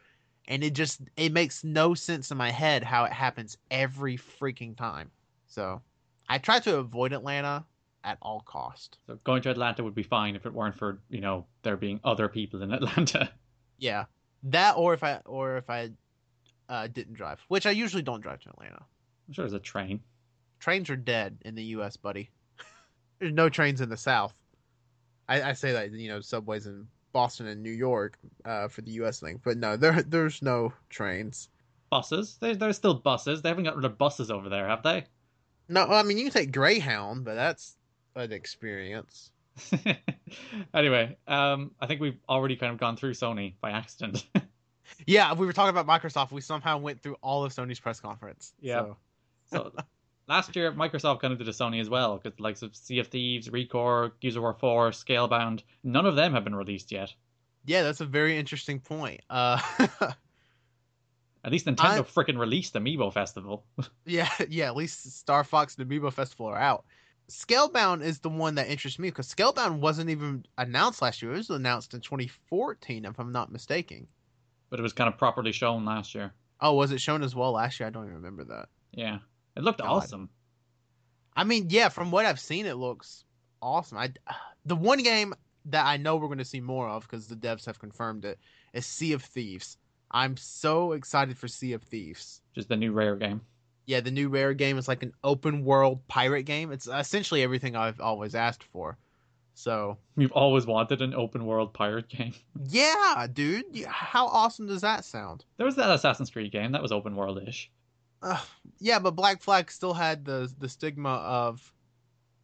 And 0.48 0.64
it 0.64 0.74
just 0.74 1.02
it 1.18 1.32
makes 1.34 1.64
no 1.64 1.94
sense 1.94 2.32
in 2.32 2.38
my 2.38 2.52
head 2.52 2.84
how 2.84 3.06
it 3.06 3.14
happens 3.14 3.58
every 3.72 4.18
freaking 4.18 4.76
time. 4.76 5.12
So, 5.48 5.84
I 6.28 6.40
try 6.40 6.60
to 6.62 6.78
avoid 6.80 7.14
Atlanta 7.14 7.66
at 8.04 8.18
all 8.22 8.42
cost. 8.42 8.98
so 9.08 9.20
going 9.24 9.42
to 9.42 9.50
Atlanta 9.50 9.84
would 9.84 9.96
be 9.96 10.04
fine 10.04 10.36
if 10.36 10.46
it 10.46 10.54
weren't 10.54 10.76
for 10.76 11.02
you 11.10 11.22
know 11.22 11.46
there 11.64 11.78
being 11.78 12.00
other 12.04 12.28
people 12.30 12.62
in 12.62 12.72
Atlanta. 12.74 13.32
Yeah. 13.78 14.06
That 14.44 14.76
or 14.78 14.94
if 14.94 15.04
I 15.04 15.20
or 15.26 15.58
if 15.58 15.70
I 15.70 15.90
uh, 16.70 16.88
didn't 16.88 17.16
drive, 17.16 17.40
which 17.48 17.66
I 17.66 17.72
usually 17.72 18.04
don't 18.04 18.22
drive 18.22 18.40
to 18.42 18.50
Atlanta. 18.50 18.80
I'm 19.28 19.34
sure 19.34 19.44
there's 19.44 19.54
a 19.54 19.60
train. 19.60 20.00
trains 20.60 20.90
are 20.90 20.96
dead 20.96 21.38
in 21.44 21.56
the 21.56 21.64
U.S., 21.64 21.98
buddy. 21.98 22.30
There's 23.20 23.34
no 23.34 23.50
trains 23.50 23.82
in 23.82 23.90
the 23.90 23.98
South. 23.98 24.34
I, 25.28 25.42
I 25.42 25.54
say 25.54 25.72
that 25.74 25.92
you 25.92 26.10
know 26.10 26.22
subways 26.22 26.68
in 26.68 26.88
Boston 27.12 27.48
and 27.48 27.62
New 27.62 27.72
York 27.72 28.18
uh, 28.46 28.68
for 28.68 28.82
the 28.82 28.92
U.S. 28.92 29.20
thing, 29.20 29.42
but 29.44 29.58
no, 29.58 29.76
there 29.78 30.04
there's 30.04 30.42
no 30.42 30.74
trains. 30.90 31.50
Buses. 31.90 32.38
There, 32.40 32.56
there's 32.56 32.78
still 32.78 32.94
buses. 32.94 33.42
They 33.42 33.50
haven't 33.50 33.64
got 33.66 33.76
rid 33.76 33.86
of 33.86 33.98
buses 33.98 34.30
over 34.32 34.48
there, 34.48 34.68
have 34.68 34.84
they? 34.84 35.06
No, 35.68 35.86
I 35.88 36.04
mean 36.04 36.18
you 36.18 36.26
can 36.26 36.34
take 36.34 36.52
Greyhound, 36.52 37.26
but 37.26 37.34
that's 37.36 37.76
an 38.15 38.32
experience. 38.32 39.32
anyway, 40.74 41.17
um, 41.28 41.72
I 41.80 41.88
think 41.88 42.02
we've 42.02 42.19
already 42.28 42.56
kind 42.56 42.72
of 42.72 42.80
gone 42.80 42.95
through 42.95 43.13
Sony 43.13 43.54
by 43.62 43.72
accident. 43.72 44.26
Yeah, 45.06 45.34
we 45.34 45.45
were 45.45 45.54
talking 45.54 45.76
about 45.78 45.88
Microsoft. 45.88 46.32
We 46.32 46.41
somehow 46.41 46.78
went 46.80 47.02
through 47.02 47.15
all 47.22 47.45
of 47.45 47.54
Sony's 47.54 47.80
press 47.80 48.00
conference. 48.00 48.54
Yeah. 48.60 48.80
So, 48.82 48.98
so 49.52 49.74
last 50.28 50.56
year, 50.56 50.72
Microsoft 50.72 51.22
kind 51.22 51.32
of 51.32 51.38
did 51.38 51.48
a 51.48 51.52
Sony 51.52 51.80
as 51.80 51.89
well, 51.89 52.17
because 52.17 52.39
like 52.39 52.62
of 52.62 52.76
Sea 52.76 53.00
of 53.00 53.08
Thieves, 53.08 53.48
ReCore, 53.50 54.12
Gears 54.19 54.36
of 54.36 54.41
War 54.41 54.54
4, 54.54 54.89
Scalebound, 54.89 55.62
none 55.84 56.06
of 56.06 56.15
them 56.15 56.34
have 56.34 56.43
been 56.43 56.56
released 56.56 56.91
yet. 56.91 57.13
yeah, 57.65 57.84
that's 57.84 58.02
a 58.02 58.06
very 58.06 58.38
interesting 58.38 58.80
point. 58.80 59.22
Uh, 59.30 59.62
At 61.43 61.52
least 61.52 61.67
Nintendo 61.67 62.00
freaking 62.06 62.38
released 62.38 62.74
Amiibo 62.74 63.13
Festival. 63.13 63.63
Yeah, 64.06 64.30
yeah. 64.50 64.65
At 64.67 64.76
least 64.76 65.17
Star 65.17 65.43
Fox 65.43 65.78
and 65.78 65.89
Amiibo 65.89 66.12
Festival 66.12 66.48
are 66.48 66.58
out. 66.58 66.84
Scalebound 67.30 68.02
is 68.04 68.20
the 68.20 68.30
one 68.30 68.56
that 68.56 68.68
interests 68.70 69.00
me 69.00 69.10
because 69.10 69.34
Scalebound 69.34 69.80
wasn't 69.80 70.10
even 70.10 70.46
announced 70.58 71.02
last 71.02 71.22
year. 71.22 71.32
It 71.34 71.38
was 71.38 71.50
announced 71.50 71.94
in 71.94 72.02
2014, 72.02 73.06
if 73.06 73.20
I'm 73.20 73.32
not 73.32 73.52
mistaken. 73.52 74.08
but 74.70 74.80
it 74.80 74.84
was 74.84 74.94
kind 74.94 75.08
of 75.08 75.18
properly 75.18 75.52
shown 75.52 75.86
last 75.86 76.13
year. 76.15 76.32
Oh, 76.62 76.74
was 76.74 76.92
it 76.92 77.00
shown 77.02 77.24
as 77.24 77.36
well 77.36 77.54
last 77.54 77.80
year? 77.80 77.88
I 77.88 77.89
don't 77.89 78.04
even 78.04 78.15
remember 78.15 78.44
that. 78.46 78.70
Yeah, 78.92 79.20
it 79.56 79.63
looked 79.63 79.80
God. 79.80 79.88
awesome. 79.89 80.30
I 81.36 81.44
mean, 81.44 81.68
yeah, 81.70 81.89
from 81.89 82.12
what 82.12 82.26
I've 82.26 82.39
seen, 82.39 82.65
it 82.65 82.76
looks 82.76 83.24
awesome. 83.62 83.98
I 83.98 84.10
the 84.65 84.76
one 84.76 85.02
game 85.04 85.34
that 85.65 85.86
I 85.86 85.98
know 85.98 86.15
we're 86.18 86.28
going 86.28 86.39
to 86.39 86.46
see 86.46 86.60
more 86.62 86.88
of 86.89 87.04
because 87.04 87.28
the 87.28 87.36
devs 87.36 87.65
have 87.65 87.80
confirmed 87.80 88.26
it 88.26 88.39
is 88.74 88.86
Sea 88.86 89.13
of 89.13 89.24
Thieves. 89.24 89.78
I'm 90.12 90.36
so 90.38 90.94
excited 90.94 91.38
for 91.38 91.48
Sea 91.48 91.74
of 91.74 91.84
Thieves. 91.84 92.42
Just 92.56 92.68
the 92.70 92.76
new 92.76 92.92
rare 92.92 93.15
game. 93.15 93.42
Yeah, 93.89 94.02
the 94.02 94.12
new 94.12 94.30
Rare 94.30 94.54
game 94.54 94.78
is 94.78 94.88
like 94.88 95.02
an 95.02 95.13
open 95.23 95.65
world 95.65 96.08
pirate 96.08 96.43
game. 96.43 96.71
It's 96.71 96.86
essentially 96.86 97.41
everything 97.41 97.75
I've 97.75 97.99
always 97.99 98.36
asked 98.36 98.63
for. 98.63 98.99
So 99.56 99.97
You've 100.15 100.32
always 100.32 100.67
wanted 100.67 101.02
an 101.02 101.15
open 101.15 101.43
world 101.47 101.73
pirate 101.73 102.08
game. 102.08 102.36
yeah, 102.69 103.25
dude, 103.34 103.65
how 103.88 104.28
awesome 104.28 104.67
does 104.67 104.82
that 104.82 105.06
sound? 105.06 105.43
There 105.58 105.65
was 105.65 105.75
that 105.78 105.89
Assassin's 105.89 106.30
Creed 106.30 106.52
game 106.52 106.71
that 106.73 106.84
was 106.84 106.91
open 106.91 107.15
world 107.15 107.41
ish. 107.47 107.71
Uh, 108.21 108.39
yeah, 108.78 108.99
but 108.99 109.15
Black 109.15 109.41
Flag 109.41 109.71
still 109.71 109.95
had 109.95 110.23
the 110.23 110.54
the 110.60 110.69
stigma 110.69 111.10
of 111.10 111.73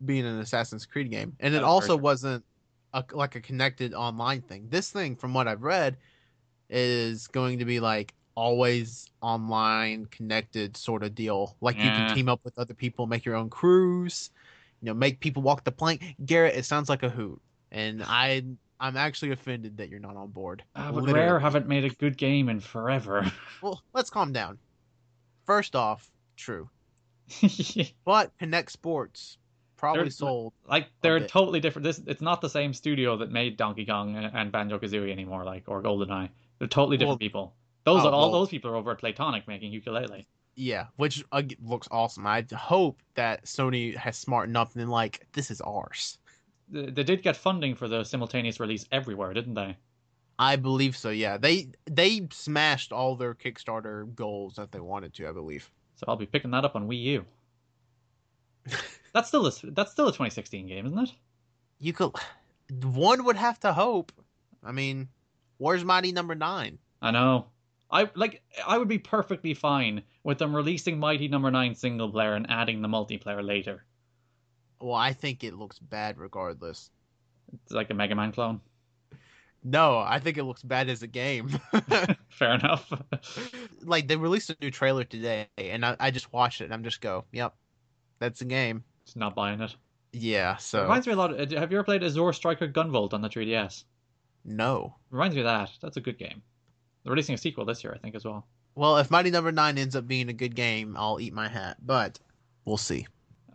being 0.03 0.25
an 0.25 0.39
Assassin's 0.39 0.87
Creed 0.87 1.11
game, 1.11 1.35
and 1.39 1.53
it 1.53 1.63
also 1.63 1.95
true. 1.95 2.03
wasn't 2.03 2.43
a, 2.91 3.03
like 3.11 3.35
a 3.35 3.41
connected 3.41 3.93
online 3.93 4.41
thing. 4.41 4.65
This 4.71 4.89
thing, 4.89 5.15
from 5.15 5.35
what 5.35 5.47
I've 5.47 5.61
read, 5.61 5.97
is 6.71 7.27
going 7.27 7.59
to 7.59 7.65
be 7.65 7.79
like 7.79 8.15
always 8.35 9.09
online 9.21 10.05
connected 10.07 10.75
sort 10.77 11.03
of 11.03 11.15
deal. 11.15 11.55
Like 11.61 11.77
you 11.77 11.83
can 11.83 12.13
team 12.15 12.29
up 12.29 12.41
with 12.43 12.57
other 12.59 12.73
people, 12.73 13.07
make 13.07 13.25
your 13.25 13.35
own 13.35 13.49
crews, 13.49 14.29
you 14.81 14.87
know, 14.87 14.93
make 14.93 15.19
people 15.19 15.41
walk 15.41 15.63
the 15.63 15.71
plank. 15.71 16.03
Garrett, 16.25 16.55
it 16.55 16.65
sounds 16.65 16.89
like 16.89 17.03
a 17.03 17.09
hoot, 17.09 17.41
and 17.71 18.03
I 18.05 18.43
I'm 18.79 18.97
actually 18.97 19.31
offended 19.31 19.77
that 19.77 19.89
you're 19.89 19.99
not 20.01 20.17
on 20.17 20.29
board. 20.31 20.63
Ah, 20.75 20.91
but 20.91 21.03
Literally. 21.05 21.13
Rare 21.21 21.39
haven't 21.39 21.67
made 21.67 21.85
a 21.85 21.89
good 21.89 22.17
game 22.17 22.49
in 22.49 22.59
forever. 22.59 23.31
Well, 23.61 23.81
let's 23.93 24.09
calm 24.09 24.33
down. 24.33 24.57
First 25.45 25.75
off, 25.75 26.11
true. 26.35 26.69
But 28.05 28.31
Kinect 28.39 28.69
Sports 28.69 29.37
probably 29.77 30.03
They're- 30.03 30.09
sold. 30.11 30.53
like 30.67 30.87
they're 31.01 31.25
totally 31.25 31.59
different. 31.59 31.83
This 31.83 32.01
it's 32.05 32.21
not 32.21 32.41
the 32.41 32.49
same 32.49 32.73
studio 32.73 33.17
that 33.17 33.31
made 33.31 33.57
Donkey 33.57 33.85
Kong 33.85 34.15
and, 34.15 34.29
and 34.35 34.51
Banjo 34.51 34.77
Kazooie 34.79 35.11
anymore, 35.11 35.43
like 35.45 35.63
or 35.67 35.81
GoldenEye. 35.81 36.29
They're 36.59 36.67
totally 36.67 36.97
different 36.97 37.11
Well- 37.13 37.17
people. 37.17 37.55
Those 37.85 38.03
Oh, 38.03 38.09
are 38.09 38.11
all 38.13 38.31
well- 38.31 38.41
those 38.41 38.49
people 38.49 38.71
are 38.71 38.75
over 38.75 38.91
at 38.91 38.99
Playtonic 39.01 39.47
making 39.47 39.71
Yooka-Laylee. 39.71 40.25
Yeah, 40.57 40.85
which 40.95 41.23
uh, 41.31 41.43
looks 41.61 41.87
awesome. 41.91 42.25
I 42.25 42.45
hope 42.55 43.01
that 43.15 43.43
Sony 43.45 43.93
has 43.95 44.17
smartened 44.17 44.55
up 44.55 44.73
and 44.75 44.89
like, 44.89 45.27
this 45.33 45.51
is 45.51 45.59
ours. 45.61 46.17
They, 46.69 46.85
they 46.85 47.03
did 47.03 47.21
get 47.23 47.35
funding 47.35 47.75
for 47.75 47.87
the 47.89 48.03
simultaneous 48.05 48.59
release 48.59 48.85
everywhere, 48.91 49.33
didn't 49.33 49.53
they? 49.55 49.75
I 50.39 50.55
believe 50.55 50.95
so. 50.97 51.09
Yeah, 51.11 51.37
they 51.37 51.69
they 51.85 52.27
smashed 52.31 52.91
all 52.91 53.15
their 53.15 53.33
Kickstarter 53.33 54.13
goals 54.15 54.55
that 54.55 54.71
they 54.71 54.79
wanted 54.81 55.13
to. 55.15 55.29
I 55.29 55.31
believe. 55.31 55.69
So 55.95 56.05
I'll 56.09 56.15
be 56.17 56.25
picking 56.25 56.51
that 56.51 56.65
up 56.65 56.75
on 56.75 56.87
Wii 56.89 57.01
U. 57.03 57.25
that's 59.13 59.27
still 59.29 59.45
a 59.47 59.51
that's 59.71 59.91
still 59.91 60.07
a 60.07 60.11
2016 60.11 60.67
game, 60.67 60.85
isn't 60.87 60.97
it? 60.99 61.11
You 61.79 61.93
could. 61.93 62.11
One 62.83 63.23
would 63.25 63.35
have 63.37 63.59
to 63.61 63.71
hope. 63.73 64.11
I 64.63 64.71
mean, 64.71 65.07
where's 65.57 65.83
Mighty 65.85 66.11
Number 66.11 66.35
Nine? 66.35 66.79
I 67.01 67.11
know. 67.11 67.45
I 67.95 68.09
like. 68.13 68.43
I 68.67 68.77
would 68.77 68.89
be 68.89 68.99
perfectly 68.99 69.53
fine 69.53 70.03
with 70.23 70.37
them 70.37 70.53
releasing 70.53 70.99
Mighty 70.99 71.29
Number 71.29 71.49
Nine 71.49 71.75
single 71.75 72.11
player 72.11 72.33
and 72.33 72.45
adding 72.49 72.81
the 72.81 72.89
multiplayer 72.89 73.41
later. 73.41 73.85
Well, 74.81 74.95
I 74.95 75.13
think 75.13 75.45
it 75.45 75.53
looks 75.53 75.79
bad 75.79 76.17
regardless. 76.17 76.89
It's 77.53 77.71
like 77.71 77.89
a 77.89 77.93
Mega 77.93 78.13
Man 78.13 78.33
clone. 78.33 78.59
No, 79.63 79.97
I 79.97 80.19
think 80.19 80.37
it 80.37 80.43
looks 80.43 80.61
bad 80.61 80.89
as 80.89 81.03
a 81.03 81.07
game. 81.07 81.57
Fair 82.29 82.55
enough. 82.55 82.91
like 83.81 84.09
they 84.09 84.17
released 84.17 84.49
a 84.49 84.57
new 84.61 84.71
trailer 84.71 85.05
today, 85.05 85.47
and 85.57 85.85
I, 85.85 85.95
I 85.97 86.11
just 86.11 86.33
watched 86.33 86.59
it, 86.59 86.65
and 86.65 86.73
I'm 86.73 86.83
just 86.83 86.99
go, 86.99 87.23
yep, 87.31 87.55
that's 88.19 88.41
a 88.41 88.45
game. 88.45 88.83
Just 89.05 89.15
not 89.15 89.35
buying 89.35 89.61
it. 89.61 89.73
Yeah. 90.11 90.57
so 90.57 90.79
It 90.79 90.83
reminds 90.83 91.07
me 91.07 91.13
a 91.13 91.15
lot. 91.15 91.31
Uh, 91.31 91.43
of, 91.43 91.51
have 91.51 91.71
you 91.71 91.77
ever 91.77 91.83
played 91.85 92.03
Azure 92.03 92.33
Striker 92.33 92.67
Gunvolt 92.67 93.13
on 93.13 93.21
the 93.21 93.29
3DS? 93.29 93.85
no. 94.43 94.95
Reminds 95.11 95.35
me 95.35 95.41
of 95.41 95.45
that. 95.45 95.71
That's 95.81 95.97
a 95.97 96.01
good 96.01 96.19
game. 96.19 96.41
They're 97.05 97.11
releasing 97.11 97.35
a 97.35 97.37
sequel 97.37 97.65
this 97.65 97.83
year, 97.83 97.93
I 97.93 97.99
think, 97.99 98.15
as 98.15 98.25
well. 98.25 98.47
Well, 98.73 98.97
if 98.97 99.11
Mighty 99.11 99.29
Number 99.29 99.51
Nine 99.51 99.77
ends 99.77 99.95
up 99.95 100.07
being 100.07 100.27
a 100.27 100.33
good 100.33 100.55
game, 100.55 100.95
I'll 100.97 101.19
eat 101.19 101.33
my 101.33 101.47
hat. 101.47 101.77
But 101.85 102.19
we'll 102.65 102.77
see. 102.77 103.05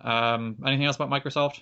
Um, 0.01 0.57
anything 0.65 0.87
else 0.87 0.97
about 0.97 1.11
Microsoft? 1.11 1.61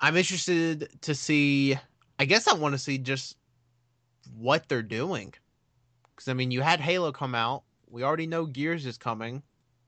I'm 0.00 0.16
interested 0.16 0.90
to 1.00 1.14
see. 1.14 1.76
I 2.18 2.26
guess 2.26 2.46
I 2.46 2.52
want 2.52 2.74
to 2.74 2.78
see 2.78 2.98
just 2.98 3.38
what 4.36 4.68
they're 4.68 4.82
doing. 4.82 5.32
Because 6.14 6.28
I 6.28 6.34
mean, 6.34 6.50
you 6.50 6.60
had 6.60 6.78
Halo 6.78 7.10
come 7.10 7.34
out. 7.34 7.64
We 7.88 8.02
already 8.02 8.26
know 8.26 8.44
Gears 8.44 8.84
is 8.84 8.98
coming. 8.98 9.42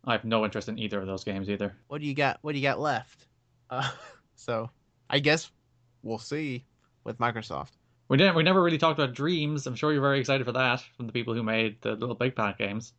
I 0.07 0.13
have 0.13 0.25
no 0.25 0.45
interest 0.45 0.69
in 0.69 0.79
either 0.79 1.01
of 1.01 1.07
those 1.07 1.23
games 1.23 1.51
either. 1.51 1.77
What 1.89 2.01
do 2.01 2.07
you 2.07 2.15
got? 2.15 2.39
What 2.41 2.53
do 2.53 2.59
you 2.59 2.65
got 2.65 2.81
left? 2.81 3.27
Uh, 3.69 3.91
so 4.37 4.71
I 5.11 5.19
guess 5.19 5.51
we'll 6.05 6.21
see 6.21 6.65
with 7.03 7.19
Microsoft. 7.19 7.73
We 8.09 8.17
didn't. 8.17 8.37
We 8.37 8.43
never 8.43 8.63
really 8.63 8.79
talked 8.79 8.99
about 8.99 9.15
Dreams. 9.15 9.67
I'm 9.67 9.75
sure 9.75 9.93
you're 9.93 10.01
very 10.01 10.21
excited 10.21 10.45
for 10.47 10.53
that 10.53 10.81
from 10.97 11.07
the 11.07 11.13
people 11.13 11.35
who 11.35 11.43
made 11.43 11.81
the 11.83 11.93
Little 11.97 12.15
Big 12.15 12.37
Planet 12.37 12.57
games. 12.59 12.93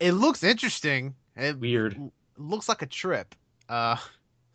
It 0.00 0.12
looks 0.12 0.42
interesting. 0.42 1.14
It 1.36 1.58
Weird. 1.58 1.98
looks 2.38 2.68
like 2.68 2.82
a 2.82 2.86
trip. 2.86 3.34
Uh, 3.68 3.96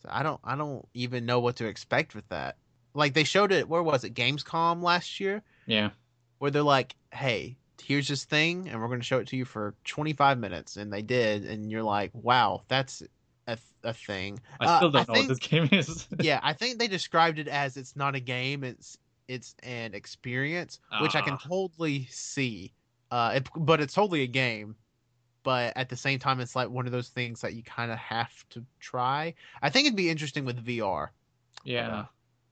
so 0.01 0.09
I 0.11 0.23
don't. 0.23 0.39
I 0.43 0.55
don't 0.55 0.87
even 0.93 1.25
know 1.25 1.39
what 1.39 1.57
to 1.57 1.67
expect 1.67 2.15
with 2.15 2.27
that. 2.29 2.57
Like 2.93 3.13
they 3.13 3.23
showed 3.23 3.51
it. 3.51 3.69
Where 3.69 3.83
was 3.83 4.03
it? 4.03 4.13
Gamescom 4.15 4.81
last 4.81 5.19
year. 5.19 5.43
Yeah. 5.67 5.91
where 6.39 6.49
they're 6.51 6.63
like, 6.63 6.95
"Hey, 7.13 7.57
here's 7.83 8.07
this 8.07 8.23
thing, 8.25 8.67
and 8.69 8.81
we're 8.81 8.87
going 8.87 8.99
to 8.99 9.05
show 9.05 9.19
it 9.19 9.27
to 9.27 9.37
you 9.37 9.45
for 9.45 9.75
25 9.85 10.39
minutes," 10.39 10.77
and 10.77 10.91
they 10.91 11.01
did, 11.03 11.45
and 11.45 11.69
you're 11.69 11.83
like, 11.83 12.11
"Wow, 12.13 12.63
that's 12.69 13.03
a, 13.47 13.57
a 13.83 13.93
thing." 13.93 14.39
I 14.59 14.65
Uh, 14.65 14.77
still 14.77 14.91
don't 14.91 15.07
know 15.07 15.13
think, 15.13 15.29
what 15.29 15.39
this 15.39 15.47
game 15.49 15.69
is. 15.71 16.07
yeah, 16.19 16.39
I 16.41 16.53
think 16.53 16.79
they 16.79 16.87
described 16.87 17.37
it 17.39 17.47
as 17.47 17.77
it's 17.77 17.95
not 17.95 18.15
a 18.15 18.19
game; 18.19 18.63
it's 18.63 18.97
it's 19.29 19.55
an 19.63 19.93
experience, 19.93 20.79
which 21.01 21.15
I 21.15 21.21
can 21.21 21.35
Ah. 21.35 21.47
totally 21.47 22.05
see. 22.07 22.73
Uh, 23.11 23.33
it, 23.35 23.47
but 23.55 23.79
it's 23.79 23.93
totally 23.93 24.23
a 24.23 24.27
game. 24.27 24.75
But 25.43 25.71
at 25.77 25.87
the 25.87 25.95
same 25.95 26.19
time, 26.19 26.41
it's 26.41 26.55
like 26.55 26.69
one 26.69 26.85
of 26.85 26.91
those 26.91 27.07
things 27.09 27.39
that 27.41 27.53
you 27.53 27.63
kind 27.63 27.91
of 27.91 27.97
have 27.97 28.47
to 28.49 28.65
try. 28.79 29.33
I 29.61 29.69
think 29.69 29.85
it'd 29.85 29.95
be 29.95 30.09
interesting 30.09 30.43
with 30.45 30.65
VR. 30.65 31.09
yeah. 31.63 32.05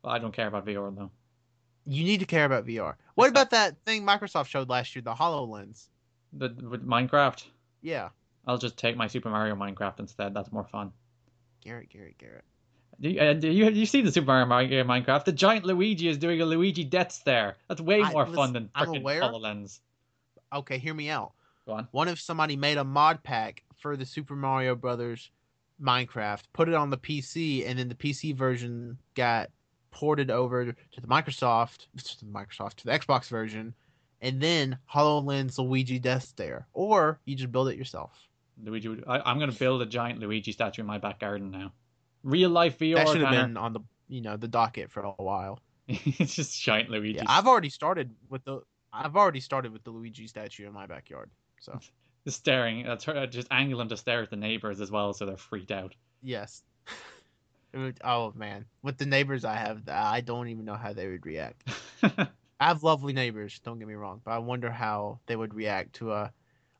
Well, 0.04 0.14
I 0.14 0.20
don't 0.20 0.32
care 0.32 0.48
about 0.48 0.66
VR 0.66 0.96
though. 0.96 1.12
You 1.86 2.04
need 2.04 2.20
to 2.20 2.26
care 2.26 2.46
about 2.46 2.66
VR. 2.66 2.96
What 3.16 3.26
It's 3.26 3.32
about 3.32 3.50
that 3.50 3.76
thing 3.86 4.06
Microsoft 4.06 4.48
showed 4.48 4.70
last 4.70 4.96
year, 4.96 5.02
the 5.02 5.14
HoloLens? 5.16 5.88
The, 6.34 6.50
with 6.70 6.86
Minecraft, 6.86 7.44
Yeah, 7.82 8.10
I'll 8.46 8.58
just 8.60 8.78
take 8.78 8.96
my 8.96 9.08
Super 9.08 9.30
Mario 9.30 9.56
Minecraft 9.56 10.00
instead. 10.00 10.34
That's 10.34 10.52
more 10.52 10.66
fun. 10.66 10.92
Garrett, 11.62 11.90
Garrett, 11.90 12.18
Garrett. 12.20 12.46
Do 13.00 13.10
you, 13.10 13.20
uh, 13.20 13.34
do 13.34 13.50
you 13.50 13.70
you 13.70 13.86
see 13.86 14.02
the 14.02 14.12
Super 14.12 14.28
Mario 14.28 14.46
Mario 14.48 14.84
Minecraft? 14.84 15.26
The 15.26 15.32
giant 15.32 15.66
Luigi 15.66 16.08
is 16.08 16.18
doing 16.18 16.42
a 16.42 16.46
Luigi 16.46 16.84
Death 16.84 17.12
Stare. 17.12 17.58
That's 17.68 17.82
way 17.82 18.02
I- 18.02 18.12
more 18.12 18.24
listen, 18.24 18.36
fun 18.36 18.54
than 18.54 18.70
freaking. 18.70 19.04
HoloLens. 19.04 19.80
okay, 20.52 20.78
hear 20.80 20.94
me 20.94 21.10
out. 21.10 21.34
Go 21.66 21.74
on. 21.74 21.88
What 21.92 22.08
if 22.08 22.20
somebody 22.20 22.56
made 22.56 22.78
a 22.78 22.84
mod 22.84 23.22
pack 23.24 23.64
for 23.78 23.98
the 23.98 24.06
Super 24.06 24.36
Mario 24.36 24.76
Brothers 24.76 25.30
Minecraft, 25.82 26.44
put 26.54 26.68
it 26.68 26.74
on 26.74 26.90
the 26.90 26.98
PC, 26.98 27.68
and 27.68 27.78
then 27.78 27.88
the 27.88 27.96
PC 27.96 28.36
version 28.36 28.98
got 29.14 29.50
ported 29.92 30.32
over 30.32 30.66
to 30.66 31.02
the 31.02 31.08
Microsoft, 31.08 31.88
to 31.98 32.26
the 32.26 32.32
Microsoft, 32.32 32.76
to 32.76 32.86
the 32.86 32.92
Xbox 32.92 33.28
version, 33.28 33.76
and 34.22 34.42
then 34.42 34.78
HoloLens 34.92 35.60
Luigi 35.60 36.00
Death 36.00 36.24
Stare, 36.24 36.68
or 36.74 37.20
you 37.26 37.36
just 37.36 37.52
build 37.52 37.70
it 37.70 37.78
yourself. 37.78 38.28
Luigi, 38.64 39.04
I, 39.08 39.20
I'm 39.20 39.38
gonna 39.38 39.52
build 39.52 39.84
a 39.84 39.86
giant 39.86 40.20
Luigi 40.20 40.52
statue 40.52 40.82
in 40.82 40.88
my 40.88 40.98
back 40.98 41.20
garden 41.20 41.52
now. 41.52 41.72
Real 42.28 42.50
life 42.50 42.78
VR. 42.78 42.96
that 42.96 43.08
should 43.08 43.22
have 43.22 43.32
been 43.32 43.56
on 43.58 43.74
the 43.74 43.80
you 44.10 44.22
know 44.22 44.36
the 44.38 44.48
docket 44.48 44.92
for 44.92 45.02
a 45.02 45.12
while. 45.12 45.60
it's 45.88 46.36
just 46.36 46.62
giant 46.62 46.90
Luigi. 46.90 47.18
Yeah, 47.18 47.24
I've 47.28 47.48
already 47.48 47.70
started 47.70 48.14
with 48.30 48.44
the 48.44 48.62
I've 48.92 49.16
already 49.16 49.40
started 49.40 49.72
with 49.72 49.84
the 49.84 49.92
Luigi 49.92 50.28
statue 50.28 50.68
in 50.68 50.74
my 50.74 50.86
backyard. 50.86 51.30
So 51.62 51.80
Just 52.26 52.40
staring. 52.40 52.84
That's 52.86 53.06
her. 53.06 53.16
Uh, 53.16 53.26
just 53.26 53.48
angle 53.52 53.80
him 53.80 53.88
to 53.88 53.96
stare 53.96 54.22
at 54.22 54.30
the 54.30 54.36
neighbors 54.36 54.82
as 54.82 54.92
well, 54.92 55.14
so 55.14 55.26
they're 55.26 55.38
freaked 55.38 55.72
out. 55.72 55.96
yes. 56.22 56.64
Would- 57.74 58.02
oh 58.04 58.34
man, 58.36 58.66
with 58.82 58.98
the 58.98 59.06
neighbors 59.06 59.46
I 59.46 59.56
have, 59.56 59.88
I 59.88 60.20
don't 60.22 60.50
even 60.50 60.66
know 60.66 60.76
how 60.76 60.92
they 60.94 61.08
would 61.08 61.26
react. 61.26 61.64
I 62.04 62.28
have 62.60 62.84
lovely 62.84 63.14
neighbors, 63.14 63.60
don't 63.64 63.80
get 63.80 63.88
me 63.88 63.94
wrong, 63.94 64.20
but 64.26 64.32
I 64.32 64.40
wonder 64.40 64.70
how 64.72 65.20
they 65.28 65.36
would 65.36 65.54
react 65.54 65.94
to 65.96 66.12
a 66.12 66.34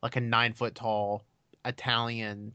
like 0.04 0.16
a 0.18 0.22
nine 0.22 0.54
foot 0.54 0.76
tall 0.76 1.24
Italian 1.64 2.54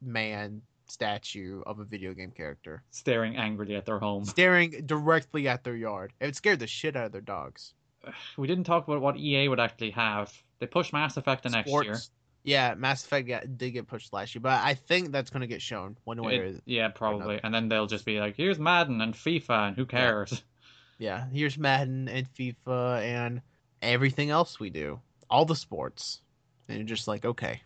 man 0.00 0.62
statue 0.92 1.62
of 1.66 1.78
a 1.78 1.84
video 1.84 2.12
game 2.12 2.30
character 2.30 2.82
staring 2.90 3.36
angrily 3.36 3.74
at 3.76 3.86
their 3.86 3.98
home. 3.98 4.24
staring 4.24 4.70
directly 4.86 5.48
at 5.48 5.64
their 5.64 5.76
yard. 5.76 6.12
It 6.20 6.36
scared 6.36 6.58
the 6.58 6.66
shit 6.66 6.96
out 6.96 7.06
of 7.06 7.12
their 7.12 7.20
dogs. 7.20 7.74
We 8.36 8.46
didn't 8.46 8.64
talk 8.64 8.86
about 8.88 9.00
what 9.00 9.16
EA 9.16 9.48
would 9.48 9.60
actually 9.60 9.92
have. 9.92 10.32
They 10.58 10.66
pushed 10.66 10.92
Mass 10.92 11.16
Effect 11.16 11.44
to 11.44 11.48
next 11.50 11.68
year. 11.70 11.82
Sports. 11.84 12.10
Yeah, 12.44 12.74
Mass 12.74 13.04
Effect 13.04 13.28
got, 13.28 13.56
did 13.56 13.70
get 13.70 13.86
pushed 13.86 14.12
last 14.12 14.34
year, 14.34 14.42
but 14.42 14.60
I 14.64 14.74
think 14.74 15.12
that's 15.12 15.30
going 15.30 15.42
to 15.42 15.46
get 15.46 15.62
shown 15.62 15.96
one 16.04 16.20
way 16.20 16.38
or 16.38 16.44
It- 16.44 16.62
yeah, 16.66 16.88
probably. 16.88 17.38
And 17.42 17.54
then 17.54 17.68
they'll 17.68 17.86
just 17.86 18.04
be 18.04 18.18
like, 18.18 18.36
"Here's 18.36 18.58
Madden 18.58 19.00
and 19.00 19.14
FIFA, 19.14 19.68
and 19.68 19.76
who 19.76 19.86
cares?" 19.86 20.42
Yeah, 20.98 21.24
here's 21.32 21.58
Madden 21.58 22.08
and 22.08 22.32
FIFA 22.34 23.02
and 23.02 23.42
everything 23.80 24.30
else 24.30 24.60
we 24.60 24.70
do. 24.70 25.00
All 25.28 25.44
the 25.44 25.56
sports. 25.56 26.20
And 26.68 26.78
you're 26.78 26.86
just 26.86 27.08
like, 27.08 27.24
okay, 27.24 27.60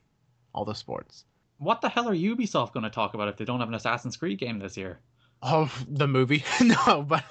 all 0.55 0.65
the 0.65 0.75
sports. 0.75 1.27
What 1.59 1.81
the 1.81 1.89
hell 1.89 2.09
are 2.09 2.15
Ubisoft 2.15 2.73
going 2.73 2.85
to 2.85 2.91
talk 2.91 3.15
about 3.15 3.29
if 3.29 3.37
they 3.37 3.45
don't 3.45 3.61
have 3.61 3.69
an 3.69 3.75
Assassin's 3.75 4.17
Creed 4.17 4.39
game 4.39 4.59
this 4.59 4.77
year? 4.77 5.01
Oh, 5.43 5.73
the 5.89 6.07
movie? 6.07 6.45
no, 6.61 7.03
but 7.03 7.25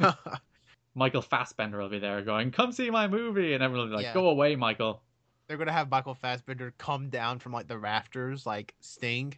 Michael 0.96 1.22
Fassbender 1.22 1.78
will 1.78 1.90
be 1.90 2.00
there 2.00 2.22
going, 2.22 2.52
"Come 2.52 2.72
see 2.72 2.90
my 2.90 3.08
movie," 3.08 3.54
and 3.54 3.64
everyone 3.64 3.90
will 3.90 3.98
be 3.98 4.04
like, 4.04 4.06
Yeah. 4.06 4.14
"Go 4.14 4.30
away, 4.30 4.56
Michael." 4.56 5.02
they're 5.48 5.58
going 5.58 5.68
to 5.68 5.74
have 5.74 5.90
Michael 5.90 6.16
Fassbender 6.16 6.74
come 6.78 7.10
down 7.10 7.40
from 7.40 7.52
like 7.52 7.68
the 7.68 7.78
rafters, 7.78 8.46
like 8.46 8.74
Sting. 8.80 9.38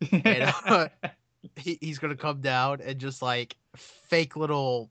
And, 0.10 0.52
uh, 0.66 0.88
he, 1.56 1.78
he's 1.80 2.00
going 2.00 2.10
to 2.10 2.20
come 2.20 2.40
down 2.40 2.80
and 2.80 2.98
just 2.98 3.22
like 3.22 3.56
fake 3.76 4.34
little 4.34 4.90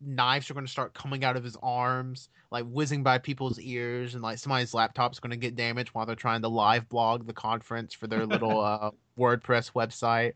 knives 0.00 0.50
are 0.50 0.54
going 0.54 0.66
to 0.66 0.70
start 0.70 0.94
coming 0.94 1.24
out 1.24 1.36
of 1.36 1.42
his 1.44 1.56
arms, 1.62 2.28
like 2.50 2.64
whizzing 2.66 3.02
by 3.02 3.18
people's 3.18 3.58
ears, 3.60 4.14
and 4.14 4.22
like 4.22 4.38
somebody's 4.38 4.72
laptop's 4.74 5.18
going 5.20 5.30
to 5.30 5.36
get 5.36 5.56
damaged 5.56 5.90
while 5.90 6.06
they're 6.06 6.14
trying 6.14 6.42
to 6.42 6.48
live 6.48 6.88
blog 6.88 7.26
the 7.26 7.32
conference 7.32 7.92
for 7.94 8.06
their 8.06 8.24
little 8.26 8.60
uh, 8.64 8.90
WordPress 9.18 9.72
website. 9.72 10.34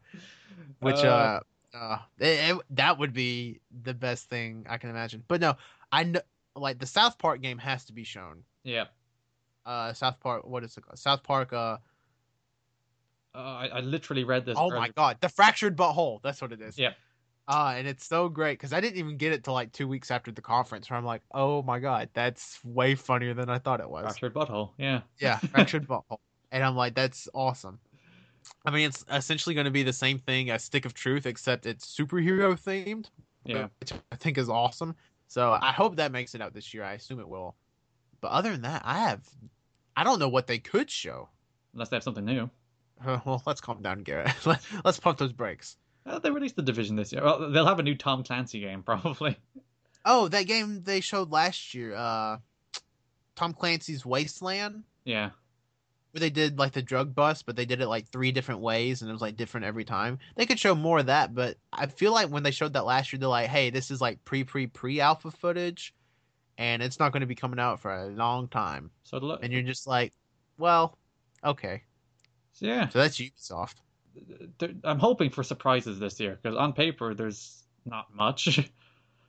which 0.81 0.97
uh, 1.05 1.41
uh 1.75 1.99
it, 2.19 2.51
it- 2.57 2.63
that 2.71 2.99
would 2.99 3.13
be 3.13 3.61
the 3.85 3.95
best 3.95 4.29
thing 4.29 4.67
I 4.69 4.79
can 4.79 4.91
imagine. 4.91 5.23
But 5.29 5.41
no, 5.41 5.55
I 5.91 6.05
know 6.05 6.21
like 6.57 6.79
the 6.79 6.87
South 6.87 7.17
Park 7.19 7.41
game 7.41 7.59
has 7.59 7.85
to 7.87 7.93
be 7.93 8.05
shown. 8.05 8.43
yeah. 8.65 8.85
Uh, 9.65 9.93
South 9.93 10.19
Park, 10.19 10.45
what 10.45 10.65
is 10.65 10.77
it 10.77 10.81
called? 10.85 10.99
South 10.99 11.23
Park. 11.23 11.53
Uh, 11.53 11.77
Uh, 13.35 13.39
I, 13.39 13.67
I 13.69 13.81
literally 13.81 14.25
read 14.25 14.45
this. 14.45 14.59
oh 14.59 14.71
my 14.71 14.89
god, 14.91 15.19
the 15.21 15.29
fractured 15.29 15.77
butthole. 15.77 16.21
That's 16.23 16.43
what 16.43 16.53
it 16.53 16.61
is. 16.61 16.77
Yep. 16.79 16.97
Uh, 17.49 17.75
and 17.77 17.89
it's 17.89 18.07
so 18.07 18.29
great 18.29 18.53
because 18.59 18.73
I 18.73 18.81
didn't 18.81 18.99
even 18.99 19.17
get 19.17 19.33
it 19.33 19.43
till 19.45 19.55
like 19.55 19.73
two 19.73 19.89
weeks 19.89 20.11
after 20.11 20.31
the 20.31 20.41
conference, 20.41 20.89
where 20.89 20.97
I'm 20.99 21.05
like, 21.05 21.23
oh 21.33 21.63
my 21.63 21.81
god, 21.81 22.09
that's 22.15 22.65
way 22.65 22.95
funnier 22.95 23.35
than 23.35 23.51
I 23.51 23.59
thought 23.59 23.81
it 23.81 23.91
was. 23.91 24.05
Fractured 24.05 24.35
butthole. 24.35 24.71
Yeah. 24.79 25.01
Yeah, 25.19 25.39
fractured 25.39 25.89
butthole. 25.89 26.19
And 26.53 26.63
I'm 26.63 26.77
like, 26.77 26.95
that's 26.95 27.29
awesome. 27.35 27.79
I 28.65 28.71
mean, 28.71 28.89
it's 28.89 29.05
essentially 29.11 29.55
going 29.55 29.65
to 29.65 29.71
be 29.71 29.83
the 29.83 29.93
same 29.93 30.19
thing 30.19 30.51
as 30.51 30.63
Stick 30.63 30.85
of 30.85 30.95
Truth, 30.95 31.27
except 31.27 31.67
it's 31.67 31.87
superhero 31.97 32.59
themed. 32.59 33.07
Yeah. 33.45 33.67
which 33.81 33.93
I 34.13 34.17
think 34.17 34.39
is 34.39 34.49
awesome. 34.49 34.95
So 35.27 35.59
I 35.61 35.73
hope 35.73 35.97
that 35.97 36.13
makes 36.13 36.35
it 36.35 36.41
out 36.41 36.55
this 36.55 36.73
year. 36.73 36.85
I 36.85 36.93
assume 36.93 37.19
it 37.19 37.29
will. 37.29 37.57
But 38.21 38.31
other 38.31 38.53
than 38.53 38.63
that, 38.63 38.83
I 38.85 38.99
have, 39.01 39.21
I 39.97 40.05
don't 40.05 40.21
know 40.21 40.29
what 40.29 40.47
they 40.47 40.59
could 40.59 40.89
show. 40.91 41.29
Unless 41.73 41.89
they 41.89 41.97
have 41.97 42.05
something 42.05 42.25
new. 42.25 42.49
Uh, 43.05 43.19
well, 43.25 43.43
let's 43.47 43.61
calm 43.61 43.83
down, 43.83 44.03
Garrett. 44.05 44.47
Let- 44.47 44.61
let's 44.85 45.01
pump 45.01 45.19
those 45.19 45.33
brakes. 45.33 45.77
Uh, 46.05 46.19
they 46.19 46.31
released 46.31 46.57
the 46.57 46.63
division 46.63 46.97
this 46.97 47.13
year. 47.13 47.23
Well, 47.25 47.51
they'll 47.51 47.67
have 47.67 47.79
a 47.79 47.83
new 47.83 47.95
Tom 47.95 48.25
Clancy 48.25 48.61
game 48.61 48.83
probably. 48.85 49.37
Oh, 50.05 50.29
that 50.29 50.47
game 50.47 50.83
they 50.83 51.01
showed 51.01 51.31
last 51.31 51.75
year, 51.75 51.95
uh, 51.95 52.39
Tom 53.37 53.55
Clancy's 53.55 54.03
Wildlands, 54.03 54.83
Yeah. 55.05 55.31
where 56.11 56.21
they 56.21 56.31
did 56.31 56.59
like 56.59 56.73
the 56.73 56.83
drug 56.83 57.15
bust, 57.15 57.47
but 57.47 57.55
they 57.55 57.65
did 57.65 57.81
it 57.81 57.87
like 57.87 58.09
three 58.09 58.33
different 58.33 58.61
ways, 58.61 59.01
and 59.01 59.09
it 59.09 59.13
was 59.13 59.23
like 59.23 59.37
different 59.37 59.65
every 59.67 59.85
time. 59.85 60.19
They 60.37 60.45
could 60.47 60.59
show 60.59 60.75
more 60.75 60.99
of 60.99 61.07
that, 61.07 61.35
but 61.35 61.57
I 61.73 61.87
feel 61.87 62.13
like 62.13 62.29
when 62.31 62.43
they 62.43 62.51
showed 62.51 62.73
that 62.73 62.85
last 62.85 63.13
year, 63.13 63.21
they're 63.21 63.29
like, 63.29 63.49
"Hey, 63.49 63.71
this 63.71 63.91
is 63.93 64.01
like 64.01 64.25
pre 64.25 64.43
pre 64.45 64.67
pre 64.67 65.01
alpha 65.01 65.31
footage, 65.31 65.95
and 66.59 66.83
it's 66.83 66.99
not 66.99 67.13
going 67.13 67.21
to 67.23 67.27
be 67.27 67.37
coming 67.37 67.61
out 67.61 67.79
for 67.81 67.95
a 67.95 68.09
long 68.09 68.49
time." 68.49 68.91
So 69.05 69.19
it'll- 69.19 69.33
and 69.37 69.53
you're 69.53 69.63
just 69.63 69.87
like, 69.87 70.13
well, 70.59 70.99
okay. 71.45 71.83
so 72.53 72.67
yeah, 72.67 72.89
So 72.89 72.99
that's 72.99 73.19
Ubisoft. 73.19 73.77
I'm 74.85 74.99
hoping 74.99 75.31
for 75.31 75.43
surprises 75.43 75.99
this 75.99 76.19
year 76.21 76.39
because 76.41 76.57
on 76.57 76.73
paper 76.73 77.15
there's 77.15 77.65
not 77.85 78.15
much 78.15 78.71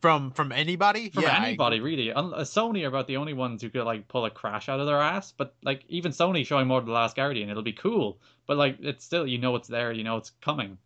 From 0.03 0.31
from 0.31 0.51
anybody? 0.51 1.09
from 1.11 1.23
yeah, 1.23 1.41
anybody 1.45 1.79
really. 1.79 2.11
Uh, 2.11 2.23
Sony 2.39 2.83
are 2.83 2.89
about 2.89 3.07
the 3.07 3.15
only 3.15 3.31
ones 3.31 3.61
who 3.61 3.69
could 3.69 3.85
like 3.85 4.09
pull 4.09 4.25
a 4.25 4.29
crash 4.29 4.67
out 4.67 4.81
of 4.81 4.85
their 4.85 4.99
ass. 4.99 5.31
But 5.31 5.55
like 5.63 5.85
even 5.87 6.11
Sony 6.11 6.45
showing 6.45 6.67
more 6.67 6.77
of 6.77 6.85
the 6.85 6.91
Last 6.91 7.15
Guardian, 7.15 7.49
it'll 7.49 7.63
be 7.63 7.71
cool. 7.71 8.19
But 8.45 8.57
like 8.57 8.75
it's 8.81 9.05
still 9.05 9.25
you 9.25 9.37
know 9.37 9.55
it's 9.55 9.69
there, 9.69 9.93
you 9.93 10.03
know 10.03 10.17
it's 10.17 10.31
coming. 10.41 10.77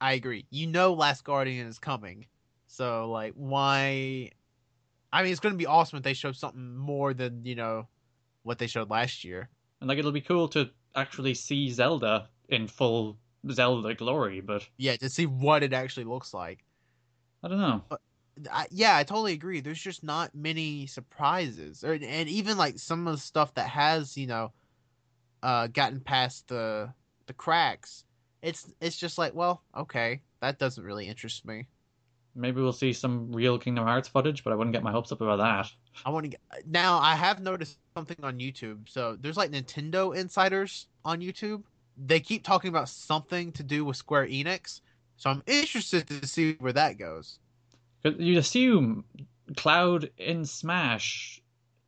I 0.00 0.14
agree. 0.14 0.46
You 0.48 0.68
know, 0.68 0.94
Last 0.94 1.22
Guardian 1.22 1.66
is 1.66 1.78
coming, 1.78 2.24
so 2.66 3.10
like, 3.10 3.34
why? 3.36 4.30
I 5.12 5.22
mean, 5.22 5.32
it's 5.32 5.40
going 5.40 5.52
to 5.52 5.58
be 5.58 5.66
awesome 5.66 5.98
if 5.98 6.02
they 6.02 6.14
show 6.14 6.32
something 6.32 6.74
more 6.74 7.12
than 7.12 7.44
you 7.44 7.56
know 7.56 7.88
what 8.42 8.58
they 8.58 8.68
showed 8.68 8.88
last 8.88 9.22
year. 9.22 9.50
And 9.82 9.88
like 9.90 9.98
it'll 9.98 10.12
be 10.12 10.22
cool 10.22 10.48
to 10.48 10.70
actually 10.96 11.34
see 11.34 11.68
Zelda 11.68 12.30
in 12.48 12.68
full 12.68 13.18
Zelda 13.50 13.94
glory. 13.94 14.40
But 14.40 14.66
Yeah, 14.76 14.96
to 14.96 15.08
see 15.08 15.26
what 15.26 15.62
it 15.62 15.72
actually 15.72 16.04
looks 16.04 16.32
like. 16.32 16.64
I 17.42 17.48
don't 17.48 17.58
know. 17.58 17.82
I, 18.50 18.66
yeah, 18.70 18.96
I 18.96 19.04
totally 19.04 19.32
agree. 19.32 19.60
There's 19.60 19.80
just 19.80 20.02
not 20.02 20.34
many 20.34 20.86
surprises, 20.86 21.84
or 21.84 21.92
and 21.92 22.28
even 22.28 22.56
like 22.56 22.78
some 22.78 23.06
of 23.06 23.14
the 23.14 23.20
stuff 23.20 23.54
that 23.54 23.68
has 23.68 24.16
you 24.16 24.26
know, 24.26 24.52
uh, 25.42 25.66
gotten 25.66 26.00
past 26.00 26.48
the 26.48 26.92
the 27.26 27.32
cracks. 27.32 28.04
It's 28.40 28.72
it's 28.80 28.96
just 28.96 29.18
like, 29.18 29.34
well, 29.34 29.62
okay, 29.76 30.22
that 30.40 30.58
doesn't 30.58 30.82
really 30.82 31.08
interest 31.08 31.44
me. 31.44 31.66
Maybe 32.34 32.62
we'll 32.62 32.72
see 32.72 32.94
some 32.94 33.30
real 33.30 33.58
Kingdom 33.58 33.84
Hearts 33.84 34.08
footage, 34.08 34.42
but 34.42 34.52
I 34.52 34.56
wouldn't 34.56 34.72
get 34.72 34.82
my 34.82 34.90
hopes 34.90 35.12
up 35.12 35.20
about 35.20 35.36
that. 35.36 35.70
I 36.06 36.10
want 36.10 36.24
to 36.24 36.30
get 36.30 36.40
now. 36.66 36.98
I 36.98 37.14
have 37.14 37.40
noticed 37.40 37.78
something 37.94 38.16
on 38.22 38.38
YouTube. 38.38 38.88
So 38.88 39.16
there's 39.20 39.36
like 39.36 39.50
Nintendo 39.50 40.16
insiders 40.16 40.86
on 41.04 41.20
YouTube. 41.20 41.62
They 41.96 42.20
keep 42.20 42.44
talking 42.44 42.68
about 42.68 42.88
something 42.88 43.52
to 43.52 43.62
do 43.62 43.84
with 43.84 43.96
Square 43.96 44.28
Enix. 44.28 44.80
So 45.16 45.30
I'm 45.30 45.42
interested 45.46 46.08
to 46.08 46.26
see 46.26 46.56
where 46.58 46.72
that 46.72 46.98
goes. 46.98 47.38
You'd 48.02 48.38
assume 48.38 49.04
Cloud 49.56 50.10
in 50.18 50.44
Smash. 50.44 51.40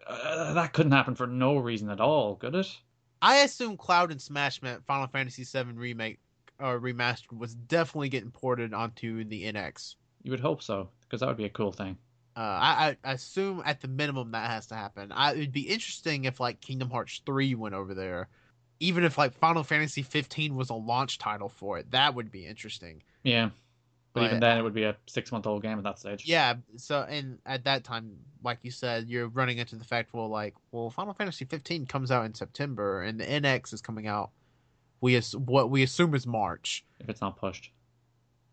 Uh, 0.07 0.52
that 0.55 0.72
couldn't 0.72 0.92
happen 0.92 1.14
for 1.14 1.26
no 1.26 1.57
reason 1.57 1.90
at 1.90 2.00
all, 2.00 2.36
could 2.36 2.55
it? 2.55 2.68
I 3.22 3.38
assume 3.38 3.76
Cloud 3.76 4.11
and 4.11 4.20
Smash 4.20 4.61
meant 4.62 4.84
Final 4.84 5.07
Fantasy 5.07 5.44
VII 5.44 5.72
remake 5.72 6.18
or 6.61 6.78
remastered 6.78 7.36
was 7.36 7.55
definitely 7.55 8.09
getting 8.11 8.30
ported 8.30 8.74
onto 8.74 9.24
the 9.24 9.50
NX. 9.52 9.96
You 10.22 10.30
would 10.30 10.40
hope 10.40 10.62
so, 10.62 10.88
because 11.02 11.20
that 11.20 11.26
would 11.26 11.36
be 11.36 11.46
a 11.46 11.50
cool 11.50 11.72
thing. 11.72 11.96
Uh, 12.36 12.40
I, 12.40 12.96
I 13.05 13.12
assume 13.12 13.62
at 13.64 13.80
the 13.80 13.88
minimum 13.88 14.32
that 14.32 14.50
has 14.50 14.66
to 14.66 14.74
happen. 14.74 15.12
I, 15.12 15.32
it'd 15.32 15.52
be 15.52 15.62
interesting 15.62 16.24
if 16.24 16.40
like 16.40 16.61
Kingdom 16.61 16.90
Hearts 16.90 17.22
three 17.24 17.55
went 17.55 17.74
over 17.74 17.94
there, 17.94 18.28
even 18.80 19.04
if 19.04 19.16
like 19.18 19.32
Final 19.34 19.62
Fantasy 19.62 20.02
15 20.02 20.54
was 20.56 20.70
a 20.70 20.74
launch 20.74 21.18
title 21.18 21.48
for 21.48 21.78
it. 21.78 21.90
That 21.92 22.14
would 22.14 22.30
be 22.30 22.46
interesting. 22.46 23.02
Yeah. 23.22 23.50
But, 24.12 24.20
But- 24.20 24.26
even 24.26 24.40
then, 24.40 24.56
uh, 24.56 24.60
it 24.60 24.62
would 24.62 24.74
be 24.74 24.84
a 24.84 24.96
six 25.06 25.32
month 25.32 25.46
old 25.46 25.62
game 25.62 25.78
at 25.78 25.84
that 25.84 25.98
stage. 25.98 26.24
Yeah. 26.26 26.54
So 26.76 27.02
and 27.02 27.38
at 27.46 27.64
that 27.64 27.84
time, 27.84 28.16
like 28.42 28.58
you 28.62 28.70
said, 28.70 29.08
you're 29.08 29.28
running 29.28 29.58
into 29.58 29.76
the 29.76 29.84
fact, 29.84 30.12
well, 30.12 30.28
like, 30.28 30.54
well, 30.70 30.90
Final 30.90 31.14
Fantasy 31.14 31.44
15 31.46 31.86
comes 31.86 32.10
out 32.10 32.24
in 32.26 32.34
September, 32.34 33.02
and 33.02 33.18
the 33.18 33.24
NX 33.24 33.72
is 33.72 33.80
coming 33.80 34.06
out. 34.06 34.30
We 35.00 35.16
as, 35.16 35.34
what 35.34 35.70
we 35.70 35.82
assume 35.82 36.14
is 36.14 36.26
March. 36.26 36.84
If 37.00 37.08
it's 37.08 37.20
not 37.20 37.36
pushed. 37.36 37.70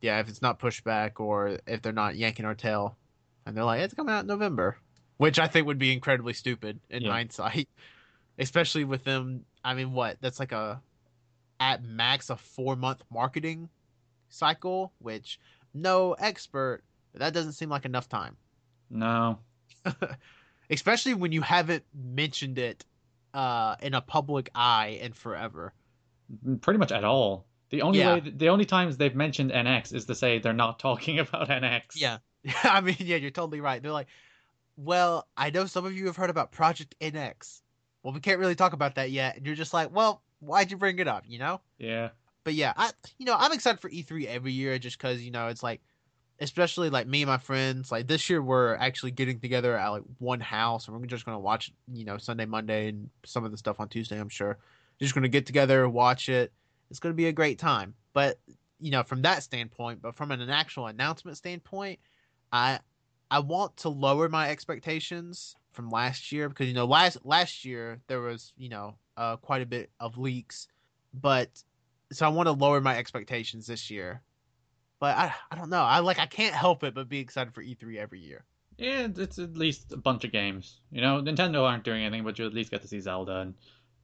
Yeah, 0.01 0.19
if 0.19 0.29
it's 0.29 0.41
not 0.41 0.57
pushed 0.59 0.83
back 0.83 1.19
or 1.19 1.59
if 1.67 1.81
they're 1.81 1.91
not 1.93 2.15
yanking 2.15 2.45
our 2.45 2.55
tail, 2.55 2.97
and 3.45 3.55
they're 3.55 3.63
like, 3.63 3.81
it's 3.81 3.93
coming 3.93 4.13
out 4.13 4.21
in 4.21 4.27
November, 4.27 4.77
which 5.17 5.37
I 5.39 5.47
think 5.47 5.67
would 5.67 5.77
be 5.77 5.93
incredibly 5.93 6.33
stupid 6.33 6.79
in 6.89 7.03
Yeah. 7.03 7.11
hindsight, 7.11 7.69
especially 8.39 8.83
with 8.83 9.03
them. 9.03 9.45
I 9.63 9.73
mean, 9.73 9.93
what? 9.93 10.17
That's 10.21 10.39
like 10.39 10.51
a 10.51 10.81
at 11.59 11.83
max 11.83 12.29
a 12.29 12.35
four 12.35 12.75
month 12.75 13.03
marketing 13.11 13.69
cycle, 14.29 14.91
which 14.99 15.39
no 15.73 16.13
expert, 16.13 16.83
that 17.13 17.33
doesn't 17.33 17.53
seem 17.53 17.69
like 17.69 17.85
enough 17.85 18.09
time. 18.09 18.35
No. 18.89 19.39
especially 20.69 21.13
when 21.13 21.31
you 21.31 21.41
haven't 21.41 21.83
mentioned 21.93 22.57
it 22.57 22.85
uh, 23.33 23.75
in 23.81 23.93
a 23.93 24.01
public 24.01 24.49
eye 24.55 24.99
in 25.01 25.13
forever. 25.13 25.73
Pretty 26.61 26.77
much 26.77 26.91
at 26.91 27.03
all. 27.03 27.45
The 27.69 27.81
only 27.81 27.99
Yeah. 27.99 28.15
way, 28.15 28.19
the 28.21 28.49
only 28.49 28.65
times 28.65 28.97
they've 28.97 29.15
mentioned 29.15 29.51
NX 29.51 29.93
is 29.93 30.05
to 30.05 30.15
say 30.15 30.39
they're 30.39 30.53
not 30.53 30.79
talking 30.79 31.19
about 31.19 31.49
NX. 31.49 31.83
Yeah, 31.95 32.17
I 32.63 32.81
mean, 32.81 32.95
yeah, 32.99 33.17
you're 33.17 33.31
totally 33.31 33.61
right. 33.61 33.81
They're 33.81 33.91
like, 33.91 34.07
well, 34.77 35.27
I 35.37 35.49
know 35.51 35.65
some 35.65 35.85
of 35.85 35.95
you 35.95 36.07
have 36.07 36.15
heard 36.15 36.29
about 36.29 36.51
Project 36.51 36.95
NX. 37.01 37.61
Well, 38.03 38.13
we 38.13 38.19
can't 38.19 38.39
really 38.39 38.55
talk 38.55 38.73
about 38.73 38.95
that 38.95 39.11
yet, 39.11 39.37
and 39.37 39.45
you're 39.45 39.55
just 39.55 39.73
like, 39.73 39.93
well, 39.93 40.21
why'd 40.39 40.71
you 40.71 40.77
bring 40.77 40.99
it 40.99 41.07
up? 41.07 41.23
You 41.27 41.39
know? 41.39 41.61
Yeah. 41.77 42.09
But 42.43 42.55
yeah, 42.55 42.73
I, 42.75 42.91
you 43.19 43.25
know, 43.25 43.35
I'm 43.37 43.51
excited 43.51 43.79
for 43.79 43.89
E3 43.89 44.25
every 44.25 44.51
year 44.51 44.79
just 44.79 44.97
because 44.97 45.21
you 45.21 45.29
know 45.29 45.47
it's 45.47 45.61
like, 45.61 45.81
especially 46.39 46.89
like 46.89 47.05
me 47.07 47.21
and 47.21 47.29
my 47.29 47.37
friends. 47.37 47.91
Like 47.91 48.07
this 48.07 48.29
year, 48.29 48.41
we're 48.41 48.75
actually 48.75 49.11
getting 49.11 49.39
together 49.39 49.77
at 49.77 49.89
like 49.89 50.03
one 50.17 50.39
house, 50.39 50.87
and 50.87 50.99
we're 50.99 51.05
just 51.05 51.25
gonna 51.25 51.39
watch, 51.39 51.71
you 51.91 52.03
know, 52.03 52.17
Sunday, 52.17 52.45
Monday, 52.45 52.89
and 52.89 53.09
some 53.25 53.45
of 53.45 53.51
the 53.51 53.57
stuff 53.57 53.79
on 53.79 53.89
Tuesday. 53.89 54.19
I'm 54.19 54.29
sure. 54.29 54.57
Just 54.99 55.13
gonna 55.13 55.27
get 55.27 55.45
together, 55.45 55.87
watch 55.87 56.29
it. 56.29 56.51
It's 56.89 56.99
gonna 56.99 57.13
be 57.13 57.27
a 57.27 57.31
great 57.31 57.59
time. 57.59 57.93
But 58.13 58.39
you 58.79 58.89
know, 58.89 59.03
from 59.03 59.21
that 59.21 59.43
standpoint, 59.43 60.01
but 60.01 60.15
from 60.15 60.31
an 60.31 60.49
actual 60.49 60.87
announcement 60.87 61.37
standpoint, 61.37 61.99
I 62.51 62.79
I 63.29 63.39
want 63.39 63.77
to 63.77 63.89
lower 63.89 64.27
my 64.27 64.49
expectations 64.49 65.55
from 65.71 65.89
last 65.89 66.31
year 66.31 66.49
because 66.49 66.67
you 66.67 66.73
know 66.73 66.85
last 66.85 67.17
last 67.23 67.65
year 67.65 67.99
there 68.07 68.21
was 68.21 68.53
you 68.57 68.69
know 68.69 68.95
uh, 69.17 69.37
quite 69.37 69.61
a 69.61 69.65
bit 69.65 69.89
of 69.99 70.17
leaks, 70.17 70.67
but 71.13 71.49
so 72.11 72.25
I 72.25 72.29
want 72.29 72.47
to 72.47 72.53
lower 72.53 72.81
my 72.81 72.97
expectations 72.97 73.67
this 73.67 73.89
year. 73.89 74.21
But 74.99 75.17
I 75.17 75.33
I 75.49 75.55
don't 75.55 75.69
know. 75.69 75.83
I 75.83 75.99
like 75.99 76.19
I 76.19 76.25
can't 76.25 76.55
help 76.55 76.83
it 76.83 76.93
but 76.93 77.09
be 77.09 77.19
excited 77.19 77.53
for 77.53 77.63
E3 77.63 77.97
every 77.97 78.19
year. 78.19 78.45
Yeah, 78.77 79.07
it's 79.15 79.37
at 79.37 79.57
least 79.57 79.91
a 79.91 79.97
bunch 79.97 80.23
of 80.23 80.31
games. 80.31 80.79
You 80.91 81.01
know, 81.01 81.21
Nintendo 81.21 81.63
aren't 81.63 81.83
doing 81.83 82.03
anything, 82.03 82.23
but 82.23 82.39
you 82.39 82.45
at 82.45 82.53
least 82.53 82.71
get 82.71 82.81
to 82.81 82.87
see 82.87 82.99
Zelda, 82.99 83.41
and 83.41 83.53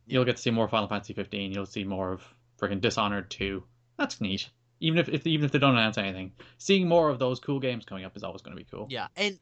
you'll 0.05 0.25
get 0.25 0.35
to 0.35 0.41
see 0.41 0.51
more 0.51 0.67
Final 0.67 0.87
Fantasy 0.87 1.13
15. 1.13 1.51
You'll 1.51 1.65
see 1.65 1.83
more 1.83 2.11
of 2.11 2.23
freaking 2.59 2.81
Dishonored 2.81 3.29
2. 3.31 3.63
That's 3.97 4.21
neat. 4.21 4.49
Even 4.79 4.99
if, 4.99 5.09
if 5.09 5.25
even 5.25 5.45
if 5.45 5.51
they 5.51 5.57
don't 5.57 5.75
announce 5.75 5.97
anything, 5.97 6.31
seeing 6.59 6.87
more 6.87 7.09
of 7.09 7.17
those 7.17 7.39
cool 7.39 7.59
games 7.59 7.85
coming 7.85 8.05
up 8.05 8.15
is 8.15 8.23
always 8.23 8.43
going 8.43 8.55
to 8.55 8.63
be 8.63 8.69
cool. 8.69 8.85
Yeah, 8.89 9.07
and 9.15 9.39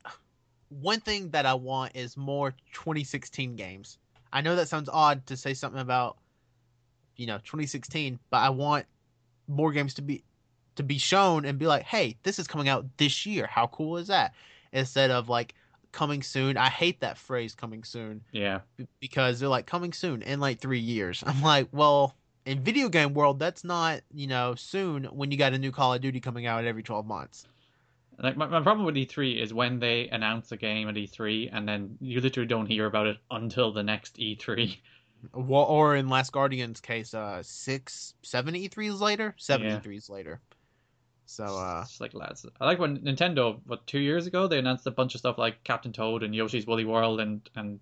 one 0.69 0.99
thing 0.99 1.29
that 1.31 1.45
I 1.45 1.53
want 1.53 1.95
is 1.95 2.17
more 2.17 2.51
2016 2.73 3.55
games. 3.55 3.97
I 4.33 4.41
know 4.41 4.55
that 4.55 4.67
sounds 4.67 4.89
odd 4.91 5.25
to 5.27 5.37
say 5.37 5.53
something 5.53 5.81
about 5.81 6.17
you 7.15 7.27
know 7.27 7.37
2016, 7.37 8.19
but 8.29 8.37
I 8.37 8.49
want 8.49 8.85
more 9.47 9.71
games 9.71 9.93
to 9.95 10.01
be 10.01 10.23
to 10.75 10.83
be 10.83 10.97
shown 10.97 11.45
and 11.45 11.57
be 11.57 11.67
like, 11.67 11.83
"Hey, 11.83 12.17
this 12.23 12.39
is 12.39 12.47
coming 12.47 12.67
out 12.67 12.85
this 12.97 13.25
year. 13.25 13.47
How 13.47 13.67
cool 13.67 13.97
is 13.97 14.07
that?" 14.07 14.33
Instead 14.73 15.11
of 15.11 15.29
like 15.29 15.55
coming 15.91 16.21
soon. 16.21 16.57
I 16.57 16.69
hate 16.69 16.99
that 16.99 17.17
phrase 17.17 17.55
coming 17.55 17.83
soon 17.85 18.21
Yeah, 18.33 18.59
because 18.99 19.39
they're 19.39 19.47
like 19.49 19.65
coming 19.65 19.93
soon 19.93 20.21
in 20.21 20.41
like 20.41 20.59
3 20.59 20.79
years. 20.79 21.23
I'm 21.25 21.41
like, 21.41 21.69
"Well, 21.71 22.13
in 22.45 22.61
video 22.61 22.89
game 22.89 23.13
world, 23.13 23.39
that's 23.39 23.63
not, 23.63 24.01
you 24.13 24.27
know, 24.27 24.55
soon 24.55 25.05
when 25.05 25.31
you 25.31 25.37
got 25.37 25.53
a 25.53 25.57
new 25.57 25.71
Call 25.71 25.93
of 25.93 26.01
Duty 26.01 26.19
coming 26.19 26.45
out 26.45 26.65
every 26.65 26.83
12 26.83 27.05
months." 27.05 27.47
Like 28.19 28.37
my, 28.37 28.47
my 28.47 28.61
problem 28.61 28.85
with 28.85 28.95
E3 28.95 29.41
is 29.41 29.53
when 29.53 29.79
they 29.79 30.07
announce 30.09 30.51
a 30.51 30.57
game 30.57 30.87
at 30.89 30.95
E3 30.95 31.49
and 31.51 31.67
then 31.67 31.97
you 31.99 32.21
literally 32.21 32.47
don't 32.47 32.65
hear 32.67 32.85
about 32.85 33.07
it 33.07 33.17
until 33.31 33.71
the 33.73 33.83
next 33.83 34.19
E 34.19 34.35
E3. 34.37 34.77
Well, 35.33 35.63
or 35.63 35.95
in 35.95 36.07
Last 36.07 36.31
Guardian's 36.31 36.79
case, 36.79 37.15
uh, 37.15 37.41
six, 37.41 38.13
seven 38.21 38.53
E3s 38.53 38.99
later, 39.01 39.33
seven 39.37 39.65
Yeah. 39.65 39.79
E3s 39.79 40.07
later. 40.07 40.39
So, 41.25 41.45
uh, 41.45 41.81
It's 41.83 41.99
like 41.99 42.13
lads. 42.13 42.45
I 42.61 42.65
like 42.65 42.77
when 42.77 42.99
Nintendo, 42.99 43.59
what 43.65 43.87
two 43.87 43.97
years 43.99 44.27
ago, 44.27 44.47
they 44.47 44.59
announced 44.59 44.85
a 44.85 44.91
bunch 44.91 45.15
of 45.15 45.19
stuff 45.19 45.39
like 45.39 45.63
Captain 45.63 45.91
Toad 45.91 46.21
and 46.21 46.35
Yoshi's 46.35 46.67
Woolly 46.67 46.85
World 46.85 47.19
and 47.19 47.49
and 47.55 47.79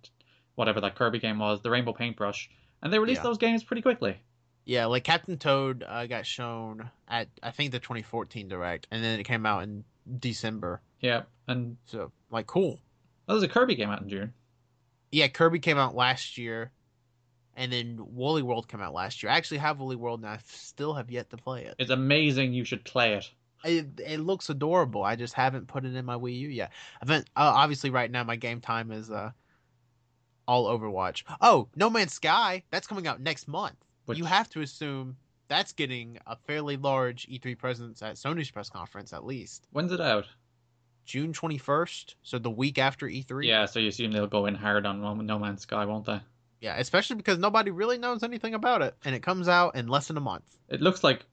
whatever 0.56 0.80
that 0.82 0.96
Kirby 0.96 1.20
game 1.20 1.40
was, 1.40 1.62
the 1.62 1.70
Rainbow 1.70 1.92
Paintbrush, 1.92 2.50
and 2.82 2.94
they 2.94 3.00
released 3.00 3.20
Yeah. 3.20 3.24
those 3.30 3.38
games 3.38 3.64
pretty 3.64 3.82
quickly. 3.82 4.18
yeah, 4.66 4.86
like 4.86 5.04
Captain 5.04 5.38
Toad 5.38 5.84
uh, 5.86 6.06
got 6.08 6.26
shown 6.26 6.90
at 7.10 7.28
I 7.42 7.52
think 7.52 7.74
the 7.74 7.80
2014 7.80 8.48
Direct, 8.48 8.88
and 8.90 9.04
then 9.04 9.20
it 9.20 9.24
came 9.26 9.46
out 9.46 9.64
in 9.64 9.84
December. 10.20 10.82
Yeah, 11.00 11.24
and 11.48 11.78
So, 11.86 12.12
like, 12.32 12.48
cool. 12.48 12.80
Oh, 13.28 13.34
there's 13.34 13.44
a 13.44 13.48
Kirby 13.48 13.76
game 13.76 13.90
out 13.90 14.02
in 14.02 14.10
June. 14.10 14.34
Yeah, 15.12 15.28
Kirby 15.28 15.60
came 15.60 15.78
out 15.78 15.96
last 15.96 16.38
year, 16.38 16.72
and 17.56 17.72
then 17.72 17.98
Woolly 18.00 18.42
World 18.42 18.68
came 18.68 18.82
out 18.82 18.94
last 18.94 19.22
year. 19.22 19.32
I 19.32 19.38
actually 19.38 19.60
have 19.60 19.80
Woolly 19.80 19.96
World, 19.96 20.22
and 20.22 20.30
I 20.30 20.40
still 20.46 20.94
have 20.94 21.12
yet 21.12 21.30
to 21.30 21.38
play 21.38 21.66
it. 21.66 21.76
It's 21.80 21.92
amazing. 21.92 22.54
You 22.54 22.66
should 22.66 22.84
play 22.84 23.14
it. 23.14 23.30
It, 23.64 24.00
it 24.06 24.20
looks 24.20 24.50
adorable. 24.50 25.04
I 25.04 25.16
just 25.16 25.34
haven't 25.34 25.68
put 25.68 25.86
it 25.86 25.96
in 25.96 26.06
my 26.06 26.16
Wii 26.16 26.38
U 26.40 26.50
yet. 26.50 26.72
I've 27.02 27.08
been, 27.08 27.22
uh, 27.36 27.54
obviously 27.56 27.92
right 27.92 28.12
now 28.12 28.24
my 28.24 28.36
game 28.36 28.60
time 28.60 28.92
is 28.92 29.10
uh 29.10 29.32
all 30.48 30.66
Overwatch. 30.78 31.24
Oh, 31.40 31.70
No 31.76 31.90
Man's 31.90 32.14
Sky, 32.14 32.64
that's 32.72 32.88
coming 32.88 33.08
out 33.08 33.22
next 33.22 33.48
month. 33.48 33.78
Which, 34.06 34.18
You 34.18 34.26
have 34.26 34.50
to 34.50 34.62
assume 34.62 35.16
that's 35.54 35.72
getting 35.74 36.18
a 36.26 36.36
fairly 36.36 36.78
large 36.78 37.28
E3 37.28 37.58
presence 37.58 38.02
at 38.02 38.16
Sony's 38.16 38.50
press 38.52 38.70
conference 38.70 39.14
at 39.14 39.24
least. 39.26 39.68
when's 39.72 39.92
it 39.92 40.02
out? 40.02 40.26
June 41.06 41.34
21st, 41.34 42.16
so 42.24 42.40
the 42.40 42.50
week 42.50 42.80
after 42.80 43.08
E3. 43.08 43.46
Yeah, 43.46 43.66
so 43.66 43.80
you 43.80 43.90
assume 43.90 44.12
they'll 44.12 44.26
go 44.26 44.46
in 44.46 44.56
hard 44.56 44.86
on 44.86 45.26
No 45.26 45.38
Man's 45.38 45.62
Sky, 45.62 45.86
won't 45.86 46.06
they? 46.06 46.20
Yeah, 46.62 46.78
especially 46.78 47.18
because 47.18 47.38
nobody 47.38 47.72
really 47.72 47.98
knows 47.98 48.24
anything 48.24 48.54
about 48.54 48.82
it 48.82 48.96
and 49.04 49.14
it 49.14 49.22
comes 49.22 49.48
out 49.50 49.76
in 49.76 49.88
less 49.88 50.08
than 50.08 50.18
a 50.18 50.22
month. 50.22 50.46
It 50.70 50.82
looks 50.82 51.04
like 51.04 51.26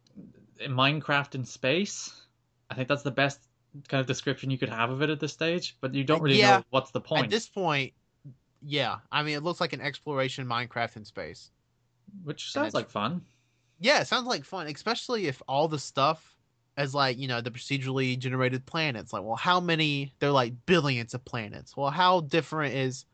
Minecraft 0.61 1.35
in 1.37 1.45
space. 1.45 2.12
I 2.68 2.75
think 2.75 2.89
that's 2.89 3.03
the 3.05 3.11
best 3.12 3.41
kind 3.89 4.01
of 4.01 4.07
description 4.07 4.51
you 4.51 4.59
could 4.59 4.68
have 4.68 4.91
of 4.91 5.01
it 5.03 5.11
at 5.11 5.21
this 5.21 5.33
stage, 5.33 5.77
but 5.81 5.95
you 5.95 6.03
don't 6.05 6.21
really 6.21 6.39
Yeah. 6.41 6.59
know 6.59 6.64
what's 6.71 6.91
the 6.91 7.01
point. 7.01 7.25
At 7.25 7.31
this 7.31 7.49
point, 7.49 7.93
yeah, 8.61 8.99
I 9.12 9.23
mean 9.23 9.37
it 9.37 9.43
looks 9.45 9.61
like 9.61 9.73
an 9.73 9.81
exploration 9.81 10.47
Minecraft 10.47 10.97
in 10.97 11.05
space. 11.05 11.51
which 12.25 12.51
sounds 12.51 12.75
like 12.75 12.91
fun. 12.91 13.25
Yeah, 13.81 14.01
it 14.01 14.07
sounds 14.07 14.26
like 14.26 14.45
fun, 14.45 14.66
especially 14.66 15.26
if 15.26 15.43
all 15.49 15.66
the 15.66 15.78
stuff 15.78 16.37
as 16.76 16.95
like, 16.95 17.18
you 17.18 17.26
know, 17.26 17.41
the 17.41 17.51
procedurally 17.51 18.18
generated 18.18 18.64
planets. 18.66 19.12
Like, 19.12 19.22
well, 19.22 19.37
how 19.37 19.59
many 19.59 20.12
they're 20.18 20.31
like 20.31 20.55
billions 20.66 21.14
of 21.14 21.24
planets. 21.24 21.76
Well, 21.76 21.91
how 21.91 22.20
different 22.20 22.74
is 22.74 23.07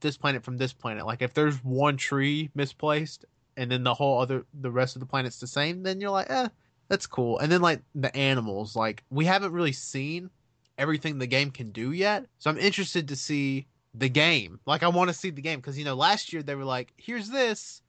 this 0.00 0.16
planet 0.16 0.44
from 0.44 0.56
this 0.56 0.72
planet? 0.72 1.06
Like 1.06 1.22
if 1.22 1.34
there's 1.34 1.56
one 1.64 1.96
tree 1.96 2.50
misplaced 2.54 3.24
and 3.56 3.70
then 3.70 3.82
the 3.84 3.94
whole 3.94 4.20
other 4.20 4.46
the 4.60 4.70
rest 4.70 4.96
of 4.96 5.00
the 5.00 5.06
planet's 5.06 5.40
the 5.40 5.46
same, 5.46 5.82
then 5.82 6.00
you're 6.00 6.10
like, 6.10 6.30
eh, 6.30 6.48
that's 6.88 7.06
cool. 7.06 7.38
And 7.38 7.50
then 7.50 7.60
like 7.60 7.82
the 7.94 8.14
animals, 8.16 8.76
like 8.76 9.02
we 9.10 9.24
haven't 9.24 9.52
really 9.52 9.72
seen 9.72 10.30
everything 10.78 11.18
the 11.18 11.26
game 11.26 11.50
can 11.50 11.70
do 11.72 11.92
yet. 11.92 12.26
So 12.38 12.48
I'm 12.50 12.58
interested 12.58 13.08
to 13.08 13.16
see 13.16 13.66
the 13.94 14.08
game. 14.08 14.60
Like 14.66 14.82
I 14.82 14.88
want 14.88 15.08
to 15.08 15.14
see 15.14 15.30
the 15.30 15.42
game 15.42 15.58
because 15.60 15.78
you 15.78 15.84
know 15.84 15.94
last 15.94 16.32
year 16.32 16.42
they 16.42 16.54
were 16.54 16.64
like, 16.64 16.92
here's 16.96 17.28
this, 17.28 17.82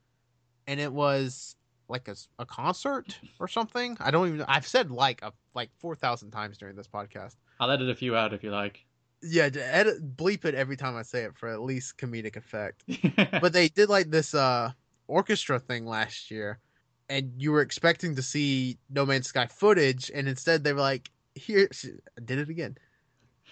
and 0.68 0.80
it 0.80 0.92
was 0.92 1.56
like 1.94 2.10
a, 2.10 2.16
a 2.40 2.46
concert 2.46 3.18
or 3.40 3.48
something. 3.48 3.96
I 4.02 4.12
don't 4.12 4.28
even. 4.28 4.42
I've 4.42 4.68
said 4.68 4.92
like 4.92 5.22
a 5.22 5.32
like 5.54 5.70
four 5.78 5.96
thousand 5.96 6.32
times 6.32 6.58
during 6.58 6.76
this 6.76 6.88
podcast. 6.88 7.36
I'll 7.62 7.72
edit 7.72 7.90
a 7.90 7.96
few 7.96 8.18
out 8.18 8.34
if 8.34 8.44
you 8.44 8.52
like. 8.52 8.84
Yeah, 9.22 9.44
edit 9.56 10.18
bleep 10.18 10.44
it 10.44 10.54
every 10.56 10.76
time 10.76 10.98
I 10.98 11.04
say 11.04 11.24
it 11.24 11.38
for 11.38 11.48
at 11.48 11.62
least 11.62 11.98
comedic 11.98 12.36
effect. 12.36 12.84
But 13.42 13.54
they 13.54 13.70
did 13.70 13.88
like 13.88 14.10
this 14.10 14.34
uh 14.34 14.72
orchestra 15.08 15.60
thing 15.60 15.86
last 15.86 16.30
year, 16.30 16.60
and 17.08 17.32
you 17.38 17.52
were 17.54 17.62
expecting 17.62 18.16
to 18.16 18.22
see 18.22 18.78
No 18.90 19.06
Man's 19.06 19.28
Sky 19.28 19.46
footage, 19.48 20.12
and 20.14 20.28
instead 20.28 20.64
they 20.66 20.74
were 20.74 20.82
like, 20.82 21.10
"Here, 21.36 21.70
I 21.72 22.22
did 22.26 22.40
it 22.40 22.50
again." 22.50 22.76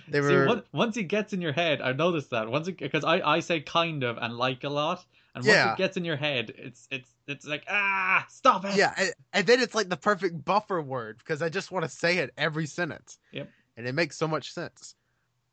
They 0.09 0.19
See, 0.19 0.27
were 0.27 0.47
on- 0.49 0.63
once 0.73 0.97
it 0.97 1.03
gets 1.03 1.31
in 1.31 1.41
your 1.41 1.53
head, 1.53 1.79
I 1.79 1.93
noticed 1.93 2.31
that 2.31 2.49
once 2.49 2.67
it 2.67 2.77
because 2.77 3.05
I, 3.05 3.21
I 3.21 3.39
say 3.39 3.61
kind 3.61 4.03
of 4.03 4.17
and 4.17 4.35
like 4.37 4.63
a 4.65 4.69
lot, 4.69 5.05
and 5.35 5.43
once 5.45 5.55
Yeah. 5.55 5.73
it 5.73 5.77
gets 5.77 5.97
in 5.97 6.05
your 6.05 6.15
head, 6.17 6.53
it's 6.57 6.87
it's 6.91 7.09
it's 7.27 7.45
like 7.47 7.63
ah 7.69 8.25
stop 8.29 8.65
it. 8.65 8.75
yeah, 8.75 8.93
and, 8.97 9.13
and 9.33 9.47
then 9.47 9.59
it's 9.59 9.73
like 9.75 9.89
the 9.89 9.97
perfect 9.97 10.43
buffer 10.43 10.81
word 10.81 11.17
because 11.19 11.41
I 11.41 11.49
just 11.49 11.71
want 11.71 11.83
to 11.83 11.89
say 11.89 12.17
it 12.17 12.31
every 12.37 12.65
sentence. 12.65 13.17
Yep. 13.31 13.49
And 13.77 13.87
it 13.87 13.93
makes 13.95 14.17
so 14.17 14.27
much 14.27 14.53
sense. 14.53 14.95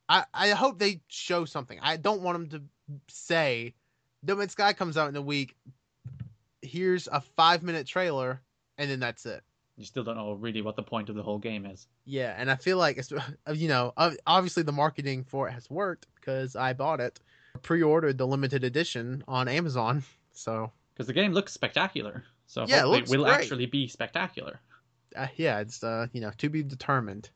I 0.08 0.24
I 0.34 0.48
hope 0.50 0.78
they 0.78 1.00
show 1.08 1.44
something. 1.44 1.78
I 1.82 1.96
don't 1.96 2.22
want 2.22 2.50
them 2.50 2.60
to 2.88 2.94
say, 3.08 3.74
No 4.22 4.34
Man's 4.36 4.52
Sky 4.52 4.72
comes 4.72 4.96
out 4.96 5.08
in 5.08 5.16
a 5.16 5.22
week. 5.22 5.54
Here's 6.62 7.06
a 7.06 7.20
five 7.20 7.62
minute 7.62 7.86
trailer, 7.86 8.42
and 8.78 8.90
then 8.90 8.98
that's 9.00 9.24
it. 9.26 9.42
You 9.76 9.84
still 9.84 10.02
don't 10.02 10.16
know 10.16 10.32
really 10.32 10.60
what 10.60 10.74
the 10.74 10.82
point 10.82 11.08
of 11.08 11.14
the 11.14 11.22
whole 11.22 11.38
game 11.38 11.64
is. 11.64 11.86
Yeah, 12.04 12.34
and 12.36 12.50
I 12.50 12.56
feel 12.56 12.78
like 12.78 12.96
it's 12.98 13.12
you 13.54 13.68
know 13.68 13.92
obviously 14.26 14.64
the 14.64 14.72
marketing 14.72 15.22
for 15.22 15.48
it 15.48 15.52
has 15.52 15.70
worked 15.70 16.06
because 16.16 16.56
I 16.56 16.72
bought 16.72 17.00
it, 17.00 17.20
pre-ordered 17.62 18.18
the 18.18 18.26
limited 18.26 18.64
edition 18.64 19.22
on 19.28 19.48
Amazon. 19.48 20.04
So 20.32 20.70
Because 20.94 21.06
the 21.08 21.12
game 21.12 21.32
looks 21.32 21.52
spectacular, 21.52 22.24
so 22.46 22.64
Yeah, 22.68 22.84
it 22.86 23.08
will 23.08 23.24
great. 23.24 23.34
actually 23.34 23.66
be 23.66 23.88
spectacular. 23.88 24.60
uh, 25.16 25.26
yeah, 25.36 25.60
it's 25.60 25.82
uh 25.82 26.06
you 26.12 26.20
know 26.20 26.30
to 26.38 26.48
be 26.48 26.62
determined. 26.62 27.30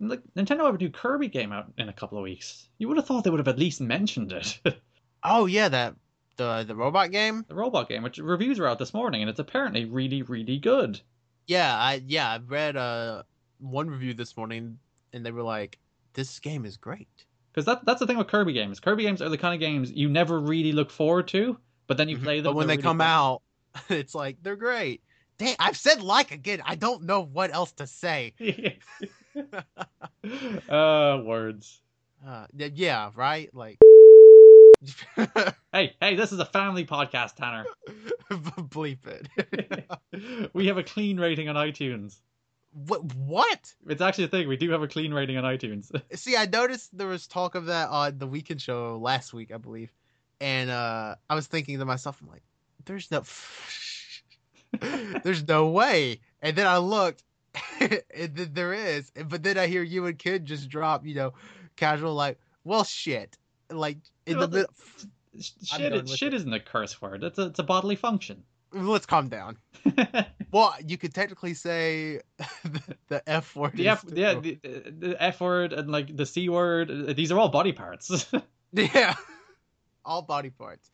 Like 0.00 0.22
Nintendo 0.36 0.64
have 0.66 0.74
a 0.74 0.78
new 0.78 0.90
Kirby 0.90 1.28
game 1.28 1.52
out 1.52 1.72
in 1.78 1.88
a 1.88 1.92
couple 1.92 2.18
of 2.18 2.24
weeks. 2.24 2.66
You 2.78 2.88
would 2.88 2.96
have 2.96 3.06
thought 3.06 3.22
they 3.22 3.30
would 3.30 3.38
have 3.38 3.46
at 3.48 3.58
least 3.58 3.80
mentioned 3.80 4.32
it. 4.32 4.58
Oh 5.24 5.46
yeah, 5.46 5.68
that 5.68 5.94
the 6.36 6.64
the 6.66 6.74
robot 6.74 7.12
game. 7.12 7.44
the 7.46 7.54
robot 7.54 7.88
game, 7.88 8.02
which 8.02 8.18
reviews 8.18 8.58
are 8.58 8.66
out 8.66 8.80
this 8.80 8.92
morning, 8.92 9.20
and 9.22 9.30
it's 9.30 9.38
apparently 9.38 9.84
really, 9.84 10.22
really 10.22 10.58
good. 10.58 11.00
Yeah, 11.46 11.72
I 11.76 12.02
yeah 12.04 12.28
I 12.32 12.38
read 12.38 12.76
uh 12.76 13.22
one 13.60 13.88
review 13.88 14.14
this 14.14 14.36
morning 14.36 14.78
and 15.12 15.24
they 15.24 15.30
were 15.30 15.44
like, 15.44 15.78
this 16.14 16.40
game 16.40 16.64
is 16.64 16.76
great. 16.76 17.26
Because 17.52 17.66
that, 17.66 17.84
that's 17.84 18.00
the 18.00 18.06
thing 18.06 18.16
with 18.16 18.28
Kirby 18.28 18.52
games. 18.52 18.80
Kirby 18.80 19.02
games 19.02 19.20
are 19.20 19.28
the 19.28 19.38
kind 19.38 19.54
of 19.54 19.60
games 19.60 19.90
you 19.92 20.08
never 20.08 20.40
really 20.40 20.72
look 20.72 20.90
forward 20.90 21.28
to, 21.28 21.58
but 21.86 21.96
then 21.96 22.08
you 22.08 22.16
play 22.16 22.40
them. 22.40 22.50
Mm-hmm. 22.50 22.54
but 22.54 22.56
when 22.56 22.66
they're 22.66 22.76
really 22.76 22.82
come 22.82 22.98
fun. 22.98 23.06
out, 23.06 23.42
it's 23.88 24.14
like 24.14 24.38
they're 24.42 24.56
great. 24.56 25.02
Dang, 25.38 25.56
I've 25.58 25.76
said 25.76 26.02
like 26.02 26.30
again. 26.30 26.62
I 26.64 26.76
don't 26.76 27.02
know 27.04 27.20
what 27.20 27.52
else 27.52 27.72
to 27.72 27.86
say. 27.86 28.34
uh, 30.68 31.22
words. 31.24 31.80
Uh, 32.26 32.46
yeah, 32.54 33.10
right. 33.16 33.52
Like, 33.54 33.78
Hey, 35.72 35.94
hey, 36.00 36.16
this 36.16 36.32
is 36.32 36.38
a 36.38 36.44
family 36.44 36.84
podcast, 36.84 37.36
Tanner. 37.36 37.64
bleep 38.30 39.06
it. 39.06 40.50
we 40.52 40.66
have 40.66 40.76
a 40.76 40.82
clean 40.82 41.18
rating 41.18 41.48
on 41.48 41.54
iTunes. 41.54 42.20
What? 42.72 43.02
What? 43.14 43.74
It's 43.88 44.00
actually 44.00 44.24
a 44.24 44.28
thing. 44.28 44.48
We 44.48 44.56
do 44.56 44.70
have 44.70 44.82
a 44.82 44.88
clean 44.88 45.12
rating 45.12 45.36
on 45.36 45.44
iTunes. 45.44 45.90
See, 46.14 46.36
I 46.36 46.46
noticed 46.46 46.96
there 46.96 47.06
was 47.06 47.26
talk 47.26 47.54
of 47.54 47.66
that 47.66 47.88
on 47.90 48.18
the 48.18 48.26
weekend 48.26 48.60
show 48.60 48.98
last 48.98 49.32
week, 49.34 49.52
I 49.52 49.58
believe, 49.58 49.92
and 50.40 50.70
uh 50.70 51.16
I 51.28 51.34
was 51.34 51.46
thinking 51.46 51.78
to 51.78 51.84
myself, 51.84 52.18
I'm 52.22 52.28
like, 52.28 52.42
there's 52.84 53.10
no, 53.10 53.22
there's 55.22 55.46
no 55.46 55.68
way. 55.68 56.20
And 56.40 56.56
then 56.56 56.66
I 56.66 56.78
looked, 56.78 57.22
and 57.80 58.00
then 58.34 58.50
there 58.52 58.72
is. 58.72 59.10
But 59.10 59.42
then 59.42 59.58
I 59.58 59.66
hear 59.66 59.82
you 59.82 60.06
and 60.06 60.18
Kid 60.18 60.44
just 60.46 60.68
drop, 60.68 61.06
you 61.06 61.14
know, 61.14 61.34
casual 61.76 62.14
like, 62.14 62.38
well, 62.64 62.84
shit, 62.84 63.36
like 63.70 63.98
in 64.26 64.38
Well, 64.38 64.48
the 64.48 64.56
middle. 64.56 64.74
Shit, 65.40 65.70
done 65.70 65.82
it, 65.82 65.92
with 66.04 66.10
shit 66.10 66.34
isn't 66.34 66.52
a 66.52 66.60
curse 66.60 67.00
word. 67.00 67.24
It's 67.24 67.38
a, 67.38 67.46
it's 67.46 67.58
a 67.58 67.62
bodily 67.62 67.96
function. 67.96 68.42
Let's 68.72 69.06
calm 69.06 69.28
down. 69.28 69.56
Well, 70.52 70.74
you 70.86 70.98
could 70.98 71.14
technically 71.14 71.54
say 71.54 72.20
the, 72.64 72.82
the 73.08 73.28
F 73.28 73.56
word. 73.56 73.72
the 73.74 73.84
is 73.88 73.92
F, 73.92 74.04
yeah, 74.12 74.34
the, 74.34 74.58
the 74.98 75.16
F 75.18 75.40
word 75.40 75.72
and 75.72 75.90
like 75.90 76.14
the 76.16 76.26
C 76.26 76.48
word. 76.48 76.90
uh, 76.90 77.12
These 77.14 77.32
are 77.32 77.38
all 77.38 77.48
body 77.48 77.72
parts. 77.72 78.26
yeah, 78.72 79.14
all 80.04 80.22
body 80.22 80.50
parts. 80.50 80.90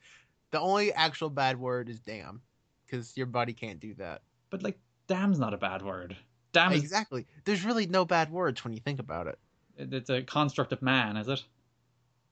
The 0.53 0.61
only 0.61 0.93
actual 0.93 1.29
bad 1.29 1.59
word 1.61 1.89
is 1.89 2.01
damn, 2.01 2.41
because 2.87 3.17
your 3.17 3.27
body 3.27 3.53
can't 3.53 3.81
do 3.81 3.95
that. 3.95 4.23
but 4.51 4.63
like, 4.63 4.79
damn's 5.09 5.39
not 5.39 5.53
a 5.55 5.59
bad 5.59 5.83
word. 5.83 6.17
Damn 6.53 6.73
is 6.73 6.83
Exactly. 6.83 7.27
There's 7.45 7.65
really 7.65 7.87
no 7.87 8.05
bad 8.07 8.31
words 8.31 8.65
when 8.65 8.73
you 8.73 8.81
think 8.81 9.01
about 9.01 9.27
it. 9.27 9.39
it's 9.77 10.09
a 10.09 10.23
construct 10.23 10.73
of 10.73 10.81
man, 10.81 11.17
is 11.19 11.29
it? 11.29 11.43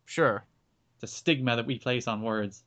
Sure, 0.07 0.45
It's 0.95 1.12
a 1.12 1.14
stigma 1.16 1.57
that 1.57 1.66
we 1.66 1.79
place 1.79 2.07
on 2.07 2.22
words. 2.22 2.62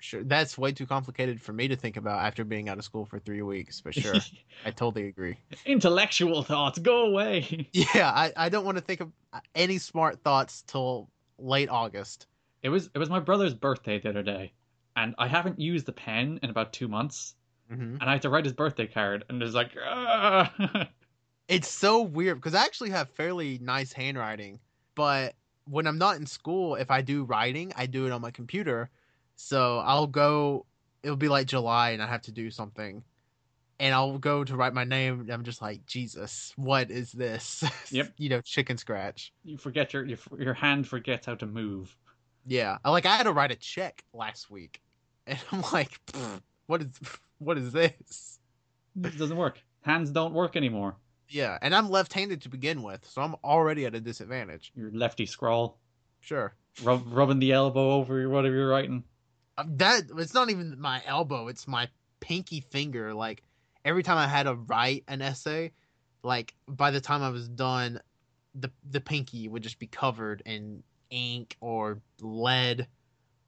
Sure. 0.00 0.22
That's 0.24 0.58
way 0.58 0.72
too 0.72 0.86
complicated 0.86 1.40
for 1.40 1.52
me 1.52 1.68
to 1.68 1.76
think 1.76 1.96
about 1.96 2.24
after 2.24 2.44
being 2.44 2.68
out 2.68 2.78
of 2.78 2.84
school 2.84 3.04
for 3.04 3.18
three 3.18 3.42
weeks. 3.42 3.80
But 3.80 3.94
sure, 3.94 4.14
I 4.64 4.70
totally 4.70 5.06
agree. 5.08 5.36
Intellectual 5.66 6.42
thoughts, 6.42 6.78
go 6.78 7.06
away. 7.06 7.68
Yeah, 7.72 8.10
I, 8.10 8.32
I 8.36 8.48
don't 8.48 8.64
want 8.64 8.78
to 8.78 8.82
think 8.84 9.00
of 9.00 9.12
any 9.54 9.78
smart 9.78 10.22
thoughts 10.22 10.62
till 10.66 11.08
late 11.38 11.68
August. 11.68 12.26
It 12.62 12.68
was 12.68 12.90
it 12.94 12.98
was 12.98 13.08
my 13.08 13.20
brother's 13.20 13.54
birthday 13.54 13.98
the 14.00 14.10
other 14.10 14.22
day, 14.22 14.52
and 14.96 15.14
I 15.18 15.28
haven't 15.28 15.58
used 15.60 15.86
the 15.86 15.92
pen 15.92 16.40
in 16.42 16.50
about 16.50 16.72
two 16.72 16.88
months, 16.88 17.34
hmm 17.68 17.96
and 18.00 18.10
I 18.10 18.12
had 18.12 18.22
to 18.22 18.30
write 18.30 18.44
his 18.44 18.54
birthday 18.54 18.86
card, 18.86 19.24
and 19.28 19.42
it's 19.42 19.54
like. 19.54 19.76
It's 21.48 21.68
so 21.68 22.00
weird 22.02 22.36
because 22.38 22.54
I 22.54 22.64
actually 22.64 22.90
have 22.90 23.10
fairly 23.10 23.58
nice 23.58 23.92
handwriting, 23.92 24.60
but 24.94 25.34
when 25.64 25.86
I'm 25.86 25.98
not 25.98 26.16
in 26.16 26.26
school, 26.26 26.76
if 26.76 26.90
I 26.90 27.02
do 27.02 27.24
writing, 27.24 27.72
I 27.76 27.86
do 27.86 28.06
it 28.06 28.12
on 28.12 28.20
my 28.20 28.30
computer. 28.30 28.90
So 29.42 29.78
I'll 29.78 30.06
go, 30.06 30.66
it'll 31.02 31.16
be 31.16 31.28
like 31.28 31.46
July 31.46 31.90
and 31.90 32.02
I 32.02 32.06
have 32.06 32.22
to 32.22 32.32
do 32.32 32.50
something. 32.50 33.02
And 33.78 33.94
I'll 33.94 34.18
go 34.18 34.44
to 34.44 34.54
write 34.56 34.74
my 34.74 34.84
name 34.84 35.20
and 35.20 35.30
I'm 35.30 35.44
just 35.44 35.62
like, 35.62 35.86
Jesus, 35.86 36.52
what 36.56 36.90
is 36.90 37.10
this? 37.12 37.64
Yep. 37.90 38.12
you 38.18 38.28
know, 38.28 38.40
chicken 38.42 38.76
scratch. 38.76 39.32
you 39.42 39.56
forget 39.56 39.92
your, 39.94 40.04
your 40.04 40.18
your 40.38 40.54
hand 40.54 40.86
forgets 40.86 41.26
how 41.26 41.34
to 41.36 41.46
move. 41.46 41.96
Yeah. 42.46 42.76
Like 42.84 43.06
I 43.06 43.16
had 43.16 43.22
to 43.24 43.32
write 43.32 43.50
a 43.50 43.56
check 43.56 44.04
last 44.12 44.50
week. 44.50 44.80
And 45.26 45.38
I'm 45.52 45.62
like, 45.72 45.98
what 46.66 46.82
is 46.82 46.88
what 47.38 47.56
is 47.56 47.72
this? 47.72 48.38
It 49.02 49.16
doesn't 49.18 49.36
work. 49.36 49.60
Hands 49.82 50.10
don't 50.10 50.34
work 50.34 50.56
anymore. 50.56 50.96
Yeah. 51.28 51.56
And 51.62 51.74
I'm 51.74 51.88
left 51.88 52.12
handed 52.12 52.42
to 52.42 52.48
begin 52.50 52.82
with, 52.82 53.06
so 53.08 53.22
I'm 53.22 53.36
already 53.42 53.86
at 53.86 53.94
a 53.94 54.00
disadvantage. 54.00 54.72
Your 54.74 54.90
lefty 54.92 55.24
scrawl, 55.26 55.78
Sure. 56.20 56.54
rub, 56.82 57.02
rubbing 57.06 57.38
the 57.38 57.52
elbow 57.52 57.92
over 57.92 58.28
whatever 58.28 58.54
you're 58.56 58.68
writing. 58.68 59.04
That 59.66 60.04
it's 60.16 60.34
not 60.34 60.50
even 60.50 60.80
my 60.80 61.02
elbow 61.06 61.48
it's 61.48 61.68
my 61.68 61.88
pinky 62.20 62.60
finger 62.60 63.12
like 63.14 63.42
every 63.84 64.02
time 64.02 64.18
i 64.18 64.26
had 64.26 64.44
to 64.44 64.54
write 64.54 65.04
an 65.08 65.22
essay 65.22 65.72
like 66.22 66.54
by 66.68 66.90
the 66.90 67.00
time 67.00 67.22
i 67.22 67.28
was 67.30 67.48
done 67.48 68.00
the 68.54 68.70
the 68.90 69.00
pinky 69.00 69.48
would 69.48 69.62
just 69.62 69.78
be 69.78 69.86
covered 69.86 70.42
in 70.46 70.82
ink 71.10 71.56
or 71.60 72.00
lead 72.20 72.86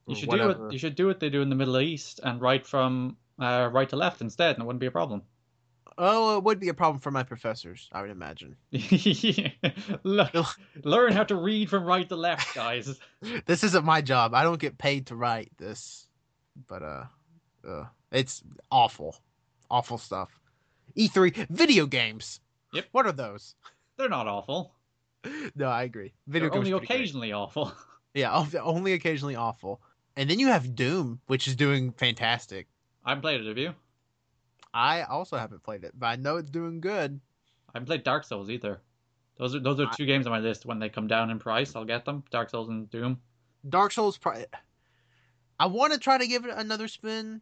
You 0.06 0.14
should 0.14 0.28
whatever. 0.28 0.54
do 0.54 0.66
it. 0.66 0.72
You 0.72 0.78
should 0.78 0.94
do 0.94 1.06
what 1.06 1.20
they 1.20 1.30
do 1.30 1.42
in 1.42 1.48
the 1.48 1.54
Middle 1.54 1.78
East 1.80 2.20
and 2.22 2.40
write 2.40 2.66
from 2.66 3.16
uh, 3.38 3.68
right 3.72 3.88
to 3.88 3.96
left 3.96 4.20
instead, 4.20 4.54
and 4.56 4.62
it 4.62 4.66
wouldn't 4.66 4.80
be 4.80 4.86
a 4.86 4.90
problem. 4.90 5.22
Oh 5.98 6.36
it 6.38 6.44
would 6.44 6.58
be 6.60 6.68
a 6.68 6.74
problem 6.74 7.00
for 7.00 7.10
my 7.10 7.22
professors 7.22 7.88
i 7.92 8.00
would 8.00 8.10
imagine 8.10 8.56
Look, 10.02 10.34
learn 10.84 11.12
how 11.12 11.24
to 11.24 11.34
read 11.36 11.68
from 11.70 11.84
right 11.84 12.08
to 12.08 12.16
left, 12.16 12.54
guys. 12.54 12.98
this 13.46 13.62
isn't 13.64 13.84
my 13.84 14.00
job 14.00 14.34
i 14.34 14.42
don't 14.42 14.60
get 14.60 14.78
paid 14.78 15.06
to 15.06 15.16
write 15.16 15.50
this 15.58 16.06
but 16.68 16.82
uh, 16.82 17.04
uh 17.68 17.84
it's 18.10 18.42
awful 18.70 19.16
awful 19.70 19.98
stuff 19.98 20.40
e3 20.96 21.46
video 21.48 21.86
games 21.86 22.40
Yep. 22.72 22.86
what 22.92 23.06
are 23.06 23.12
those 23.12 23.54
They're 23.98 24.08
not 24.08 24.26
awful. 24.26 24.74
no 25.54 25.68
i 25.68 25.82
agree 25.84 26.12
video 26.26 26.48
They're 26.48 26.58
games 26.60 26.66
only 26.68 26.72
are 26.72 26.78
pretty 26.78 26.86
great. 26.88 26.96
occasionally 27.00 27.32
awful. 27.32 27.72
Yeah, 28.14 28.44
only 28.62 28.92
occasionally 28.92 29.36
awful. 29.36 29.80
And 30.16 30.28
then 30.28 30.38
you 30.38 30.48
have 30.48 30.74
Doom, 30.74 31.20
which 31.28 31.48
is 31.48 31.56
doing 31.56 31.92
fantastic. 31.92 32.66
I 33.06 33.10
haven't 33.12 33.22
played 33.22 33.40
it, 33.40 33.46
have 33.46 33.56
you? 33.56 33.72
I 34.74 35.02
also 35.02 35.36
haven't 35.36 35.62
played 35.62 35.84
it, 35.84 35.92
but 35.94 36.06
I 36.06 36.16
know 36.16 36.36
it's 36.36 36.50
doing 36.50 36.80
good. 36.80 37.20
I 37.68 37.72
haven't 37.74 37.86
played 37.86 38.04
Dark 38.04 38.24
Souls 38.24 38.50
either. 38.50 38.80
Those 39.36 39.54
are 39.54 39.60
those 39.60 39.80
are 39.80 39.86
I- 39.86 39.94
two 39.96 40.06
games 40.06 40.26
on 40.26 40.32
my 40.32 40.38
list. 40.38 40.66
When 40.66 40.78
they 40.78 40.88
come 40.88 41.06
down 41.06 41.30
in 41.30 41.38
price, 41.38 41.74
I'll 41.74 41.84
get 41.84 42.04
them. 42.04 42.24
Dark 42.30 42.50
Souls 42.50 42.68
and 42.68 42.90
Doom. 42.90 43.20
Dark 43.68 43.92
Souls, 43.92 44.18
pri- 44.18 44.46
I 45.58 45.66
want 45.66 45.92
to 45.92 45.98
try 45.98 46.18
to 46.18 46.26
give 46.26 46.44
it 46.44 46.52
another 46.54 46.88
spin, 46.88 47.40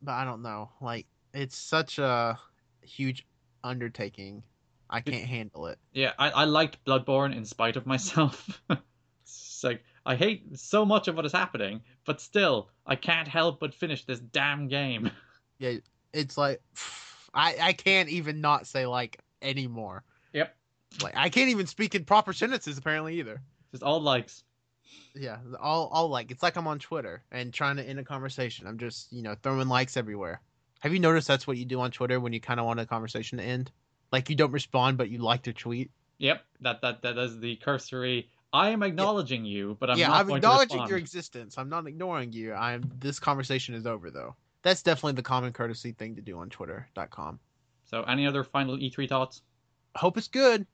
but 0.00 0.12
I 0.12 0.24
don't 0.24 0.42
know. 0.42 0.70
Like, 0.80 1.06
it's 1.34 1.56
such 1.56 1.98
a 1.98 2.38
huge 2.80 3.26
undertaking. 3.62 4.42
I 4.88 5.02
can't 5.02 5.26
handle 5.26 5.66
it. 5.66 5.78
Yeah, 5.92 6.14
I, 6.18 6.30
I 6.30 6.44
liked 6.44 6.82
Bloodborne 6.86 7.36
in 7.36 7.44
spite 7.44 7.76
of 7.76 7.84
myself. 7.86 8.62
it's 9.22 9.62
like 9.62 9.84
I 10.06 10.16
hate 10.16 10.58
so 10.58 10.86
much 10.86 11.08
of 11.08 11.16
what 11.16 11.26
is 11.26 11.32
happening, 11.32 11.82
but 12.06 12.22
still, 12.22 12.70
I 12.86 12.96
can't 12.96 13.28
help 13.28 13.60
but 13.60 13.74
finish 13.74 14.04
this 14.06 14.20
damn 14.20 14.68
game. 14.68 15.10
It's 16.12 16.38
like, 16.38 16.60
I, 17.34 17.56
I 17.60 17.72
can't 17.72 18.08
even 18.08 18.40
not 18.40 18.66
say 18.66 18.86
like 18.86 19.20
anymore. 19.42 20.02
Yep. 20.32 20.56
Like, 21.02 21.16
I 21.16 21.28
can't 21.28 21.50
even 21.50 21.66
speak 21.66 21.94
in 21.94 22.04
proper 22.04 22.32
sentences 22.32 22.78
apparently 22.78 23.18
either. 23.18 23.40
Just 23.70 23.82
all 23.82 24.00
likes. 24.00 24.44
Yeah, 25.14 25.38
all 25.60 25.88
all 25.88 26.08
like 26.08 26.30
it's 26.30 26.42
like 26.42 26.56
I'm 26.56 26.66
on 26.66 26.78
Twitter 26.78 27.22
and 27.30 27.52
trying 27.52 27.76
to 27.76 27.82
end 27.82 27.98
a 27.98 28.04
conversation. 28.04 28.66
I'm 28.66 28.78
just 28.78 29.12
you 29.12 29.22
know 29.22 29.34
throwing 29.42 29.68
likes 29.68 29.96
everywhere. 29.96 30.40
Have 30.80 30.92
you 30.92 31.00
noticed 31.00 31.26
that's 31.28 31.46
what 31.46 31.56
you 31.56 31.64
do 31.64 31.80
on 31.80 31.90
Twitter 31.90 32.20
when 32.20 32.32
you 32.32 32.40
kind 32.40 32.60
of 32.60 32.66
want 32.66 32.80
a 32.80 32.86
conversation 32.86 33.38
to 33.38 33.44
end? 33.44 33.70
Like 34.12 34.30
you 34.30 34.36
don't 34.36 34.52
respond, 34.52 34.96
but 34.96 35.10
you 35.10 35.18
like 35.18 35.42
their 35.42 35.52
tweet. 35.52 35.90
Yep, 36.18 36.42
that 36.60 36.80
that 36.82 37.02
that 37.02 37.18
is 37.18 37.38
the 37.40 37.56
cursory. 37.56 38.30
I 38.52 38.70
am 38.70 38.82
acknowledging 38.82 39.44
you, 39.44 39.76
but 39.78 39.90
I'm 39.90 39.98
yeah, 39.98 40.12
I'm 40.12 40.30
acknowledging 40.30 40.86
your 40.86 40.96
existence. 40.96 41.58
I'm 41.58 41.68
not 41.68 41.86
ignoring 41.86 42.32
you. 42.32 42.54
I'm. 42.54 42.90
This 42.98 43.18
conversation 43.18 43.74
is 43.74 43.86
over 43.86 44.10
though. 44.10 44.36
That's 44.62 44.82
definitely 44.82 45.12
the 45.12 45.22
common 45.22 45.52
courtesy 45.52 45.92
thing 45.92 46.16
to 46.16 46.22
do 46.22 46.38
on 46.38 46.50
Twitter.com. 46.50 47.38
So, 47.84 48.02
any 48.02 48.26
other 48.26 48.44
final 48.44 48.76
E3 48.76 49.08
thoughts? 49.08 49.42
Hope 49.96 50.18
it's 50.18 50.28
good. 50.28 50.66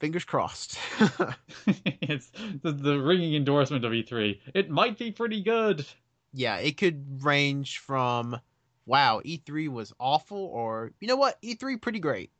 Fingers 0.00 0.24
crossed. 0.24 0.78
it's 1.66 2.30
the, 2.62 2.72
the 2.72 2.98
ringing 2.98 3.34
endorsement 3.34 3.84
of 3.84 3.92
E3. 3.92 4.38
It 4.54 4.70
might 4.70 4.98
be 4.98 5.10
pretty 5.12 5.42
good. 5.42 5.86
yeah, 6.32 6.56
it 6.56 6.76
could 6.76 7.22
range 7.24 7.78
from 7.78 8.38
wow, 8.86 9.20
E3 9.24 9.68
was 9.68 9.92
awful, 10.00 10.38
or 10.38 10.92
you 11.00 11.06
know 11.06 11.16
what, 11.16 11.40
E3 11.42 11.80
pretty 11.80 12.00
great. 12.00 12.30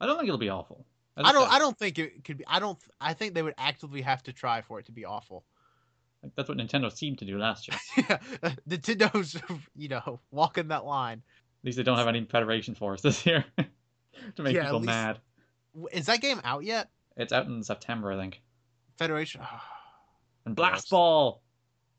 I 0.00 0.06
don't 0.06 0.16
think 0.16 0.28
it'll 0.28 0.38
be 0.38 0.48
awful. 0.48 0.86
I 1.16 1.32
don't. 1.32 1.52
I 1.52 1.58
don't 1.58 1.76
think 1.76 1.98
it 1.98 2.24
could 2.24 2.38
be. 2.38 2.44
I 2.46 2.60
don't. 2.60 2.78
I 3.00 3.12
think 3.12 3.34
they 3.34 3.42
would 3.42 3.54
actively 3.58 4.02
have 4.02 4.22
to 4.24 4.32
try 4.32 4.60
for 4.60 4.78
it 4.78 4.86
to 4.86 4.92
be 4.92 5.04
awful. 5.04 5.44
Like, 6.22 6.32
That's 6.36 6.48
what 6.48 6.58
Nintendo 6.58 6.90
seemed 6.94 7.18
to 7.18 7.24
do 7.24 7.38
last 7.38 7.68
year. 7.68 8.08
At 8.42 8.58
Nintendo's, 8.68 9.40
you 9.76 9.88
know, 9.88 10.20
walking 10.30 10.68
that 10.68 10.84
line. 10.84 11.22
At 11.60 11.64
least 11.64 11.76
they 11.76 11.82
don't 11.82 11.98
have 11.98 12.08
any 12.08 12.24
Federation 12.24 12.74
Force 12.74 13.00
this 13.02 13.24
year 13.26 13.44
to 14.36 14.42
make 14.42 14.54
Yeah, 14.54 14.64
people 14.64 14.78
least- 14.80 14.86
mad. 14.86 15.18
Is 15.92 16.06
that 16.06 16.20
game 16.20 16.40
out 16.44 16.64
yet? 16.64 16.88
It's 17.16 17.32
out 17.32 17.46
in 17.46 17.62
September, 17.62 18.12
I 18.12 18.16
think. 18.16 18.40
Federation. 18.96 19.40
And 20.44 20.56
Blast 20.56 20.88
Gross. 20.88 20.90
Ball. 20.90 21.42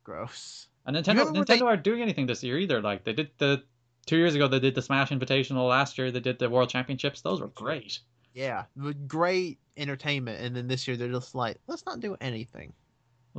gross. 0.03 0.67
And 0.85 0.95
Nintendo 0.95 1.25
Nintendo 1.33 1.45
they- 1.47 1.59
aren't 1.61 1.83
doing 1.83 2.01
anything 2.01 2.25
this 2.25 2.43
year 2.43 2.57
either. 2.57 2.81
Like 2.81 3.03
they 3.03 3.13
did 3.13 3.29
the 3.37 3.63
two 4.05 4.17
years 4.17 4.33
ago, 4.35 4.47
they 4.47 4.59
did 4.59 4.75
the 4.75 4.81
Smash 4.81 5.09
Invitational. 5.11 5.67
Last 5.69 5.97
year, 5.97 6.09
they 6.11 6.19
did 6.19 6.39
the 6.39 6.49
World 6.49 6.69
Championships. 6.69 7.21
Those 7.21 7.41
were 7.41 7.47
great. 7.49 7.99
Yeah, 8.33 8.63
great 9.07 9.59
entertainment, 9.77 10.41
and 10.41 10.55
then 10.55 10.67
this 10.67 10.87
year 10.87 10.95
they're 10.97 11.11
just 11.11 11.35
like, 11.35 11.57
let's 11.67 11.85
not 11.85 11.99
do 11.99 12.15
anything. 12.21 12.73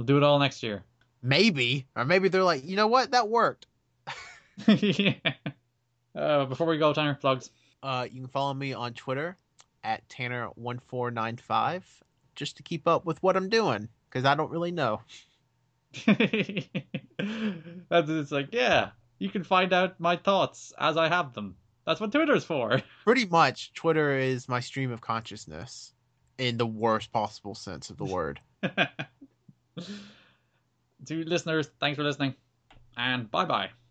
We'll 0.01 0.07
do 0.07 0.17
it 0.17 0.23
all 0.23 0.39
next 0.39 0.63
year. 0.63 0.83
Maybe, 1.23 1.87
or 1.95 2.07
maybe 2.07 2.31
they're 2.31 2.43
like, 2.43 2.65
you 2.65 2.75
know 2.75 2.87
what, 2.87 3.11
that 3.11 3.29
worked. 3.29 3.67
yeah. 4.67 5.13
Uh, 6.15 6.47
before 6.47 6.67
we 6.67 6.79
go, 6.79 6.95
Tanner, 6.95 7.19
plugs. 7.21 7.51
Uh, 7.83 8.07
you 8.11 8.23
can 8.23 8.31
follow 8.31 8.55
me 8.55 8.73
on 8.73 8.95
Twitter 8.95 9.37
at 9.85 10.09
Tanner1495 10.09 11.83
just 12.35 12.57
to 12.57 12.63
keep 12.63 12.89
up 12.89 13.05
with 13.05 13.23
what 13.23 13.37
I'm 13.37 13.51
doing 13.51 13.91
because 14.09 14.25
I 14.25 14.35
don't 14.35 14.51
really 14.51 14.71
know. 14.71 15.03
That's 16.07 18.09
it's 18.09 18.33
like, 18.33 18.49
yeah, 18.53 18.93
you 19.19 19.29
can 19.29 19.45
find 19.45 19.75
out 19.75 20.01
my 20.01 20.17
thoughts 20.17 20.73
as 20.79 20.97
I 20.97 21.09
have 21.09 21.35
them. 21.35 21.57
That's 21.85 22.01
what 22.01 22.11
Twitter's 22.11 22.45
for. 22.45 22.81
Pretty 23.05 23.27
much, 23.27 23.75
Twitter 23.75 24.17
is 24.17 24.49
my 24.49 24.61
stream 24.61 24.93
of 24.93 25.03
consciousness 25.03 25.93
in 26.39 26.57
the 26.57 26.65
worst 26.65 27.13
possible 27.13 27.55
sense 27.55 27.91
of 27.91 27.99
the 27.99 28.07
word. 28.07 28.41
to 31.07 31.25
listeners, 31.25 31.69
thanks 31.81 31.97
for 31.97 32.05
listening, 32.05 32.35
and 32.97 33.31
bye 33.31 33.45
bye. 33.45 33.71